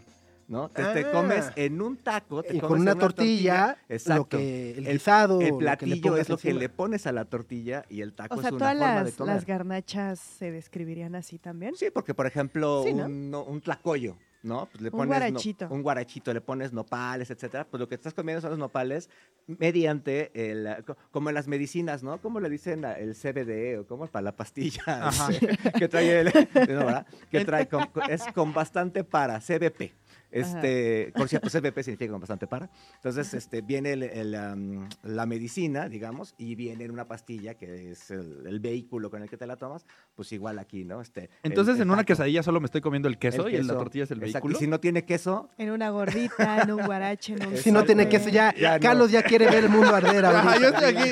¿No? 0.50 0.70
Te, 0.70 0.82
te 0.82 1.00
Ah. 1.04 1.10
comes 1.12 1.44
en 1.56 1.82
un 1.82 1.98
taco, 1.98 2.42
te 2.42 2.56
Y 2.56 2.60
comes 2.60 2.68
con 2.68 2.76
en 2.78 2.82
una 2.82 2.94
tortilla, 2.94 3.76
exacto. 3.86 4.38
lo 4.38 4.42
que, 4.42 4.78
el 4.78 4.86
guisado, 4.86 5.42
El 5.42 5.48
lo 5.50 5.58
que 5.58 5.64
le 5.86 5.96
platillo 5.98 6.16
es 6.16 6.28
lo 6.30 6.38
que 6.38 6.54
le 6.54 6.70
pones 6.70 7.06
a 7.06 7.12
la 7.12 7.26
tortilla 7.26 7.84
y 7.90 8.00
el 8.00 8.14
taco 8.14 8.34
O 8.34 8.40
sea, 8.40 8.48
es 8.48 8.52
una 8.54 8.58
todas 8.58 8.78
forma 8.78 9.04
de 9.04 9.12
comer. 9.12 9.34
las 9.34 9.44
garnachas 9.44 10.18
se 10.18 10.50
describirían 10.50 11.14
así 11.16 11.38
también. 11.38 11.74
Sí, 11.76 11.90
porque 11.92 12.14
por 12.14 12.26
ejemplo, 12.26 12.82
Sí, 12.82 12.94
¿no? 12.94 13.04
un, 13.04 13.30
no- 13.30 13.42
un 13.44 13.60
tlacoyo, 13.60 14.16
¿no? 14.42 14.66
Pues 14.70 14.80
le 14.82 14.88
Un 14.88 14.92
pones 14.92 15.08
no- 15.08 15.14
guarachito. 15.16 15.68
un 15.70 15.82
guarachito, 15.82 16.32
le 16.32 16.40
pones 16.40 16.72
nopales, 16.72 17.30
etcétera. 17.30 17.66
Pues 17.68 17.80
lo 17.80 17.88
que 17.88 17.94
estás 17.96 18.14
comiendo 18.14 18.40
son 18.40 18.50
los 18.50 18.58
nopales 18.58 19.10
mediante 19.46 20.30
el, 20.50 20.84
co- 20.84 20.96
como 21.10 21.28
en 21.30 21.34
las 21.34 21.48
medicinas, 21.48 22.02
¿no? 22.02 22.20
Como 22.20 22.40
le 22.40 22.48
dicen 22.48 22.84
el 22.84 23.14
CBD 23.14 23.80
o 23.80 23.86
como 23.86 24.06
para 24.06 24.22
la 24.22 24.32
pastilla 24.36 24.82
Ajá. 24.86 25.30
este, 25.32 25.56
que 25.78 25.88
trae 25.88 26.20
el, 26.20 26.26
no, 26.68 27.04
que 27.30 27.44
trae 27.44 27.66
con- 27.68 27.88
es 28.08 28.22
con 28.34 28.52
bastante 28.54 29.04
para 29.04 29.40
CBP. 29.40 29.92
Este, 30.30 31.12
por 31.16 31.28
cierto, 31.28 31.48
CBP 31.48 31.82
significa 31.82 32.12
con 32.12 32.20
bastante 32.20 32.46
para. 32.46 32.68
Entonces, 32.96 33.32
este, 33.34 33.62
viene 33.62 33.92
el- 33.92 34.02
el, 34.02 34.34
am, 34.34 34.88
la 35.02 35.26
medicina, 35.26 35.88
digamos, 35.88 36.34
y 36.38 36.54
viene 36.54 36.84
en 36.84 36.90
una 36.90 37.06
pastilla 37.06 37.54
que 37.54 37.92
es 37.92 38.10
el, 38.10 38.46
el 38.46 38.60
vehículo 38.60 39.10
con 39.10 39.22
el 39.22 39.30
que 39.30 39.36
te 39.36 39.46
la 39.46 39.56
tomas, 39.56 39.86
pues 40.14 40.30
igual 40.32 40.58
aquí, 40.58 40.84
¿no? 40.84 41.00
Este, 41.00 41.30
Entonces, 41.42 41.76
el- 41.76 41.82
el 41.82 41.88
en 41.88 41.90
una 41.92 42.04
quesadilla 42.04 42.42
solo 42.42 42.60
me 42.60 42.66
estoy 42.66 42.80
comiendo 42.80 43.08
el 43.08 43.18
queso 43.18 43.46
El 43.46 43.54
y 43.54 43.56
en 43.56 43.66
la 43.66 43.74
tortilla 43.74 44.04
es 44.04 44.10
el 44.10 44.18
Exacto. 44.18 44.32
vehículo. 44.48 44.56
Y 44.56 44.60
si 44.60 44.66
no 44.70 44.80
tiene 44.80 45.04
queso, 45.04 45.48
En 45.58 45.70
una 45.70 45.90
gordita, 45.90 46.62
en 46.62 46.72
un 46.72 46.84
guarache, 46.84 47.34
en 47.34 47.46
un 47.48 47.56
Si 47.56 47.72
no 47.72 47.84
tiene 47.84 48.08
queso, 48.08 48.28
ya, 48.28 48.54
Ya 48.54 48.74
no. 48.76 48.80
Carlos 48.82 49.10
ya 49.10 49.22
quiere 49.22 49.46
ver 49.46 49.64
el 49.64 49.70
mundo 49.70 49.94
arder 49.94 50.24
Ajá, 50.26 50.56
yo 50.60 50.68
estoy 50.68 50.84
aquí. 50.94 51.10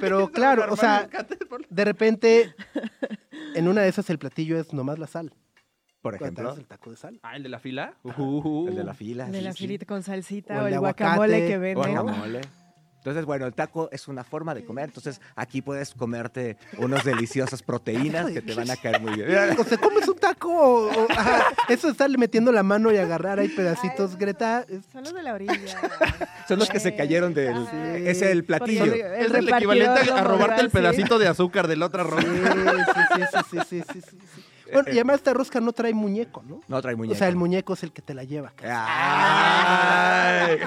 Pero 0.00 0.28
claro, 0.30 0.66
o 0.72 0.76
sea, 0.76 1.08
de 1.70 1.84
repente, 1.84 2.54
en 3.54 3.68
una 3.68 3.82
de 3.82 3.88
esas 3.88 4.10
el 4.10 4.18
platillo 4.18 4.58
es 4.58 4.72
nomás 4.72 4.98
la 4.98 5.06
sal. 5.06 5.32
Por 6.00 6.14
ejemplo, 6.14 6.54
el 6.54 6.66
taco 6.66 6.90
de 6.90 6.96
sal. 6.96 7.18
Ah, 7.22 7.36
el 7.36 7.42
de 7.42 7.48
la 7.48 7.58
fila. 7.58 7.94
Ujú. 8.04 8.68
el 8.68 8.76
de 8.76 8.84
la 8.84 8.94
fila. 8.94 9.26
De 9.26 9.42
la 9.42 9.52
sí, 9.52 9.58
filita 9.58 9.86
con 9.86 10.02
salsita 10.02 10.54
O 10.54 10.56
o, 10.58 10.60
el 10.60 10.66
el, 10.66 10.72
de 10.72 10.78
guacamole 10.78 11.34
aguacate, 11.34 11.48
que 11.48 11.58
venden. 11.58 11.92
Guacamole. 11.92 12.40
Entonces, 13.06 13.24
bueno, 13.24 13.46
el 13.46 13.54
taco 13.54 13.88
es 13.92 14.08
una 14.08 14.24
forma 14.24 14.52
de 14.52 14.64
comer. 14.64 14.86
Entonces, 14.86 15.20
aquí 15.36 15.62
puedes 15.62 15.94
comerte 15.94 16.56
unas 16.78 17.04
deliciosas 17.04 17.62
proteínas 17.62 18.32
que 18.32 18.42
te 18.42 18.52
van 18.52 18.68
a 18.68 18.74
caer 18.76 19.00
muy 19.00 19.14
bien. 19.14 19.28
O 19.56 19.62
sea, 19.62 19.78
comes 19.78 20.08
un 20.08 20.18
taco 20.18 20.50
o, 20.50 20.88
o- 20.88 21.06
ajá, 21.12 21.44
eso 21.68 21.86
de 21.86 21.92
estarle 21.92 22.18
metiendo 22.18 22.50
la 22.50 22.64
mano 22.64 22.90
y 22.90 22.96
agarrar 22.96 23.38
ahí 23.38 23.48
pedacitos, 23.48 24.14
Ay, 24.14 24.16
Greta. 24.18 24.66
Son 24.92 25.04
los 25.04 25.14
de 25.14 25.22
la 25.22 25.34
orilla. 25.34 25.54
Son 26.48 26.58
los 26.58 26.68
que 26.68 26.80
se 26.80 26.96
cayeron 26.96 27.32
del... 27.32 27.56
Es 28.04 28.22
el 28.22 28.42
platillo. 28.44 28.86
Porque 28.86 29.18
Es 29.20 29.32
el 29.32 29.48
equivalente 29.50 30.10
a, 30.10 30.24
robarte 30.24 30.62
el 30.62 30.70
pedacito 30.70 31.20
de 31.20 31.28
azúcar 31.28 31.68
del 31.68 31.84
otro 31.84 32.00
arroz. 32.00 32.24
Sí, 32.24 32.28
sí, 32.32 33.20
sí, 33.30 33.38
sí, 33.52 33.58
sí, 33.68 33.82
sí, 33.92 34.00
sí, 34.00 34.00
sí. 34.10 34.25
Bueno, 34.72 34.88
y 34.88 34.92
además 34.94 35.16
esta 35.16 35.32
rosca 35.32 35.60
no 35.60 35.72
trae 35.72 35.94
muñeco, 35.94 36.42
¿no? 36.42 36.60
No 36.68 36.82
trae 36.82 36.96
muñeco. 36.96 37.14
O 37.14 37.18
sea, 37.18 37.28
el 37.28 37.36
muñeco 37.36 37.74
es 37.74 37.82
el 37.82 37.92
que 37.92 38.02
te 38.02 38.14
la 38.14 38.24
lleva. 38.24 38.52
¡Ay! 38.62 40.58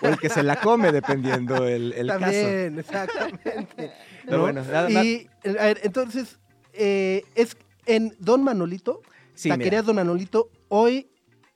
o 0.00 0.06
el 0.06 0.18
que 0.18 0.28
se 0.28 0.42
la 0.42 0.56
come, 0.56 0.92
dependiendo 0.92 1.66
el, 1.66 1.92
el 1.92 2.08
caso. 2.08 2.20
También, 2.20 2.78
exactamente. 2.78 3.92
Pero 4.24 4.36
¿no? 4.36 4.42
bueno, 4.42 4.62
nada 4.64 4.88
más. 4.88 5.04
Y, 5.04 5.28
a 5.44 5.64
ver, 5.64 5.80
entonces, 5.82 6.38
eh, 6.72 7.24
es 7.34 7.56
en 7.86 8.14
Don 8.18 8.42
Manolito, 8.44 9.02
Sí, 9.34 9.48
Taquerías. 9.48 9.84
Don 9.84 9.96
Manolito, 9.96 10.50
hoy, 10.68 11.10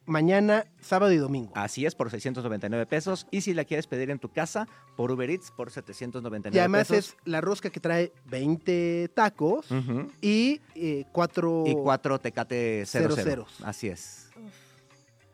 mañana, 0.07 0.67
sábado 0.81 1.13
y 1.13 1.17
domingo. 1.17 1.53
Así 1.55 1.85
es, 1.87 1.95
por 1.95 2.11
699 2.11 2.87
pesos. 2.87 3.27
Y 3.31 3.41
si 3.43 3.55
la 3.55 3.65
quieres 3.65 3.87
pedir 3.87 4.11
en 4.11 4.19
tu 4.19 4.31
casa, 4.31 4.67
por 4.97 5.11
Uber 5.11 5.29
Eats, 5.29 5.51
por 5.51 5.71
799 5.71 6.57
y 6.57 6.59
además 6.59 6.89
pesos. 6.89 7.11
es 7.11 7.17
la 7.25 7.41
rosca 7.41 7.71
que 7.71 7.81
trae 7.81 8.13
20 8.31 9.11
tacos 9.15 9.71
Ujú. 9.71 10.11
y 10.21 10.61
eh, 10.75 11.05
cuatro... 11.13 11.65
Y 11.67 11.75
cuatro 11.75 12.19
Tecate 12.19 12.85
00. 12.87 13.15
Cero 13.15 13.23
ceros. 13.23 13.59
Así 13.63 13.89
es. 13.89 14.31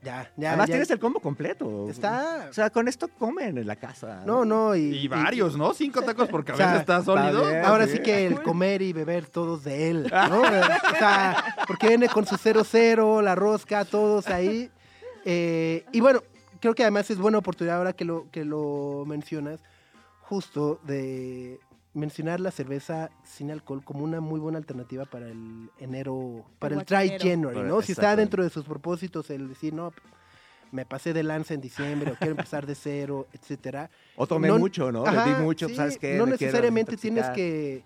Ya, 0.03 0.30
ya. 0.36 0.48
Además 0.50 0.66
ya. 0.68 0.72
tienes 0.72 0.90
el 0.90 0.98
combo 0.98 1.20
completo. 1.20 1.88
Está. 1.88 2.48
O 2.50 2.53
sea, 2.53 2.70
con 2.70 2.88
esto 2.88 3.07
comen 3.09 3.57
en 3.59 3.66
la 3.66 3.76
casa. 3.76 4.22
No, 4.26 4.44
no, 4.44 4.74
y. 4.74 4.96
Y 4.96 5.09
varios, 5.09 5.57
¿no? 5.57 5.72
Cinco 5.74 6.03
tacos 6.05 6.28
por 6.28 6.40
O 6.40 6.44
cabeza 6.44 6.70
sea, 6.70 6.80
está 6.80 7.03
sólido. 7.03 7.46
bien. 7.46 7.64
Ahora 7.64 7.86
Sí. 7.86 7.92
sí 7.98 8.03
que 8.03 8.26
el 8.26 8.42
comer 8.42 8.82
y 8.82 8.92
beber 8.92 9.26
todos 9.26 9.62
de 9.64 9.90
él, 9.90 10.11
¿no? 10.28 10.40
O 10.40 10.96
sea, 10.98 11.57
porque 11.68 11.88
viene 11.88 12.09
con 12.09 12.26
su 12.26 12.36
00, 12.36 13.22
la 13.22 13.34
rosca, 13.36 13.84
todos 13.84 14.26
ahí. 14.28 14.70
Eh, 15.24 15.84
y 15.92 16.00
bueno, 16.00 16.20
creo 16.61 16.74
que 16.74 16.82
además 16.82 17.09
es 17.11 17.18
buena 17.18 17.38
oportunidad 17.38 17.76
ahora 17.78 17.92
que 17.92 18.05
lo, 18.05 18.28
que 18.32 18.44
lo 18.44 19.05
mencionas, 19.07 19.61
justo 20.22 20.80
de 20.82 21.61
mencionar 21.95 22.40
la 22.40 22.51
cerveza 22.51 23.11
sin 23.22 23.51
alcohol 23.51 23.84
como 23.84 24.03
una 24.05 24.20
muy 24.20 24.40
buena 24.40 24.59
alternativa 24.59 25.05
para 25.05 25.28
el 25.28 25.70
enero, 25.78 26.45
para 26.59 26.74
el 26.76 26.80
dry 26.84 27.09
guacanero. 27.09 27.18
January, 27.24 27.57
Para- 27.57 27.68
¿no? 27.68 27.82
Si 27.82 27.93
está 27.93 28.16
dentro 28.16 28.43
de 28.43 28.51
sus 28.51 28.64
propósitos 28.64 29.28
el 29.30 29.49
decir, 29.49 29.74
no, 29.74 29.93
me 30.70 30.86
pasé 30.86 31.12
de 31.12 31.22
lanza 31.22 31.53
en 31.53 31.61
diciembre 31.61 32.12
o 32.12 32.14
quiero 32.16 32.30
empezar 32.32 32.66
de 32.66 32.74
cero, 32.74 33.26
etcétera. 33.34 33.90
O 34.16 34.26
tomé 34.26 34.49
No- 34.49 34.59
mucho, 34.59 34.90
¿no? 34.90 35.05
Ajá, 35.07 35.26
Bebí 35.26 35.43
mucho, 35.43 35.68
sí, 35.68 35.74
¿sabes 35.74 35.99
qué? 35.99 36.16
No 36.16 36.24
Me 36.24 36.32
necesariamente 36.32 36.97
tienes 36.97 37.28
que, 37.30 37.84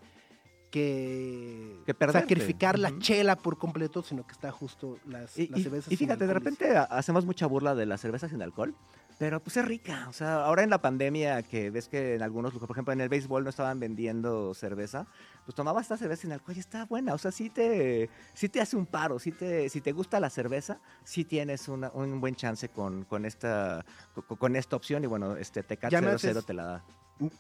que, 0.71 1.81
Que 1.85 2.13
sacrificar 2.13 2.79
la 2.79 2.97
chela 2.99 3.35
por 3.37 3.59
completo, 3.59 4.03
sino 4.03 4.25
que 4.27 4.33
está 4.33 4.53
justo 4.53 4.99
las, 5.07 5.37
Y, 5.39 5.49
las 5.49 5.63
cervezas. 5.63 5.93
y 5.93 5.97
fíjate, 5.97 6.27
de 6.27 6.33
alcohol. 6.33 6.45
repente 6.45 6.77
ha- 6.77 6.85
hacemos 6.85 7.25
mucha 7.25 7.47
burla 7.47 7.75
de 7.75 7.87
la 7.87 7.99
cerveza 7.99 8.29
sin 8.29 8.41
alcohol, 8.43 8.75
pero 9.19 9.41
pues 9.41 9.57
es 9.57 9.65
rica. 9.65 10.07
O 10.09 10.13
sea, 10.13 10.45
ahora 10.45 10.63
en 10.63 10.71
la 10.71 10.81
pandemia 10.83 11.43
que 11.43 11.71
ves 11.71 11.89
que 11.89 12.17
en 12.17 12.23
algunos, 12.23 12.53
por 12.53 12.71
ejemplo, 12.71 12.93
en 12.93 13.01
el 13.01 13.09
béisbol 13.09 13.45
no 13.45 13.51
estaban 13.51 13.81
vendiendo 13.81 14.53
cerveza, 14.55 15.07
pues 15.45 15.55
tomaba 15.55 15.81
esta 15.81 15.97
cerveza 15.97 16.23
sin 16.23 16.33
alcohol 16.33 16.57
y 16.57 16.61
está 16.61 16.85
buena. 16.85 17.15
O 17.15 17.19
sea, 17.19 17.31
sí 17.33 17.49
te, 17.49 18.11
sí 18.35 18.49
te 18.49 18.61
hace 18.61 18.77
un 18.77 18.85
paro. 18.87 19.19
Sí 19.19 19.33
te, 19.33 19.69
si 19.71 19.81
te 19.81 19.93
gusta 19.93 20.21
la 20.21 20.29
cerveza, 20.31 20.81
sí 21.05 21.25
tienes 21.25 21.69
una- 21.69 21.91
un 21.95 22.21
buen 22.21 22.35
chance 22.37 22.69
con, 22.69 23.05
con 23.05 23.25
esta, 23.25 23.85
con, 24.15 24.37
con 24.37 24.57
esta 24.57 24.77
opción. 24.77 25.03
Y 25.05 25.07
bueno, 25.07 25.37
este 25.37 25.63
Tecate 25.63 25.93
Ya 25.93 26.01
me 26.03 26.17
00 26.19 26.41
haces- 26.41 26.47
te 26.47 26.53
la 26.55 26.65
da. 26.67 26.85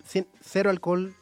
Sin- 0.04 0.28
cero 0.40 0.70
alcohol, 0.70 1.14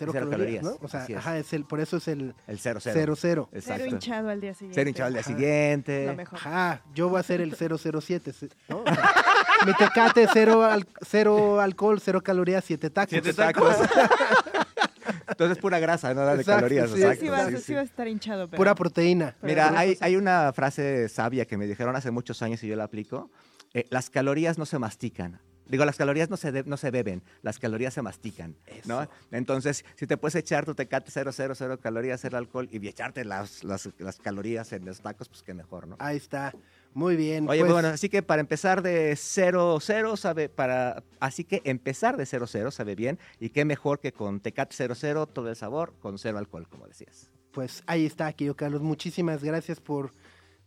cero, 0.00 0.10
Cero 0.12 0.28
calorías, 0.30 0.62
calorías, 0.62 0.80
¿no? 0.80 0.86
O 0.86 0.88
sea, 0.88 1.04
es. 1.04 1.16
ajá, 1.16 1.38
es 1.38 1.52
el, 1.52 1.64
por 1.64 1.78
eso 1.80 1.98
es 1.98 2.08
el 2.08 2.34
El 2.48 2.58
00. 2.58 2.80
cero, 2.80 3.14
cero. 3.16 3.16
Cero 3.20 3.48
Exacto. 3.52 3.86
hinchado 3.86 4.28
al 4.30 4.40
día 4.40 4.54
siguiente. 4.54 4.74
Cero 4.80 4.88
hinchado 4.90 5.06
al 5.06 5.12
día 5.12 5.20
Ajá. 5.20 5.30
siguiente. 5.30 6.06
Lo 6.06 6.14
mejor. 6.16 6.38
Ajá, 6.38 6.82
yo 6.94 7.08
voy 7.08 7.18
a 7.18 7.20
hacer 7.20 7.40
el 7.40 7.54
007, 7.54 8.32
¿no? 8.68 8.78
O 8.80 8.84
sea, 8.84 9.12
mi 9.66 9.74
tecate, 9.74 10.26
cero, 10.32 10.64
al- 10.64 10.86
cero 11.06 11.60
alcohol, 11.60 12.00
cero 12.00 12.20
calorías, 12.22 12.64
siete 12.64 12.90
tacos. 12.90 13.10
Siete 13.10 13.32
tacos. 13.34 13.76
Entonces 15.28 15.58
pura 15.58 15.78
grasa, 15.78 16.12
no 16.12 16.24
de 16.36 16.44
calorías. 16.44 16.90
sí, 16.90 16.96
Sí, 16.96 17.02
exacto, 17.02 17.24
sí 17.24 17.28
vas, 17.30 17.48
sí, 17.48 17.56
sí 17.58 17.74
a 17.74 17.82
estar 17.82 18.06
hinchado. 18.08 18.48
Pero... 18.48 18.56
Pura 18.58 18.74
proteína. 18.74 19.34
Pero 19.40 19.48
Mira, 19.52 19.72
hay, 19.78 19.96
hay 20.00 20.16
una 20.16 20.52
frase 20.52 21.08
sabia 21.08 21.44
que 21.46 21.56
me 21.56 21.66
dijeron 21.66 21.94
hace 21.96 22.10
muchos 22.10 22.42
años 22.42 22.62
y 22.64 22.68
yo 22.68 22.76
la 22.76 22.84
aplico. 22.84 23.30
Eh, 23.72 23.86
las 23.90 24.10
calorías 24.10 24.58
no 24.58 24.66
se 24.66 24.78
mastican. 24.78 25.40
Digo, 25.70 25.84
las 25.84 25.96
calorías 25.96 26.28
no 26.28 26.36
se, 26.36 26.52
de- 26.52 26.64
no 26.64 26.76
se 26.76 26.90
beben, 26.90 27.22
las 27.42 27.58
calorías 27.58 27.94
se 27.94 28.02
mastican, 28.02 28.56
¿no? 28.86 29.08
Entonces, 29.30 29.84
si 29.96 30.06
te 30.06 30.16
puedes 30.16 30.34
echar 30.34 30.64
tu 30.66 30.74
tecate 30.74 31.10
0, 31.10 31.30
0, 31.32 31.54
0 31.56 31.78
calorías, 31.80 32.20
cero 32.20 32.36
alcohol 32.38 32.68
y 32.70 32.86
echarte 32.88 33.24
las, 33.24 33.64
las, 33.64 33.88
las 33.98 34.18
calorías 34.18 34.72
en 34.72 34.84
los 34.84 35.00
tacos, 35.00 35.28
pues 35.28 35.42
qué 35.42 35.54
mejor, 35.54 35.86
¿no? 35.86 35.96
Ahí 35.98 36.16
está. 36.16 36.52
Muy 36.92 37.14
bien. 37.14 37.48
Oye, 37.48 37.60
pues, 37.60 37.72
bueno, 37.72 37.88
así 37.88 38.08
que 38.08 38.20
para 38.22 38.40
empezar 38.40 38.82
de 38.82 39.14
0, 39.16 39.78
0, 39.80 40.16
sabe, 40.16 40.48
para, 40.48 41.04
así 41.20 41.44
que 41.44 41.62
empezar 41.64 42.16
de 42.16 42.26
0, 42.26 42.46
0 42.48 42.70
sabe 42.72 42.96
bien 42.96 43.18
y 43.38 43.50
qué 43.50 43.64
mejor 43.64 44.00
que 44.00 44.12
con 44.12 44.40
Tecate 44.40 44.74
0, 44.76 44.94
0, 44.96 45.26
todo 45.28 45.48
el 45.48 45.54
sabor, 45.56 45.94
con 46.00 46.18
cero 46.18 46.38
alcohol, 46.38 46.66
como 46.68 46.88
decías. 46.88 47.30
pues 47.52 47.84
ahí 47.86 48.06
está, 48.06 48.32
querido 48.32 48.56
Carlos. 48.56 48.82
Muchísimas 48.82 49.44
gracias 49.44 49.78
por 49.80 50.10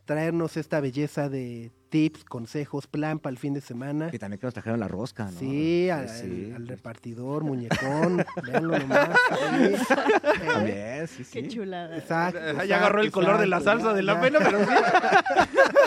traernos 0.05 0.57
esta 0.57 0.79
belleza 0.81 1.29
de 1.29 1.71
tips, 1.89 2.23
consejos, 2.25 2.87
plan 2.87 3.19
para 3.19 3.31
el 3.31 3.37
fin 3.37 3.53
de 3.53 3.61
semana. 3.61 4.09
Y 4.11 4.19
también 4.19 4.39
que 4.39 4.47
nos 4.47 4.53
trajeron 4.53 4.79
la 4.79 4.87
rosca, 4.87 5.25
¿no? 5.25 5.31
Sí, 5.39 5.89
al, 5.89 6.09
Sí. 6.09 6.51
repartidor, 6.65 7.43
muñecón, 7.43 8.25
véanlo 8.43 8.77
nomás. 8.79 9.09
Eh, 9.59 9.77
También, 10.45 11.07
sí, 11.07 11.23
sí. 11.23 11.41
Qué 11.43 11.47
chulada. 11.47 11.97
Exacto. 11.97 12.63
Ya 12.65 12.77
agarró 12.77 13.01
el 13.01 13.11
color 13.11 13.37
de 13.37 13.47
la 13.47 13.61
salsa 13.61 13.89
ya, 13.89 13.93
de 13.93 14.03
la 14.03 14.15
ya. 14.15 14.21
pena, 14.21 14.39
pero 14.39 14.65
sí. 14.65 14.71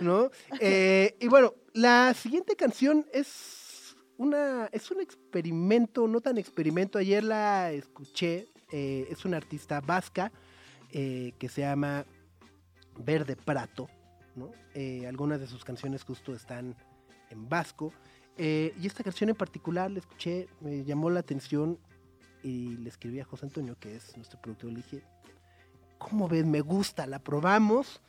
¿no? 0.00 0.30
Eh, 0.60 1.16
y 1.20 1.28
bueno, 1.28 1.54
la 1.72 2.14
siguiente 2.14 2.56
canción 2.56 3.06
es 3.12 3.96
una 4.16 4.68
es 4.72 4.90
un 4.90 5.00
experimento, 5.00 6.06
no 6.08 6.20
tan 6.20 6.38
experimento. 6.38 6.98
Ayer 6.98 7.24
la 7.24 7.70
escuché. 7.72 8.48
eh, 8.72 9.06
es 9.10 9.24
una 9.24 9.36
artista 9.36 9.80
vasca 9.80 10.30
eh, 10.92 11.32
que 11.38 11.48
se 11.48 11.62
llama 11.62 12.04
Verde 13.04 13.36
Prato. 13.36 13.88
¿no? 14.36 14.50
Eh, 14.74 15.06
algunas 15.06 15.40
de 15.40 15.46
sus 15.46 15.64
canciones 15.64 16.04
justo 16.04 16.34
están 16.34 16.76
en 17.30 17.48
vasco. 17.48 17.92
Eh, 18.36 18.74
y 18.80 18.86
esta 18.86 19.04
canción 19.04 19.30
en 19.30 19.36
particular 19.36 19.90
la 19.90 19.98
escuché, 19.98 20.48
me 20.60 20.84
llamó 20.84 21.10
la 21.10 21.20
atención 21.20 21.78
y 22.42 22.76
le 22.76 22.88
escribí 22.88 23.20
a 23.20 23.24
José 23.24 23.46
Antonio, 23.46 23.76
que 23.78 23.96
es 23.96 24.16
nuestro 24.16 24.40
productor, 24.40 24.70
le 24.70 24.76
dije, 24.76 25.02
¿cómo 25.98 26.28
ves? 26.28 26.46
Me 26.46 26.60
gusta, 26.60 27.06
la 27.06 27.18
probamos. 27.18 28.00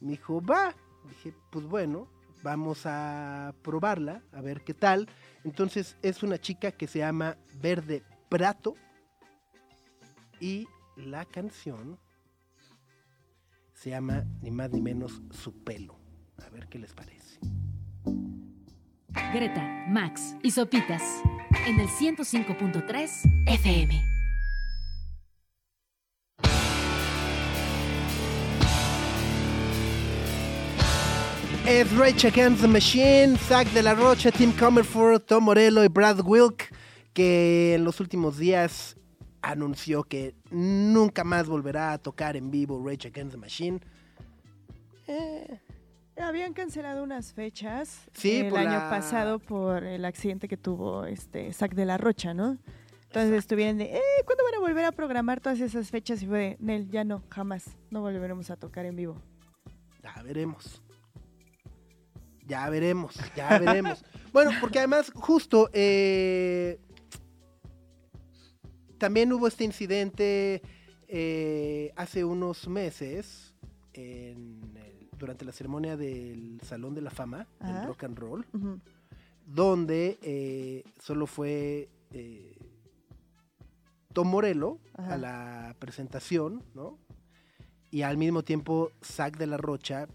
Me 0.00 0.12
dijo, 0.12 0.40
va. 0.40 0.74
Dije, 1.08 1.34
pues 1.50 1.64
bueno, 1.64 2.08
vamos 2.42 2.82
a 2.84 3.54
probarla, 3.62 4.22
a 4.32 4.40
ver 4.40 4.62
qué 4.62 4.74
tal. 4.74 5.08
Entonces 5.44 5.96
es 6.02 6.22
una 6.22 6.38
chica 6.38 6.72
que 6.72 6.86
se 6.86 7.00
llama 7.00 7.36
Verde 7.60 8.02
Prato 8.28 8.74
y 10.40 10.68
la 10.96 11.24
canción 11.24 11.98
se 13.78 13.90
llama 13.90 14.24
ni 14.42 14.50
más 14.50 14.70
ni 14.72 14.80
menos 14.80 15.22
Su 15.30 15.52
pelo. 15.52 15.96
A 16.44 16.48
ver 16.50 16.68
qué 16.68 16.78
les 16.78 16.92
parece. 16.92 17.38
Greta, 19.32 19.86
Max 19.88 20.34
y 20.42 20.50
Sopitas 20.50 21.02
en 21.66 21.78
el 21.78 21.86
105.3 21.86 23.44
FM. 23.46 24.04
Es 31.66 31.92
Rage 31.96 32.28
Against 32.28 32.62
the 32.62 32.68
Machine, 32.68 33.36
Zach 33.36 33.68
de 33.72 33.82
la 33.82 33.94
Rocha, 33.94 34.30
Tim 34.32 34.52
Comerford, 34.52 35.20
Tom 35.20 35.44
Morello 35.44 35.84
y 35.84 35.88
Brad 35.88 36.20
Wilk, 36.24 36.74
que 37.12 37.74
en 37.74 37.84
los 37.84 38.00
últimos 38.00 38.38
días 38.38 38.96
anunció 39.42 40.02
que 40.04 40.34
nunca 40.50 41.24
más 41.24 41.48
volverá 41.48 41.92
a 41.92 41.98
tocar 41.98 42.36
en 42.36 42.50
vivo 42.50 42.82
Rage 42.84 43.08
Against 43.08 43.32
the 43.32 43.38
Machine. 43.38 43.80
Eh, 45.06 45.60
Habían 46.20 46.52
cancelado 46.52 47.04
unas 47.04 47.32
fechas 47.32 48.08
Sí, 48.12 48.38
el 48.38 48.56
año 48.56 48.70
la- 48.72 48.90
pasado 48.90 49.38
por 49.38 49.84
el 49.84 50.04
accidente 50.04 50.48
que 50.48 50.56
tuvo 50.56 51.04
este 51.04 51.52
Zac 51.52 51.74
de 51.74 51.84
la 51.86 51.96
Rocha, 51.96 52.34
¿no? 52.34 52.58
Entonces 53.06 53.32
estuvieron 53.38 53.78
de, 53.78 53.84
eh, 53.96 54.00
¿cuándo 54.26 54.42
van 54.44 54.54
a 54.56 54.58
volver 54.58 54.84
a 54.84 54.92
programar 54.92 55.40
todas 55.40 55.60
esas 55.60 55.90
fechas? 55.90 56.20
Y 56.22 56.26
fue 56.26 56.38
de, 56.38 56.56
Nel, 56.58 56.90
ya 56.90 57.04
no, 57.04 57.22
jamás, 57.30 57.76
no 57.90 58.00
volveremos 58.00 58.50
a 58.50 58.56
tocar 58.56 58.84
en 58.84 58.96
vivo. 58.96 59.16
ya 60.02 60.20
veremos. 60.22 60.82
Ya 62.46 62.68
veremos, 62.68 63.14
ya 63.36 63.58
veremos. 63.58 64.04
bueno, 64.32 64.50
porque 64.60 64.78
además, 64.78 65.12
justo, 65.14 65.70
eh, 65.72 66.80
también 68.98 69.32
hubo 69.32 69.46
este 69.48 69.64
incidente 69.64 70.62
eh, 71.08 71.92
hace 71.96 72.24
unos 72.24 72.68
meses 72.68 73.54
en 73.94 74.60
el- 74.76 75.08
durante 75.18 75.44
la 75.44 75.52
ceremonia 75.52 75.96
del 75.96 76.60
Salón 76.62 76.94
de 76.94 77.00
la 77.00 77.10
Fama 77.10 77.46
del 77.60 77.70
Ajá. 77.76 77.86
Rock 77.86 78.04
and 78.04 78.18
Roll, 78.18 78.46
donde 79.46 80.18
eh, 80.22 80.84
solo 81.00 81.26
fue 81.26 81.88
eh, 82.12 82.56
Tom 84.12 84.28
Morello 84.28 84.78
Ajá. 84.94 85.14
a 85.14 85.18
la 85.18 85.76
presentación, 85.78 86.62
¿no? 86.74 86.98
Y 87.90 88.02
al 88.02 88.16
mismo 88.18 88.42
tiempo 88.44 88.92
Zack 89.02 89.38
de 89.38 89.46
la 89.46 89.56
Rocha, 89.56 90.08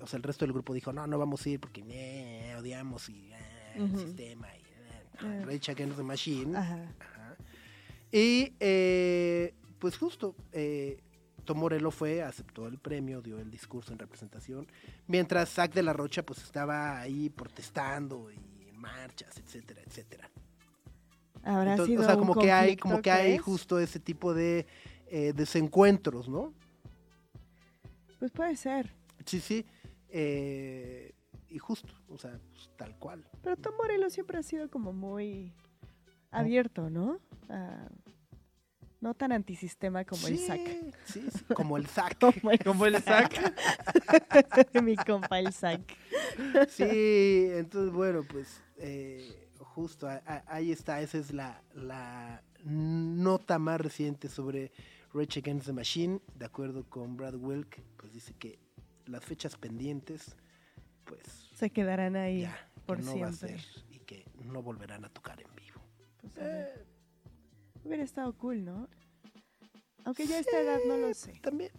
o 0.00 0.06
sea, 0.06 0.16
el 0.16 0.22
resto 0.22 0.44
del 0.46 0.52
grupo 0.54 0.72
dijo, 0.72 0.92
no, 0.92 1.06
no 1.06 1.18
vamos 1.18 1.44
a 1.44 1.50
ir 1.50 1.60
porque 1.60 1.82
odiamos 2.58 3.08
y, 3.10 3.30
eh, 3.32 3.74
el 3.76 3.96
sistema 3.98 4.48
y 4.56 4.60
Eh. 5.22 5.44
Rage 5.44 5.72
Against 5.72 5.98
the 5.98 6.02
Machine. 6.02 6.56
Ajá. 6.56 6.94
Y 8.12 8.54
eh, 8.60 9.54
pues 9.78 9.96
justo, 9.96 10.34
eh, 10.52 11.00
Tom 11.44 11.58
Morello 11.58 11.90
fue, 11.90 12.22
aceptó 12.22 12.66
el 12.66 12.78
premio, 12.78 13.22
dio 13.22 13.38
el 13.38 13.50
discurso 13.50 13.92
en 13.92 13.98
representación, 13.98 14.66
mientras 15.06 15.50
Zack 15.50 15.72
de 15.72 15.82
la 15.82 15.92
Rocha 15.92 16.24
pues 16.24 16.42
estaba 16.42 17.00
ahí 17.00 17.30
protestando 17.30 18.30
y 18.30 18.68
en 18.68 18.76
marchas, 18.76 19.36
etcétera, 19.38 19.80
etcétera. 19.86 20.30
Habrá 21.42 21.72
Entonces, 21.72 21.92
sido 21.92 22.02
o 22.02 22.06
sea, 22.06 22.16
como 22.16 22.34
que 22.34 22.52
hay, 22.52 22.76
como 22.76 23.00
que 23.00 23.10
hay 23.10 23.38
justo 23.38 23.78
ese 23.78 23.98
tipo 23.98 24.34
de 24.34 24.66
eh, 25.06 25.32
desencuentros, 25.34 26.28
¿no? 26.28 26.52
Pues 28.18 28.30
puede 28.30 28.56
ser. 28.56 28.94
Sí, 29.24 29.40
sí. 29.40 29.64
eh, 30.10 31.14
y 31.48 31.58
justo, 31.58 31.92
o 32.08 32.16
sea, 32.16 32.38
pues, 32.52 32.70
tal 32.76 32.96
cual. 32.98 33.26
Pero 33.42 33.56
Tom 33.56 33.74
Morello 33.76 34.08
siempre 34.10 34.38
ha 34.38 34.42
sido 34.42 34.70
como 34.70 34.92
muy 34.92 35.52
abierto, 36.30 36.90
¿no? 36.90 37.18
A, 37.48 37.88
No 39.00 39.14
tan 39.14 39.32
antisistema 39.32 40.04
como 40.04 40.26
el 40.28 40.38
SAC. 40.38 40.60
Sí, 41.06 41.26
sí, 41.32 41.44
como 41.54 41.76
el 41.78 41.86
SAC. 41.86 42.18
Como 42.40 42.50
el, 42.50 42.58
Como 42.64 42.86
el 42.86 43.02
SAC. 43.02 43.32
mi 44.82 44.94
compa 44.96 45.38
el 45.38 45.52
SAC. 45.52 45.80
Sí, 46.68 47.48
entonces, 47.52 47.92
bueno, 47.92 48.22
pues 48.30 48.62
eh, 48.76 49.48
justo 49.58 50.06
a- 50.08 50.22
a- 50.26 50.44
ahí 50.48 50.70
está. 50.70 51.00
Esa 51.00 51.16
es 51.18 51.32
la, 51.32 51.62
la 51.74 52.42
nota 52.64 53.58
más 53.58 53.80
reciente 53.80 54.28
sobre 54.28 54.70
Rage 55.14 55.40
Against 55.40 55.66
the 55.66 55.72
Machine. 55.72 56.20
De 56.34 56.44
acuerdo 56.44 56.84
con 56.88 57.16
Brad 57.16 57.34
Wilk, 57.36 57.80
pues 57.96 58.12
dice 58.12 58.34
que 58.34 58.58
las 59.06 59.24
fechas 59.24 59.56
pendientes, 59.56 60.36
pues 61.04 61.22
Se 61.54 61.70
quedarán 61.70 62.16
ahí 62.16 62.42
ya, 62.42 62.54
que 62.74 62.80
por 62.82 63.02
no 63.02 63.18
va 63.18 63.28
a 63.28 63.32
siempre. 63.32 63.58
ser 63.62 63.84
y 63.90 63.98
que 64.00 64.26
no 64.44 64.62
volverán 64.62 65.04
a 65.04 65.08
tocar 65.08 65.40
en. 65.40 65.48
Pues, 66.20 66.34
ver. 66.34 66.86
Hubiera 67.84 68.02
estado 68.02 68.32
cool, 68.36 68.64
¿no? 68.64 68.88
Aunque 70.04 70.26
ya 70.26 70.36
a 70.36 70.40
esta 70.40 70.60
edad 70.60 70.78
no 70.86 70.96
lo 70.96 71.12
sé. 71.14 71.32
También, 71.42 71.70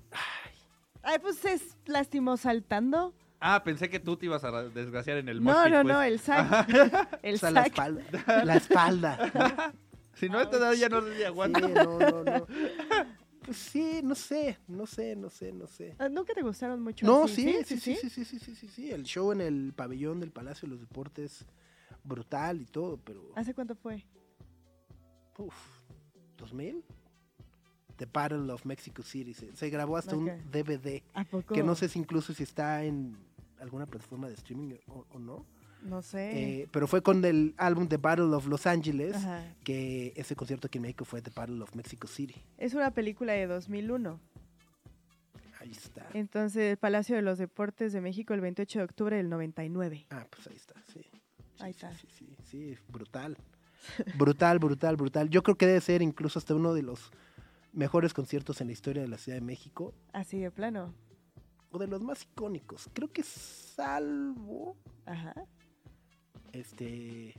Ay, 1.03 1.17
pues 1.19 1.43
es 1.45 1.77
lastimó 1.85 2.37
saltando. 2.37 3.13
Ah, 3.39 3.63
pensé 3.63 3.89
que 3.89 3.99
tú 3.99 4.15
te 4.17 4.27
ibas 4.27 4.43
a 4.43 4.63
desgraciar 4.69 5.17
en 5.17 5.27
el 5.29 5.43
No, 5.43 5.67
no, 5.67 5.81
pues. 5.81 5.93
no, 5.93 6.01
el 6.03 6.19
SAC. 6.19 6.69
El 7.23 7.35
o 7.35 7.37
sea, 7.39 7.49
la 7.51 7.63
SAC. 7.63 7.71
espalda. 7.73 8.03
La 8.45 8.55
espalda. 8.57 9.73
Si 10.13 10.27
no, 10.29 10.37
a 10.37 10.43
esta 10.43 10.57
edad 10.57 10.73
ya 10.73 10.89
no 10.89 11.01
sé 11.01 11.13
si 11.13 11.17
Sí, 11.19 11.23
aguanta. 11.23 11.59
no, 11.61 11.97
no, 11.97 12.23
no. 12.23 12.45
Pues 13.45 13.57
sí, 13.57 14.01
no 14.03 14.13
sé, 14.13 14.59
no 14.67 14.85
sé, 14.85 15.15
no 15.15 15.29
sé, 15.31 15.51
no 15.53 15.65
sé. 15.65 15.95
Ah, 15.97 16.09
¿Nunca 16.09 16.33
te 16.35 16.43
gustaron 16.43 16.81
mucho? 16.83 17.05
No, 17.07 17.27
sí, 17.27 17.63
sí, 17.65 17.79
sí, 17.79 17.95
sí, 17.95 18.09
sí, 18.09 18.25
sí, 18.25 18.39
sí, 18.39 18.55
sí, 18.55 18.67
sí. 18.67 18.91
El 18.91 19.03
show 19.03 19.31
en 19.31 19.41
el 19.41 19.73
pabellón 19.73 20.19
del 20.19 20.29
Palacio 20.31 20.67
de 20.67 20.73
los 20.75 20.81
Deportes, 20.81 21.45
brutal 22.03 22.61
y 22.61 22.65
todo, 22.65 22.99
pero... 23.03 23.31
¿Hace 23.35 23.55
cuánto 23.55 23.73
fue? 23.73 24.05
Uf, 25.41 25.55
¿2000? 26.37 26.81
The 27.97 28.07
Battle 28.11 28.51
of 28.51 28.65
Mexico 28.65 29.03
City. 29.03 29.33
Se, 29.33 29.55
se 29.55 29.69
grabó 29.69 29.97
hasta 29.97 30.15
un 30.15 30.25
DVD, 30.51 31.03
¿A 31.13 31.23
poco? 31.23 31.53
que 31.53 31.61
no 31.63 31.75
sé 31.75 31.87
si 31.87 31.99
incluso 31.99 32.33
si 32.33 32.43
está 32.43 32.83
en 32.83 33.15
alguna 33.59 33.85
plataforma 33.85 34.27
de 34.27 34.33
streaming 34.35 34.75
o, 34.87 35.05
o 35.11 35.19
no. 35.19 35.45
No 35.83 36.01
sé. 36.01 36.61
Eh, 36.61 36.67
pero 36.71 36.87
fue 36.87 37.01
con 37.01 37.23
el 37.25 37.53
álbum 37.57 37.87
The 37.87 37.97
Battle 37.97 38.33
of 38.35 38.47
Los 38.47 38.65
Angeles, 38.67 39.15
Ajá. 39.15 39.43
que 39.63 40.13
ese 40.15 40.35
concierto 40.35 40.67
aquí 40.67 40.77
en 40.77 40.83
México 40.83 41.05
fue 41.05 41.21
The 41.21 41.31
Battle 41.35 41.61
of 41.61 41.75
Mexico 41.75 42.07
City. 42.07 42.35
Es 42.57 42.73
una 42.73 42.91
película 42.91 43.33
de 43.33 43.47
2001. 43.47 44.19
Ahí 45.59 45.71
está. 45.71 46.07
Entonces, 46.13 46.77
Palacio 46.77 47.15
de 47.15 47.21
los 47.21 47.37
Deportes 47.37 47.93
de 47.93 48.01
México 48.01 48.33
el 48.33 48.41
28 48.41 48.79
de 48.79 48.85
octubre 48.85 49.15
del 49.17 49.29
99. 49.29 50.07
Ah, 50.09 50.25
pues 50.29 50.47
ahí 50.47 50.55
está, 50.55 50.73
sí. 50.91 51.01
Sí, 51.01 51.63
Ahí 51.63 51.73
sí, 51.73 51.77
está. 51.85 51.93
Sí, 51.97 52.07
sí, 52.17 52.35
sí, 52.45 52.77
brutal. 52.87 53.37
Brutal, 54.17 54.59
brutal, 54.59 54.95
brutal. 54.95 55.29
Yo 55.29 55.43
creo 55.43 55.55
que 55.57 55.67
debe 55.67 55.81
ser 55.81 56.01
incluso 56.01 56.39
hasta 56.39 56.53
uno 56.55 56.73
de 56.73 56.83
los 56.83 57.11
mejores 57.73 58.13
conciertos 58.13 58.61
en 58.61 58.67
la 58.67 58.73
historia 58.73 59.01
de 59.01 59.07
la 59.07 59.17
Ciudad 59.17 59.37
de 59.37 59.45
México, 59.45 59.93
Así 60.13 60.39
de 60.39 60.51
plano. 60.51 60.93
o 61.71 61.77
de 61.79 61.87
los 61.87 62.01
más 62.01 62.23
icónicos. 62.23 62.89
Creo 62.93 63.11
que 63.11 63.23
salvo 63.23 64.75
Ajá. 65.05 65.33
este 66.51 67.33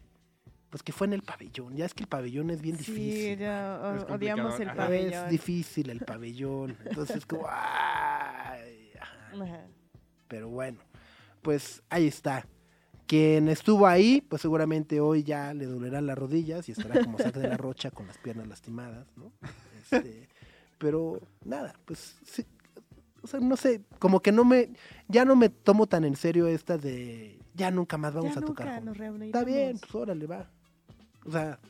pues 0.71 0.83
que 0.83 0.93
fue 0.93 1.07
en 1.07 1.13
el 1.13 1.23
pabellón. 1.23 1.77
Ya 1.77 1.85
es 1.85 1.93
que 1.93 2.05
el 2.05 2.09
pabellón 2.09 2.49
es 2.49 2.63
bien 2.63 2.79
Sí, 2.79 2.93
difícil. 2.95 3.39
ya 3.41 3.79
o- 3.83 3.95
Es 3.97 4.05
odiamos 4.11 4.59
el. 4.59 4.69
Ah, 4.69 4.73
Es 4.73 4.77
pabellón. 4.79 5.29
difícil 5.31 5.91
el 5.91 6.01
pabellón. 6.01 6.77
Entonces 6.87 7.27
como 7.27 7.47
ay, 7.47 8.91
ajá. 8.99 9.33
Ajá. 9.35 9.67
Pero 10.29 10.49
bueno, 10.49 10.79
pues 11.43 11.83
ahí 11.91 12.07
está. 12.07 12.47
Quien 13.13 13.51
estuvo 13.51 13.87
ahí, 13.87 14.23
pues 14.23 14.41
seguramente 14.41 14.99
hoy 14.99 15.23
ya 15.23 15.53
le 15.53 15.67
dolerán 15.67 16.07
las 16.07 16.17
rodillas 16.17 16.67
y 16.71 16.73
estará 16.73 17.05
como 17.05 17.19
saca 17.19 17.41
de 17.41 17.49
la 17.49 17.59
rocha 17.59 17.91
con 17.91 18.07
las 18.07 18.17
piernas 18.17 18.49
lastimadas, 18.49 19.07
¿no? 19.19 19.35
Este, 19.83 20.31
pero 20.79 21.21
nada, 21.45 21.75
pues 21.85 22.17
sí, 22.25 22.43
o 23.23 23.27
sea, 23.27 23.39
no 23.39 23.55
sé, 23.59 23.83
como 23.99 24.21
que 24.21 24.33
no 24.33 24.47
me, 24.47 24.71
ya 25.09 25.27
no 25.27 25.37
me 25.37 25.51
tomo 25.51 25.87
tan 25.87 26.05
en 26.05 26.17
serio 26.17 26.47
esta 26.47 26.79
de, 26.79 27.39
ya 27.53 27.71
nunca 27.71 27.99
más 27.99 28.15
vamos 28.15 28.33
ya 28.33 28.39
a 28.39 28.41
nunca 28.41 28.65
tocar. 28.65 28.83
nos. 28.83 28.99
Está 28.99 29.45
bien, 29.45 29.77
pues 29.79 29.95
órale, 29.95 30.27
va. 30.27 30.51
O 31.27 31.33
sea, 31.33 31.61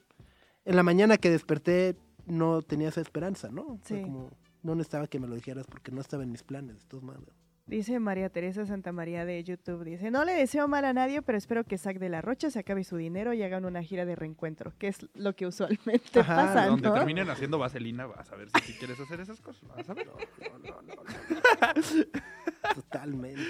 en 0.65 0.77
la 0.77 0.85
mañana 0.85 1.17
que 1.17 1.29
desperté 1.29 1.97
no 2.25 2.63
tenía 2.63 2.91
esa 2.91 3.01
esperanza, 3.01 3.49
¿no? 3.51 3.81
Sí. 3.85 4.01
como, 4.01 4.31
no 4.63 4.77
necesitaba 4.77 5.09
que 5.09 5.19
me 5.19 5.27
lo 5.27 5.35
dijeras 5.35 5.67
porque 5.67 5.91
no 5.91 6.01
estaba 6.01 6.23
en 6.23 6.31
mis 6.31 6.45
planes, 6.45 6.79
de 6.79 6.87
todos 6.87 7.03
modos. 7.03 7.42
Dice 7.65 8.01
María 8.01 8.29
Teresa 8.29 8.67
Santamaría 8.67 9.25
de 9.25 9.43
YouTube, 9.45 9.85
dice, 9.85 10.11
no 10.11 10.25
le 10.25 10.33
deseo 10.33 10.67
mal 10.67 10.85
a 10.85 10.93
nadie, 10.93 11.23
pero 11.23 11.39
espero 11.39 11.63
que 11.63 11.79
Zac 11.79 11.99
de 11.99 12.09
la 12.09 12.21
Rocha 12.21 12.51
se 12.51 12.59
acabe 12.59 12.83
su 12.83 12.97
dinero 12.97 13.33
y 13.35 13.43
hagan 13.45 13.65
una 13.65 13.83
gira 13.85 14.05
de 14.05 14.17
reencuentro, 14.17 14.73
que 14.79 14.89
es 14.89 14.99
lo 15.15 15.35
que 15.37 15.47
usualmente 15.47 16.21
Ajá, 16.21 16.35
pasa, 16.37 16.67
Donde 16.67 16.89
¿no? 16.89 16.95
terminen 16.95 17.31
haciendo 17.31 17.59
vaselina, 17.59 18.07
vas 18.07 18.31
a 18.33 18.37
ver 18.37 18.49
si 18.65 18.73
quieres 18.75 18.99
hacer 18.99 19.21
esas 19.21 19.41
cosas. 19.41 19.63
Vas 19.69 19.89
a 19.89 19.95
ver. 19.95 20.07
No, 20.09 20.59
no, 20.59 20.83
no, 20.83 20.95
no. 20.95 21.03
Totalmente. 22.75 23.43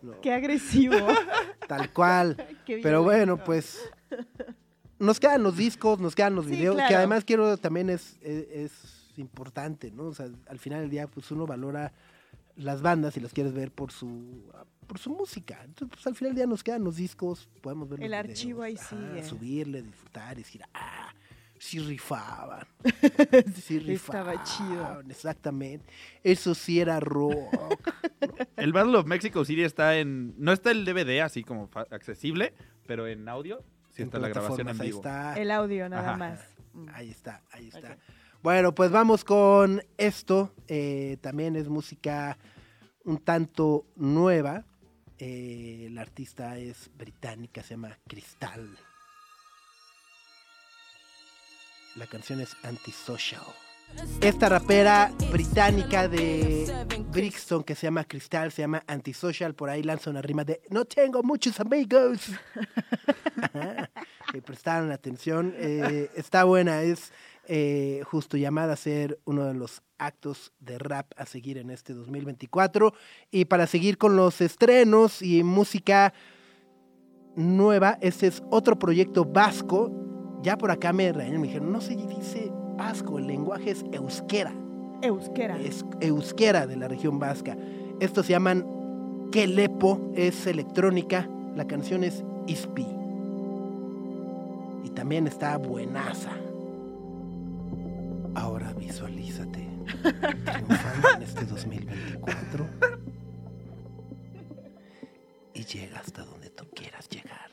No, 0.00 0.20
Qué 0.20 0.32
agresivo. 0.32 0.96
tal 1.66 1.92
cual. 1.92 2.36
Qué 2.64 2.78
Pero 2.82 3.02
bueno, 3.02 3.42
pues 3.42 3.90
nos 5.00 5.18
quedan 5.18 5.42
los 5.42 5.56
discos, 5.56 5.98
nos 5.98 6.14
quedan 6.14 6.36
los 6.36 6.46
Sí, 6.46 6.52
videos, 6.52 6.76
que 6.76 6.94
además 6.94 7.24
quiero 7.24 7.56
también 7.56 7.90
es, 7.90 8.16
es, 8.22 8.46
es 8.52 9.12
importante, 9.18 9.90
¿no? 9.90 10.04
O 10.04 10.14
sea, 10.14 10.28
al 10.48 10.58
final 10.60 10.82
del 10.82 10.90
día, 10.90 11.08
pues 11.08 11.30
uno 11.32 11.46
valora 11.46 11.92
las 12.56 12.82
bandas 12.82 13.16
y 13.16 13.20
las 13.20 13.32
quieres 13.32 13.52
ver 13.52 13.70
por 13.72 13.90
su 13.92 14.50
por 14.86 14.98
su 14.98 15.10
música. 15.10 15.60
Entonces, 15.64 15.88
pues 15.94 16.06
al 16.06 16.14
final 16.14 16.32
del 16.32 16.36
día 16.36 16.46
nos 16.46 16.62
quedan 16.62 16.84
los 16.84 16.96
discos, 16.96 17.48
podemos 17.62 17.88
ver 17.88 18.02
El 18.02 18.10
los 18.10 18.20
archivo 18.20 18.62
ahí 18.62 18.74
videos, 18.74 18.88
sigue. 18.88 19.24
subirle, 19.24 19.82
disfrutar 19.82 20.34
y 20.38 20.42
decir, 20.42 20.62
ah, 20.74 21.12
sí 21.58 21.78
rifaban. 21.78 22.66
Sí 23.64 23.76
Estaba 23.88 24.32
rifaban, 24.32 24.44
chido. 24.44 25.00
Exactamente. 25.10 25.86
Eso 26.22 26.54
sí 26.54 26.80
era 26.80 27.00
rock. 27.00 27.90
El 28.56 28.72
Battle 28.72 28.98
of 28.98 29.06
Mexico 29.06 29.44
City 29.44 29.62
está 29.62 29.96
en. 29.96 30.34
No 30.38 30.52
está 30.52 30.70
el 30.70 30.84
DVD 30.84 31.20
así 31.22 31.42
como 31.44 31.66
fa- 31.66 31.86
accesible, 31.90 32.52
pero 32.86 33.06
en 33.06 33.26
audio 33.28 33.64
sí 33.90 34.02
En 34.02 34.08
está 34.08 34.18
la 34.18 34.28
grabación 34.28 34.68
en 34.68 34.76
plataformas, 34.76 34.80
ahí 34.80 34.88
vivo. 34.88 34.98
está. 34.98 35.34
El 35.40 35.50
audio 35.50 35.88
nada 35.88 36.08
Ajá. 36.10 36.16
más. 36.18 36.40
Ahí 36.92 37.08
está, 37.10 37.42
ahí 37.52 37.68
está. 37.68 37.96
Bueno, 38.44 38.74
pues 38.74 38.90
vamos 38.90 39.24
con 39.24 39.82
esto. 39.96 40.52
eh, 40.68 41.16
también 41.22 41.56
es 41.56 41.70
música 41.70 42.36
un 43.02 43.16
tanto 43.16 43.86
nueva. 43.96 44.66
Eh, 45.18 45.88
la 45.92 46.02
artista 46.02 46.58
es 46.58 46.90
británica, 46.94 47.62
se 47.62 47.70
llama 47.70 47.96
Cristal. 48.06 48.68
La 51.96 52.06
canción 52.06 52.42
es 52.42 52.54
Antisocial. 52.64 53.40
Esta 54.20 54.50
rapera 54.50 55.10
británica 55.32 56.06
de 56.06 56.66
Brixton 57.12 57.64
que 57.64 57.74
se 57.74 57.86
llama 57.86 58.04
Cristal, 58.04 58.52
se 58.52 58.60
llama 58.60 58.82
Antisocial, 58.86 59.54
por 59.54 59.70
ahí 59.70 59.82
lanza 59.82 60.10
una 60.10 60.20
rima 60.20 60.44
de 60.44 60.60
No 60.68 60.84
tengo 60.84 61.22
muchos 61.22 61.60
amigos. 61.60 62.28
que 64.32 64.42
prestaron 64.42 64.92
atención. 64.92 65.54
eh, 65.56 66.10
está 66.14 66.44
buena, 66.44 66.82
es 66.82 67.10
eh, 67.48 68.02
justo 68.04 68.36
llamada 68.36 68.74
a 68.74 68.76
ser 68.76 69.18
uno 69.24 69.44
de 69.44 69.54
los 69.54 69.82
actos 69.98 70.52
de 70.60 70.78
rap 70.78 71.12
a 71.16 71.26
seguir 71.26 71.58
en 71.58 71.70
este 71.70 71.92
2024. 71.94 72.94
Y 73.30 73.46
para 73.46 73.66
seguir 73.66 73.98
con 73.98 74.16
los 74.16 74.40
estrenos 74.40 75.22
y 75.22 75.42
música 75.42 76.12
nueva, 77.36 77.98
este 78.00 78.26
es 78.26 78.42
otro 78.50 78.78
proyecto 78.78 79.24
vasco. 79.24 79.92
Ya 80.42 80.58
por 80.58 80.70
acá 80.70 80.92
me 80.92 81.12
regañaron, 81.12 81.40
me 81.40 81.46
dijeron, 81.46 81.72
no 81.72 81.80
se 81.80 81.96
dice 81.96 82.50
vasco, 82.76 83.18
el 83.18 83.26
lenguaje 83.26 83.70
es 83.70 83.84
euskera 83.92 84.52
Euskera. 85.04 85.60
es 85.60 85.84
euskera 86.00 86.66
de 86.66 86.76
la 86.76 86.88
región 86.88 87.18
vasca. 87.18 87.56
Estos 88.00 88.26
se 88.26 88.32
llaman 88.32 88.66
Kelepo, 89.30 90.00
es 90.14 90.46
electrónica, 90.46 91.28
la 91.54 91.66
canción 91.66 92.04
es 92.04 92.24
Ispi. 92.46 92.86
Y 94.84 94.90
también 94.90 95.26
está 95.26 95.56
buenaza. 95.58 96.30
Ahora 98.34 98.72
visualízate 98.74 99.68
triunfando 100.02 101.08
en 101.16 101.22
este 101.22 101.44
2024 101.44 102.68
y 105.54 105.64
llega 105.64 105.98
hasta 106.00 106.24
donde 106.24 106.50
tú 106.50 106.66
quieras 106.74 107.08
llegar. 107.08 107.50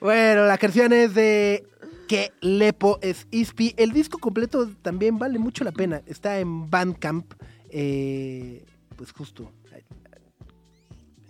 Bueno, 0.00 0.44
la 0.44 0.58
canción 0.58 0.92
es 0.92 1.14
de 1.14 1.66
que 2.08 2.32
Lepo 2.40 2.98
es 3.02 3.26
Ispi. 3.30 3.74
El 3.76 3.92
disco 3.92 4.18
completo 4.18 4.68
también 4.82 5.18
vale 5.18 5.38
mucho 5.38 5.64
la 5.64 5.72
pena. 5.72 6.02
Está 6.06 6.38
en 6.38 6.68
Bandcamp. 6.70 7.32
eh, 7.70 8.64
pues 8.96 9.10
justo. 9.12 9.50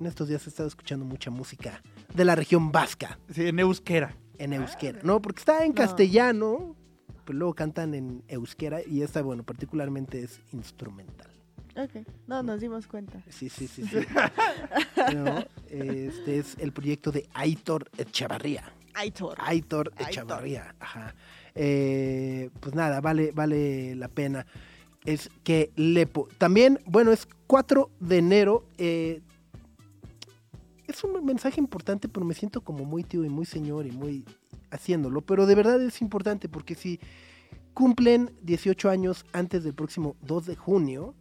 En 0.00 0.06
estos 0.06 0.28
días 0.28 0.44
he 0.46 0.50
estado 0.50 0.68
escuchando 0.68 1.04
mucha 1.06 1.30
música 1.30 1.80
de 2.12 2.24
la 2.24 2.34
región 2.34 2.72
vasca, 2.72 3.18
Sí, 3.32 3.46
en 3.46 3.58
euskera. 3.60 4.14
en 4.38 4.52
euskera. 4.52 4.98
No, 5.04 5.22
porque 5.22 5.38
está 5.38 5.62
en 5.64 5.68
No. 5.70 5.74
castellano, 5.76 6.76
pero 7.24 7.38
luego 7.38 7.54
cantan 7.54 7.94
en 7.94 8.22
euskera 8.28 8.80
y 8.84 9.02
esta, 9.02 9.22
bueno, 9.22 9.42
particularmente 9.42 10.22
es 10.22 10.40
instrumental. 10.52 11.30
Ok. 11.76 12.06
No, 12.28 12.42
nos 12.42 12.60
dimos 12.60 12.86
cuenta. 12.86 13.20
Sí, 13.28 13.48
sí, 13.48 13.66
sí. 13.66 13.84
sí. 13.84 13.96
No, 15.14 15.44
este 15.68 16.38
es 16.38 16.56
el 16.58 16.72
proyecto 16.72 17.10
de 17.10 17.28
Aitor 17.34 17.90
Echavarría. 17.98 18.62
Aitor. 18.94 19.36
Aitor 19.40 19.92
Aitor. 19.96 20.08
Echavarría. 20.08 20.74
Ajá. 20.78 21.14
eh, 21.54 22.48
pues 22.60 22.74
nada, 22.74 23.00
vale, 23.00 23.32
vale 23.32 23.94
la 23.96 24.08
pena. 24.08 24.46
Es 25.04 25.28
que 25.42 25.72
Lepo. 25.76 26.28
También, 26.38 26.78
bueno, 26.86 27.10
es 27.12 27.26
4 27.48 27.90
de 28.00 28.18
enero. 28.18 28.66
eh, 28.78 29.20
es 30.95 31.05
un 31.05 31.24
mensaje 31.24 31.61
importante, 31.61 32.09
pero 32.09 32.24
me 32.24 32.34
siento 32.34 32.62
como 32.62 32.84
muy 32.84 33.05
tío 33.05 33.24
y 33.24 33.28
muy 33.28 33.45
señor 33.45 33.86
y 33.86 33.90
muy 33.90 34.24
haciéndolo. 34.70 35.20
Pero 35.20 35.47
de 35.47 35.55
verdad 35.55 35.80
es 35.82 36.01
importante 36.01 36.49
porque 36.49 36.74
si 36.74 37.01
cumplen 37.72 38.32
18 38.42 38.88
años 38.88 39.26
antes 39.32 39.64
del 39.64 39.74
próximo 39.74 40.16
2 40.22 40.47
de 40.47 40.57
junio, 40.57 41.14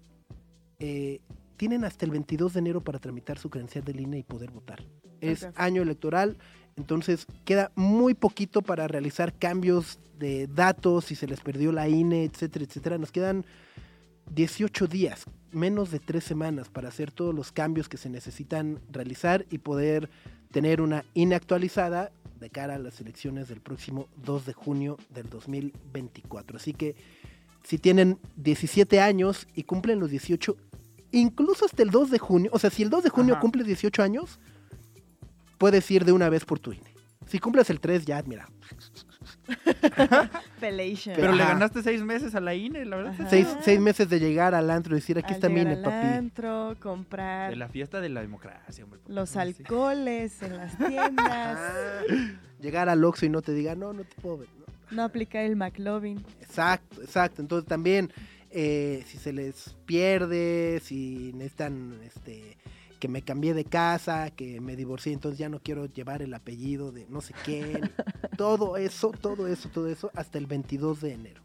eh, 0.80 1.22
tienen 1.58 1.86
hasta 1.86 2.06
el 2.06 2.12
22 2.12 2.54
de 2.54 2.60
enero 2.60 2.84
para 2.84 3.00
tramitar 3.00 3.38
su 3.40 3.50
credencial 3.50 3.84
del 3.84 4.00
INE 4.00 4.20
y 4.20 4.24
poder 4.24 4.52
votar. 4.52 4.84
Es 5.22 5.48
año 5.56 5.82
electoral, 5.82 6.38
entonces 6.76 7.28
queda 7.46 7.72
muy 7.76 8.14
poquito 8.14 8.62
para 8.62 8.90
realizar 8.90 9.34
cambios 9.34 10.00
de 10.20 10.48
datos, 10.48 11.06
si 11.06 11.16
se 11.16 11.28
les 11.28 11.40
perdió 11.40 11.72
la 11.72 11.88
INE, 11.88 12.26
etcétera, 12.26 12.66
etcétera. 12.66 12.98
Nos 12.98 13.12
quedan 13.12 13.46
18 14.32 14.88
días, 14.88 15.26
menos 15.52 15.92
de 15.92 16.00
tres 16.00 16.24
semanas 16.24 16.70
para 16.70 16.90
hacer 16.90 17.12
todos 17.12 17.34
los 17.34 17.52
cambios 17.52 17.90
que 17.90 17.98
se 17.98 18.10
necesitan 18.10 18.80
realizar 18.92 19.46
y 19.50 19.60
poder 19.60 20.10
tener 20.52 20.82
una 20.82 21.04
INE 21.14 21.36
actualizada 21.36 22.12
de 22.40 22.50
cara 22.50 22.76
a 22.76 22.80
las 22.80 23.00
elecciones 23.00 23.48
del 23.48 23.62
próximo 23.62 24.08
2 24.26 24.46
de 24.46 24.54
junio 24.54 24.98
del 25.14 25.30
2024. 25.30 26.58
Así 26.58 26.74
que 26.74 26.96
si 27.64 27.78
tienen 27.78 28.20
17 28.38 29.00
años 29.00 29.48
y 29.56 29.64
cumplen 29.64 30.00
los 30.00 30.10
18, 30.10 30.58
incluso 31.12 31.66
hasta 31.66 31.84
el 31.84 31.90
2 31.90 32.12
de 32.12 32.20
junio, 32.20 32.52
o 32.54 32.60
sea, 32.60 32.70
si 32.70 32.84
el 32.84 32.90
2 32.90 33.04
de 33.06 33.10
junio 33.10 33.34
Ajá. 33.36 33.42
cumples 33.42 33.66
18 33.66 34.04
años, 34.04 34.40
puedes 35.58 35.90
ir 35.90 36.06
de 36.06 36.12
una 36.12 36.30
vez 36.30 36.46
por 36.46 36.60
tu 36.60 36.74
INE. 36.74 36.94
Si 37.28 37.40
cumples 37.40 37.70
el 37.70 37.80
3, 37.80 38.06
ya, 38.06 38.22
mira, 38.24 38.50
Pelation. 40.60 41.16
Pero 41.16 41.34
le 41.34 41.44
ganaste 41.44 41.82
seis 41.84 42.02
meses 42.02 42.34
a 42.36 42.40
la 42.40 42.54
INE, 42.56 42.86
la 42.86 42.96
verdad. 42.98 43.28
Seis, 43.30 43.48
seis 43.62 43.80
meses 43.80 44.10
de 44.10 44.20
llegar 44.20 44.56
al 44.56 44.70
antro 44.72 44.96
y 44.96 45.00
decir, 45.00 45.18
aquí 45.18 45.30
Al 45.30 45.34
está 45.36 45.50
mi 45.50 45.56
llegar 45.56 45.74
INE, 45.74 45.86
al 45.86 45.92
papi. 45.92 46.08
antro, 46.18 46.76
comprar 46.82 47.50
De 47.52 47.56
la 47.56 47.68
fiesta 47.68 48.00
de 48.02 48.10
la 48.10 48.22
democracia, 48.22 48.84
hombre. 48.84 49.00
¿por 49.00 49.08
qué 49.08 49.14
los 49.14 49.36
alcoholes 49.36 50.42
en 50.42 50.58
las 50.58 50.78
tiendas, 50.88 51.58
Ah, 51.60 52.02
llegar 52.62 52.90
al 52.90 53.04
Oxxo 53.04 53.26
y 53.26 53.30
no 53.30 53.42
te 53.42 53.54
diga, 53.54 53.76
no, 53.76 53.94
no 53.94 54.04
te 54.04 54.16
puedo 54.22 54.40
ver. 54.40 54.48
¿no? 54.58 54.64
no 54.96 55.04
aplicar 55.04 55.44
el 55.44 55.56
McLovin. 55.56 56.24
Exacto, 56.42 57.02
exacto. 57.02 57.42
Entonces 57.42 57.68
también, 57.68 58.12
eh, 58.52 59.04
si 59.08 59.18
se 59.18 59.34
les 59.34 59.76
pierde, 59.86 60.80
si 60.84 61.32
necesitan 61.34 62.00
este, 62.06 62.58
que 63.04 63.10
me 63.10 63.22
cambié 63.22 63.54
de 63.54 63.66
casa, 63.66 64.32
que 64.32 64.62
me 64.62 64.78
divorcié, 64.78 65.12
entonces 65.12 65.38
ya 65.38 65.50
no 65.50 65.60
quiero 65.60 65.88
llevar 65.88 66.22
el 66.22 66.34
apellido 66.34 66.94
de 66.94 67.06
no 67.10 67.20
sé 67.20 67.34
quién. 67.44 67.92
todo 68.38 68.78
eso, 68.78 69.12
todo 69.12 69.46
eso, 69.46 69.68
todo 69.68 69.90
eso, 69.90 70.10
hasta 70.16 70.38
el 70.38 70.46
22 70.46 71.02
de 71.02 71.12
enero. 71.12 71.42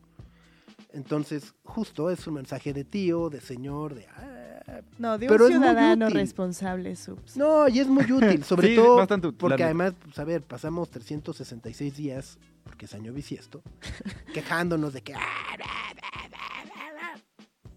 Entonces, 0.93 1.55
justo 1.65 2.11
es 2.11 2.25
un 2.29 2.35
mensaje 2.35 2.73
de 2.73 2.85
tío, 2.85 3.29
de 3.29 3.41
señor, 3.41 3.97
de... 3.97 4.07
ah, 4.07 4.83
No, 5.01 5.19
de 5.19 5.29
un 5.29 5.37
ciudadano 5.49 6.09
responsable, 6.11 6.95
subs. 6.95 7.37
No, 7.37 7.67
y 7.69 7.81
es 7.81 7.89
muy 7.89 8.05
útil, 8.13 8.45
sobre 8.45 8.69
Sí, 8.69 8.77
todo 8.77 8.95
bastante 8.95 9.33
porque 9.33 9.65
además, 9.65 9.95
pues, 10.01 10.17
a 10.21 10.23
ver, 10.23 10.43
pasamos 10.43 10.91
366 10.91 11.97
días, 11.97 12.39
porque 12.63 12.85
es 12.85 12.95
año 12.95 13.13
bisiesto, 13.13 13.63
quejándonos 14.33 14.93
de 14.93 15.03
que... 15.03 15.15
"Ah, 15.15 15.19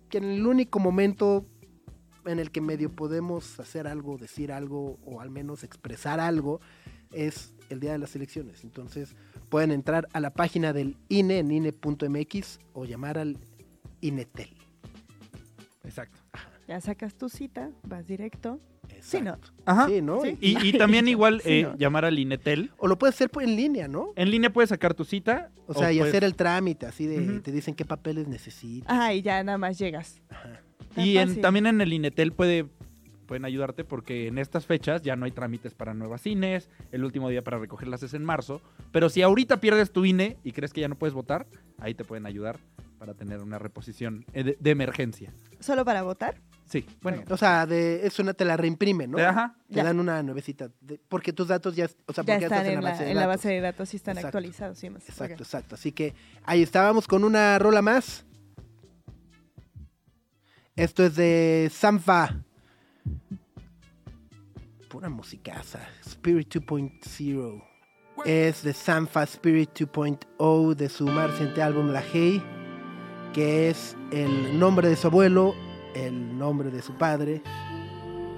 Que 0.07 0.19
en 0.19 0.25
el 0.25 0.45
único 0.45 0.77
momento 0.79 1.47
en 2.25 2.39
el 2.39 2.51
que 2.51 2.61
medio 2.61 2.89
podemos 2.91 3.59
hacer 3.59 3.87
algo, 3.87 4.17
decir 4.17 4.51
algo, 4.51 4.99
o 5.05 5.21
al 5.21 5.29
menos 5.29 5.63
expresar 5.63 6.19
algo, 6.19 6.61
es 7.11 7.53
el 7.69 7.79
día 7.79 7.91
de 7.93 7.97
las 7.97 8.15
elecciones. 8.15 8.63
Entonces, 8.63 9.15
pueden 9.49 9.71
entrar 9.71 10.07
a 10.13 10.19
la 10.19 10.31
página 10.33 10.73
del 10.73 10.97
INE 11.09 11.39
en 11.39 11.51
INE.mx 11.51 12.59
o 12.73 12.85
llamar 12.85 13.17
al 13.17 13.37
INETEL. 14.01 14.49
Exacto. 15.83 16.19
Ya 16.67 16.79
sacas 16.79 17.15
tu 17.15 17.27
cita, 17.29 17.71
vas 17.83 18.07
directo. 18.07 18.59
Sí, 19.01 19.19
no. 19.21 19.37
Ajá. 19.65 19.87
Sí, 19.87 20.01
¿no? 20.01 20.21
Sí. 20.21 20.37
Y, 20.39 20.67
y 20.67 20.77
también 20.77 21.07
igual 21.07 21.41
Sí, 21.41 21.49
eh, 21.49 21.63
¿no? 21.63 21.75
llamar 21.75 22.05
al 22.05 22.19
INETEL. 22.19 22.71
O 22.77 22.87
lo 22.87 22.97
puedes 22.97 23.15
hacer 23.15 23.29
pues, 23.29 23.47
en 23.47 23.55
línea, 23.55 23.87
¿no? 23.87 24.13
En 24.15 24.29
línea 24.29 24.51
puedes 24.53 24.69
sacar 24.69 24.93
tu 24.93 25.03
cita. 25.05 25.49
O 25.65 25.73
sea, 25.73 25.91
y 25.91 25.97
puedes- 25.97 26.11
hacer 26.11 26.23
el 26.23 26.35
trámite, 26.35 26.85
así 26.85 27.07
de, 27.07 27.39
te 27.39 27.51
dicen 27.51 27.73
qué 27.73 27.83
papeles 27.83 28.27
necesitas. 28.27 28.87
Ah, 28.91 29.13
y 29.13 29.21
ya 29.21 29.43
nada 29.43 29.57
más 29.57 29.77
llegas. 29.79 30.21
Ajá. 30.29 30.61
Tan 30.95 31.05
Y 31.05 31.17
en- 31.17 31.41
también 31.41 31.65
en 31.67 31.81
el 31.81 31.93
INETEL 31.93 32.31
puede, 32.33 32.65
pueden 33.25 33.45
ayudarte 33.45 33.83
porque 33.83 34.27
en 34.27 34.37
estas 34.37 34.65
fechas 34.65 35.01
ya 35.01 35.15
no 35.15 35.25
hay 35.25 35.31
trámites 35.31 35.73
para 35.73 35.93
nuevas 35.93 36.21
cines, 36.21 36.69
el 36.91 37.03
último 37.05 37.29
día 37.29 37.43
para 37.43 37.57
recogerlas 37.59 38.03
es 38.03 38.13
en 38.13 38.23
marzo, 38.25 38.61
pero 38.91 39.09
si 39.09 39.21
ahorita 39.21 39.61
pierdes 39.61 39.91
tu 39.91 40.03
INE 40.05 40.37
y 40.43 40.51
crees 40.51 40.73
que 40.73 40.81
ya 40.81 40.87
no 40.87 40.95
puedes 40.95 41.13
votar, 41.13 41.47
ahí 41.79 41.93
te 41.93 42.03
pueden 42.03 42.25
ayudar 42.25 42.59
para 42.99 43.13
tener 43.15 43.41
una 43.41 43.57
reposición 43.57 44.25
eh, 44.33 44.43
de, 44.43 44.57
de 44.59 44.69
emergencia. 44.69 45.33
¿Solo 45.59 45.83
para 45.85 46.03
votar? 46.03 46.35
Sí, 46.65 46.85
bueno. 47.01 47.23
O 47.29 47.35
sea, 47.35 47.65
de, 47.65 48.05
es 48.05 48.17
una, 48.19 48.33
te 48.33 48.45
la 48.45 48.55
reimprimen, 48.57 49.11
¿no? 49.11 49.17
de- 49.17 49.25
ajá. 49.25 49.55
Te 49.67 49.75
Ya. 49.75 49.83
dan 49.85 49.99
una 49.99 50.21
nuevecita. 50.23 50.69
de- 50.81 50.99
porque 51.09 51.33
tus 51.33 51.47
datos 51.47 51.75
ya, 51.75 51.85
o 52.05 52.13
sea, 52.13 52.23
Ya 52.23 52.33
porque 52.33 52.45
están 52.45 52.59
estás 52.59 52.67
en, 52.67 52.83
la, 52.83 52.91
en 53.09 53.15
la 53.15 53.21
datos. 53.21 53.27
base 53.37 53.49
de 53.49 53.61
datos 53.61 53.93
y 53.93 53.97
están 53.97 54.17
Exacto. 54.17 54.37
actualizados. 54.37 54.77
Sí, 54.77 54.89
más. 54.89 55.07
Exacto, 55.09 55.43
exacto. 55.43 55.75
Así 55.75 55.91
que 55.91 56.13
ahí 56.43 56.61
estábamos 56.61 57.07
con 57.07 57.23
una 57.23 57.57
rola 57.59 57.81
más. 57.81 58.23
Esto 60.75 61.03
es 61.03 61.15
de 61.15 61.69
Sanfa. 61.71 62.35
Pura 64.89 65.09
musicaza. 65.09 65.79
Spirit 66.05 66.55
2.0. 66.55 67.63
Es 68.25 68.63
de 68.63 68.73
Sanfa 68.73 69.23
Spirit 69.23 69.69
2.0 69.73 70.75
de 70.75 70.89
su 70.89 71.05
más 71.07 71.31
reciente 71.31 71.61
álbum 71.61 71.87
La 71.91 72.01
Hey, 72.01 72.41
que 73.33 73.69
es 73.69 73.95
el 74.11 74.59
nombre 74.59 74.89
de 74.89 74.95
su 74.95 75.07
abuelo, 75.07 75.55
el 75.95 76.37
nombre 76.37 76.69
de 76.69 76.81
su 76.81 76.93
padre. 76.93 77.41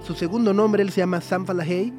Su 0.02 0.14
segundo 0.14 0.52
nombre, 0.52 0.82
él 0.82 0.90
se 0.90 1.00
llama 1.00 1.20
Sanfa 1.20 1.54
La 1.54 1.64
Hey. 1.64 1.92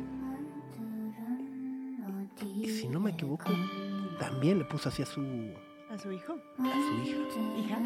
Y 2.55 2.69
si 2.69 2.87
no 2.87 2.99
me 2.99 3.11
equivoco, 3.11 3.51
también 4.19 4.59
le 4.59 4.65
puso 4.65 4.89
así 4.89 5.01
a 5.03 5.05
su, 5.05 5.21
¿A 5.89 5.97
su 5.97 6.11
hijo? 6.11 6.33
a 6.59 6.63
su 6.63 6.93
hija. 7.03 7.17
Hija. 7.59 7.79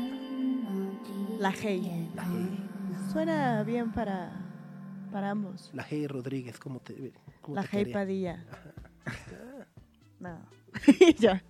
La 1.39 1.53
Hey. 1.53 2.11
La 2.15 2.23
Hey, 2.25 2.65
Suena 3.13 3.63
bien 3.63 3.91
para, 3.91 4.29
para 5.09 5.29
ambos. 5.31 5.71
la 5.73 5.85
Hey 5.89 6.05
Rodríguez, 6.05 6.59
¿cómo 6.59 6.81
te, 6.81 7.13
cómo 7.41 7.55
La 7.55 7.61
te 7.69 7.69
Hey 7.71 7.85
quedaría? 7.85 8.45
Padilla. 8.45 8.45
No. 10.19 10.37
ya. 11.17 11.41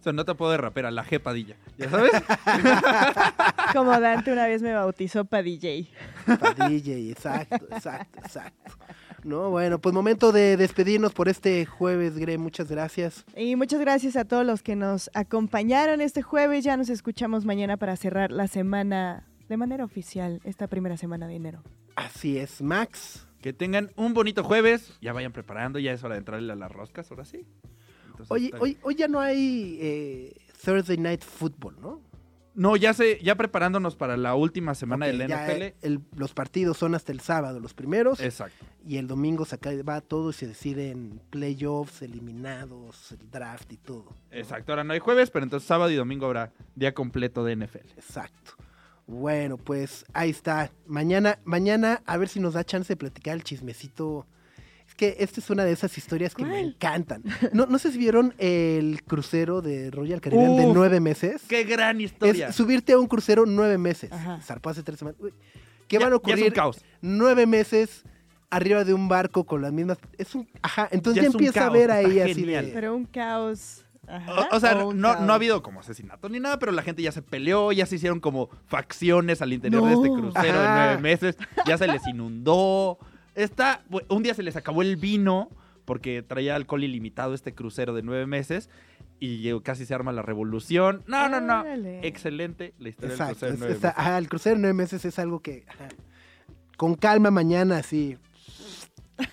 Se 0.00 0.12
nota 0.14 0.34
puedo 0.34 0.52
de 0.52 0.56
rapera, 0.56 0.90
la 0.90 1.04
G 1.04 1.20
Padilla. 1.20 1.56
¿Ya 1.76 1.90
sabes? 1.90 2.12
Como 3.74 4.00
Dante 4.00 4.32
una 4.32 4.46
vez 4.46 4.62
me 4.62 4.72
bautizó 4.72 5.26
Padilla. 5.26 5.68
Padilla, 6.40 6.94
exacto, 6.96 7.66
exacto, 7.70 8.18
exacto. 8.20 8.72
No, 9.24 9.50
bueno, 9.50 9.80
pues 9.80 9.94
momento 9.94 10.32
de 10.32 10.56
despedirnos 10.56 11.12
por 11.12 11.28
este 11.28 11.66
jueves, 11.66 12.16
Gre, 12.18 12.38
muchas 12.38 12.70
gracias. 12.70 13.24
Y 13.36 13.56
muchas 13.56 13.80
gracias 13.80 14.16
a 14.16 14.24
todos 14.24 14.46
los 14.46 14.62
que 14.62 14.76
nos 14.76 15.10
acompañaron 15.14 16.00
este 16.00 16.22
jueves. 16.22 16.64
Ya 16.64 16.76
nos 16.76 16.88
escuchamos 16.88 17.44
mañana 17.44 17.76
para 17.76 17.96
cerrar 17.96 18.30
la 18.32 18.46
semana 18.46 19.26
de 19.48 19.56
manera 19.56 19.84
oficial, 19.84 20.40
esta 20.44 20.68
primera 20.68 20.96
semana 20.96 21.26
de 21.26 21.34
enero. 21.34 21.62
Así 21.96 22.38
es, 22.38 22.62
Max. 22.62 23.26
Que 23.42 23.52
tengan 23.52 23.90
un 23.96 24.14
bonito 24.14 24.44
jueves. 24.44 24.96
Ya 25.00 25.12
vayan 25.12 25.32
preparando, 25.32 25.78
ya 25.78 25.92
es 25.92 26.04
hora 26.04 26.14
de 26.14 26.20
entrarle 26.20 26.52
a 26.52 26.56
las 26.56 26.70
roscas, 26.70 27.10
ahora 27.10 27.24
sí. 27.24 27.46
Entonces, 28.06 28.52
hoy, 28.60 28.78
hoy 28.82 28.94
ya 28.94 29.08
no 29.08 29.20
hay 29.20 29.78
eh, 29.80 30.36
Thursday 30.64 30.98
Night 30.98 31.24
Football, 31.24 31.80
¿no? 31.80 32.09
No, 32.54 32.74
ya 32.76 32.92
sé, 32.94 33.20
ya 33.22 33.36
preparándonos 33.36 33.94
para 33.94 34.16
la 34.16 34.34
última 34.34 34.74
semana 34.74 35.06
Ok, 35.06 35.12
del 35.12 35.20
NFL. 35.30 35.74
el- 35.82 36.00
los 36.16 36.34
partidos 36.34 36.76
son 36.76 36.94
hasta 36.94 37.12
el 37.12 37.20
sábado, 37.20 37.60
los 37.60 37.74
primeros. 37.74 38.20
Exacto. 38.20 38.66
Y 38.84 38.96
el 38.96 39.06
domingo 39.06 39.44
se 39.44 39.54
acaba 39.54 40.00
todo 40.00 40.30
y 40.30 40.32
se 40.32 40.46
deciden 40.48 41.20
playoffs, 41.30 42.02
eliminados, 42.02 43.12
el 43.12 43.30
draft 43.30 43.72
y 43.72 43.76
todo. 43.76 44.14
Exacto, 44.30 44.72
ahora 44.72 44.84
no 44.84 44.92
hay 44.92 44.98
jueves, 44.98 45.30
pero 45.30 45.44
entonces 45.44 45.66
sábado 45.66 45.90
y 45.90 45.94
domingo 45.96 46.26
habrá 46.26 46.52
día 46.74 46.92
completo 46.92 47.44
de 47.44 47.52
NFL. 47.56 47.88
Exacto. 47.96 48.52
Bueno, 49.06 49.56
pues 49.56 50.04
ahí 50.12 50.30
está. 50.30 50.70
Mañana, 50.86 51.38
mañana 51.44 52.02
a 52.06 52.16
ver 52.16 52.28
si 52.28 52.40
nos 52.40 52.54
da 52.54 52.64
chance 52.64 52.92
de 52.92 52.96
platicar 52.96 53.34
el 53.36 53.44
chismecito. 53.44 54.26
Que 55.00 55.16
esta 55.18 55.40
es 55.40 55.48
una 55.48 55.64
de 55.64 55.72
esas 55.72 55.96
historias 55.96 56.34
que 56.34 56.44
me 56.44 56.60
encantan. 56.60 57.22
No, 57.54 57.64
no 57.64 57.78
sé 57.78 57.90
si 57.90 57.96
vieron 57.96 58.34
el 58.36 59.02
crucero 59.04 59.62
de 59.62 59.90
Royal 59.90 60.20
Caribbean 60.20 60.56
de 60.58 60.66
nueve 60.66 61.00
meses. 61.00 61.40
¡Qué 61.48 61.64
gran 61.64 62.02
historia! 62.02 62.48
Es 62.48 62.54
subirte 62.56 62.92
a 62.92 62.98
un 62.98 63.06
crucero 63.06 63.46
nueve 63.46 63.78
meses. 63.78 64.12
Ajá. 64.12 64.42
Zarpó 64.42 64.68
hace 64.68 64.82
tres 64.82 64.98
semanas. 64.98 65.18
Uy, 65.18 65.32
¿Qué 65.88 65.96
Ya- 65.96 66.00
van 66.04 66.08
a 66.08 66.10
ya 66.10 66.16
ocurrir? 66.16 66.38
es 66.44 66.48
un 66.50 66.54
caos. 66.54 66.84
Nueve 67.00 67.46
meses 67.46 68.02
arriba 68.50 68.84
de 68.84 68.92
un 68.92 69.08
barco 69.08 69.44
con 69.44 69.62
las 69.62 69.72
mismas. 69.72 69.96
Es 70.18 70.34
un. 70.34 70.46
Ajá. 70.60 70.86
Entonces 70.92 71.22
Ya 71.22 71.28
empieza 71.28 71.66
a 71.66 71.70
ver 71.70 71.90
ahí 71.90 72.20
así 72.20 72.34
genial. 72.34 72.66
de. 72.66 72.72
Pero 72.72 72.94
un 72.94 73.06
caos. 73.06 73.86
Ajá, 74.06 74.32
O, 74.52 74.56
o 74.56 74.60
sea, 74.60 74.84
o 74.84 74.92
no, 74.92 75.14
caos. 75.14 75.24
no 75.26 75.32
ha 75.32 75.36
habido 75.36 75.62
como 75.62 75.80
asesinato 75.80 76.28
ni 76.28 76.40
nada, 76.40 76.58
pero 76.58 76.72
la 76.72 76.82
gente 76.82 77.00
ya 77.00 77.12
se 77.12 77.22
peleó, 77.22 77.72
ya 77.72 77.86
se 77.86 77.94
hicieron 77.96 78.20
como 78.20 78.50
facciones 78.66 79.40
al 79.40 79.54
interior 79.54 79.82
de 79.84 79.94
este 79.94 80.08
crucero 80.08 80.60
de 80.60 80.68
nueve 80.68 80.98
meses, 80.98 81.36
ya 81.66 81.78
se 81.78 81.86
les 81.86 82.06
inundó. 82.06 82.98
Un 84.08 84.22
día 84.22 84.34
se 84.34 84.42
les 84.42 84.56
acabó 84.56 84.82
el 84.82 84.96
vino 84.96 85.48
porque 85.84 86.22
traía 86.22 86.56
alcohol 86.56 86.84
ilimitado 86.84 87.34
este 87.34 87.54
crucero 87.54 87.94
de 87.94 88.02
nueve 88.02 88.26
meses 88.26 88.70
y 89.18 89.58
casi 89.60 89.86
se 89.86 89.94
arma 89.94 90.12
la 90.12 90.22
revolución. 90.22 91.02
No, 91.06 91.28
no, 91.28 91.40
no. 91.40 91.64
Excelente 92.02 92.74
la 92.78 92.88
historia 92.88 93.14
Exacto. 93.14 93.46
del 93.46 93.52
crucero 93.52 93.52
de 93.52 93.58
nueve 93.58 93.74
meses. 93.74 93.92
ajá, 93.96 94.18
el 94.18 94.28
crucero 94.28 94.56
de 94.56 94.60
nueve 94.62 94.74
meses 94.74 95.04
es 95.04 95.18
algo 95.18 95.40
que. 95.40 95.64
ajá, 95.68 95.88
con 96.76 96.94
calma 96.94 97.30
mañana, 97.30 97.76
así. 97.76 98.16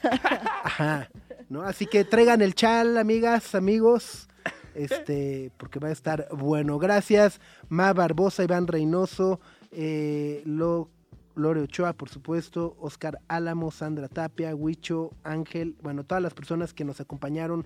Ajá. 0.64 1.10
¿no? 1.50 1.62
Así 1.62 1.86
que 1.86 2.04
traigan 2.04 2.42
el 2.42 2.56
chal, 2.56 2.98
amigas, 2.98 3.56
amigos. 3.56 4.28
Este, 4.76 5.52
porque 5.58 5.80
va 5.80 5.88
a 5.88 5.92
estar 5.92 6.28
bueno. 6.32 6.78
Gracias, 6.78 7.40
Ma 7.70 7.94
Barbosa, 7.94 8.44
Iván 8.44 8.68
Reynoso, 8.68 9.40
eh, 9.72 10.44
Lo, 10.46 10.90
Lore 11.38 11.62
Ochoa, 11.62 11.94
por 11.94 12.10
supuesto, 12.10 12.76
Oscar 12.80 13.20
Álamo, 13.28 13.72
Sandra 13.72 14.08
Tapia, 14.08 14.56
Huicho, 14.56 15.12
Ángel, 15.24 15.76
bueno, 15.82 16.04
todas 16.04 16.22
las 16.22 16.34
personas 16.34 16.74
que 16.74 16.84
nos 16.84 17.00
acompañaron 17.00 17.66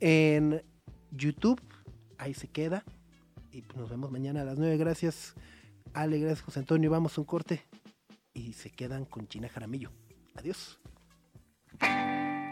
en 0.00 0.62
YouTube. 1.10 1.60
Ahí 2.18 2.34
se 2.34 2.48
queda. 2.48 2.84
Y 3.50 3.62
pues 3.62 3.78
nos 3.78 3.88
vemos 3.88 4.10
mañana 4.10 4.42
a 4.42 4.44
las 4.44 4.58
9. 4.58 4.76
Gracias, 4.76 5.34
Ale, 5.92 6.18
gracias, 6.18 6.42
José 6.42 6.60
Antonio. 6.60 6.90
Vamos 6.90 7.16
a 7.16 7.20
un 7.20 7.26
corte. 7.26 7.62
Y 8.32 8.54
se 8.54 8.70
quedan 8.70 9.04
con 9.04 9.28
China 9.28 9.48
Jaramillo. 9.48 9.90
Adiós. 10.34 10.80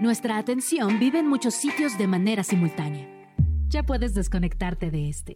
Nuestra 0.01 0.39
atención 0.39 0.99
vive 0.99 1.19
en 1.19 1.29
muchos 1.29 1.55
sitios 1.55 1.99
de 1.99 2.07
manera 2.07 2.45
simultánea. 2.45 3.09
Ya 3.69 3.83
puedes 3.83 4.15
desconectarte 4.15 4.91
de 4.91 5.09
este. 5.09 5.35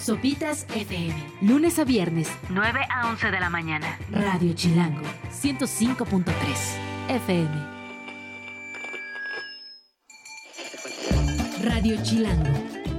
Sopitas 0.00 0.66
FM. 0.74 1.14
Lunes 1.42 1.78
a 1.78 1.84
viernes, 1.84 2.30
9 2.50 2.80
a 2.88 3.08
11 3.10 3.30
de 3.30 3.40
la 3.40 3.50
mañana. 3.50 3.98
Radio 4.10 4.52
Chilango, 4.54 5.02
105.3 5.30 6.24
FM. 7.08 7.78
Radio 11.62 12.02
Chilango. 12.02 12.50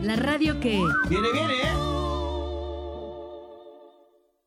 La 0.01 0.15
radio 0.15 0.59
que... 0.59 0.81
Viene, 1.09 1.27
viene, 1.33 1.53
¿eh? 1.53 1.98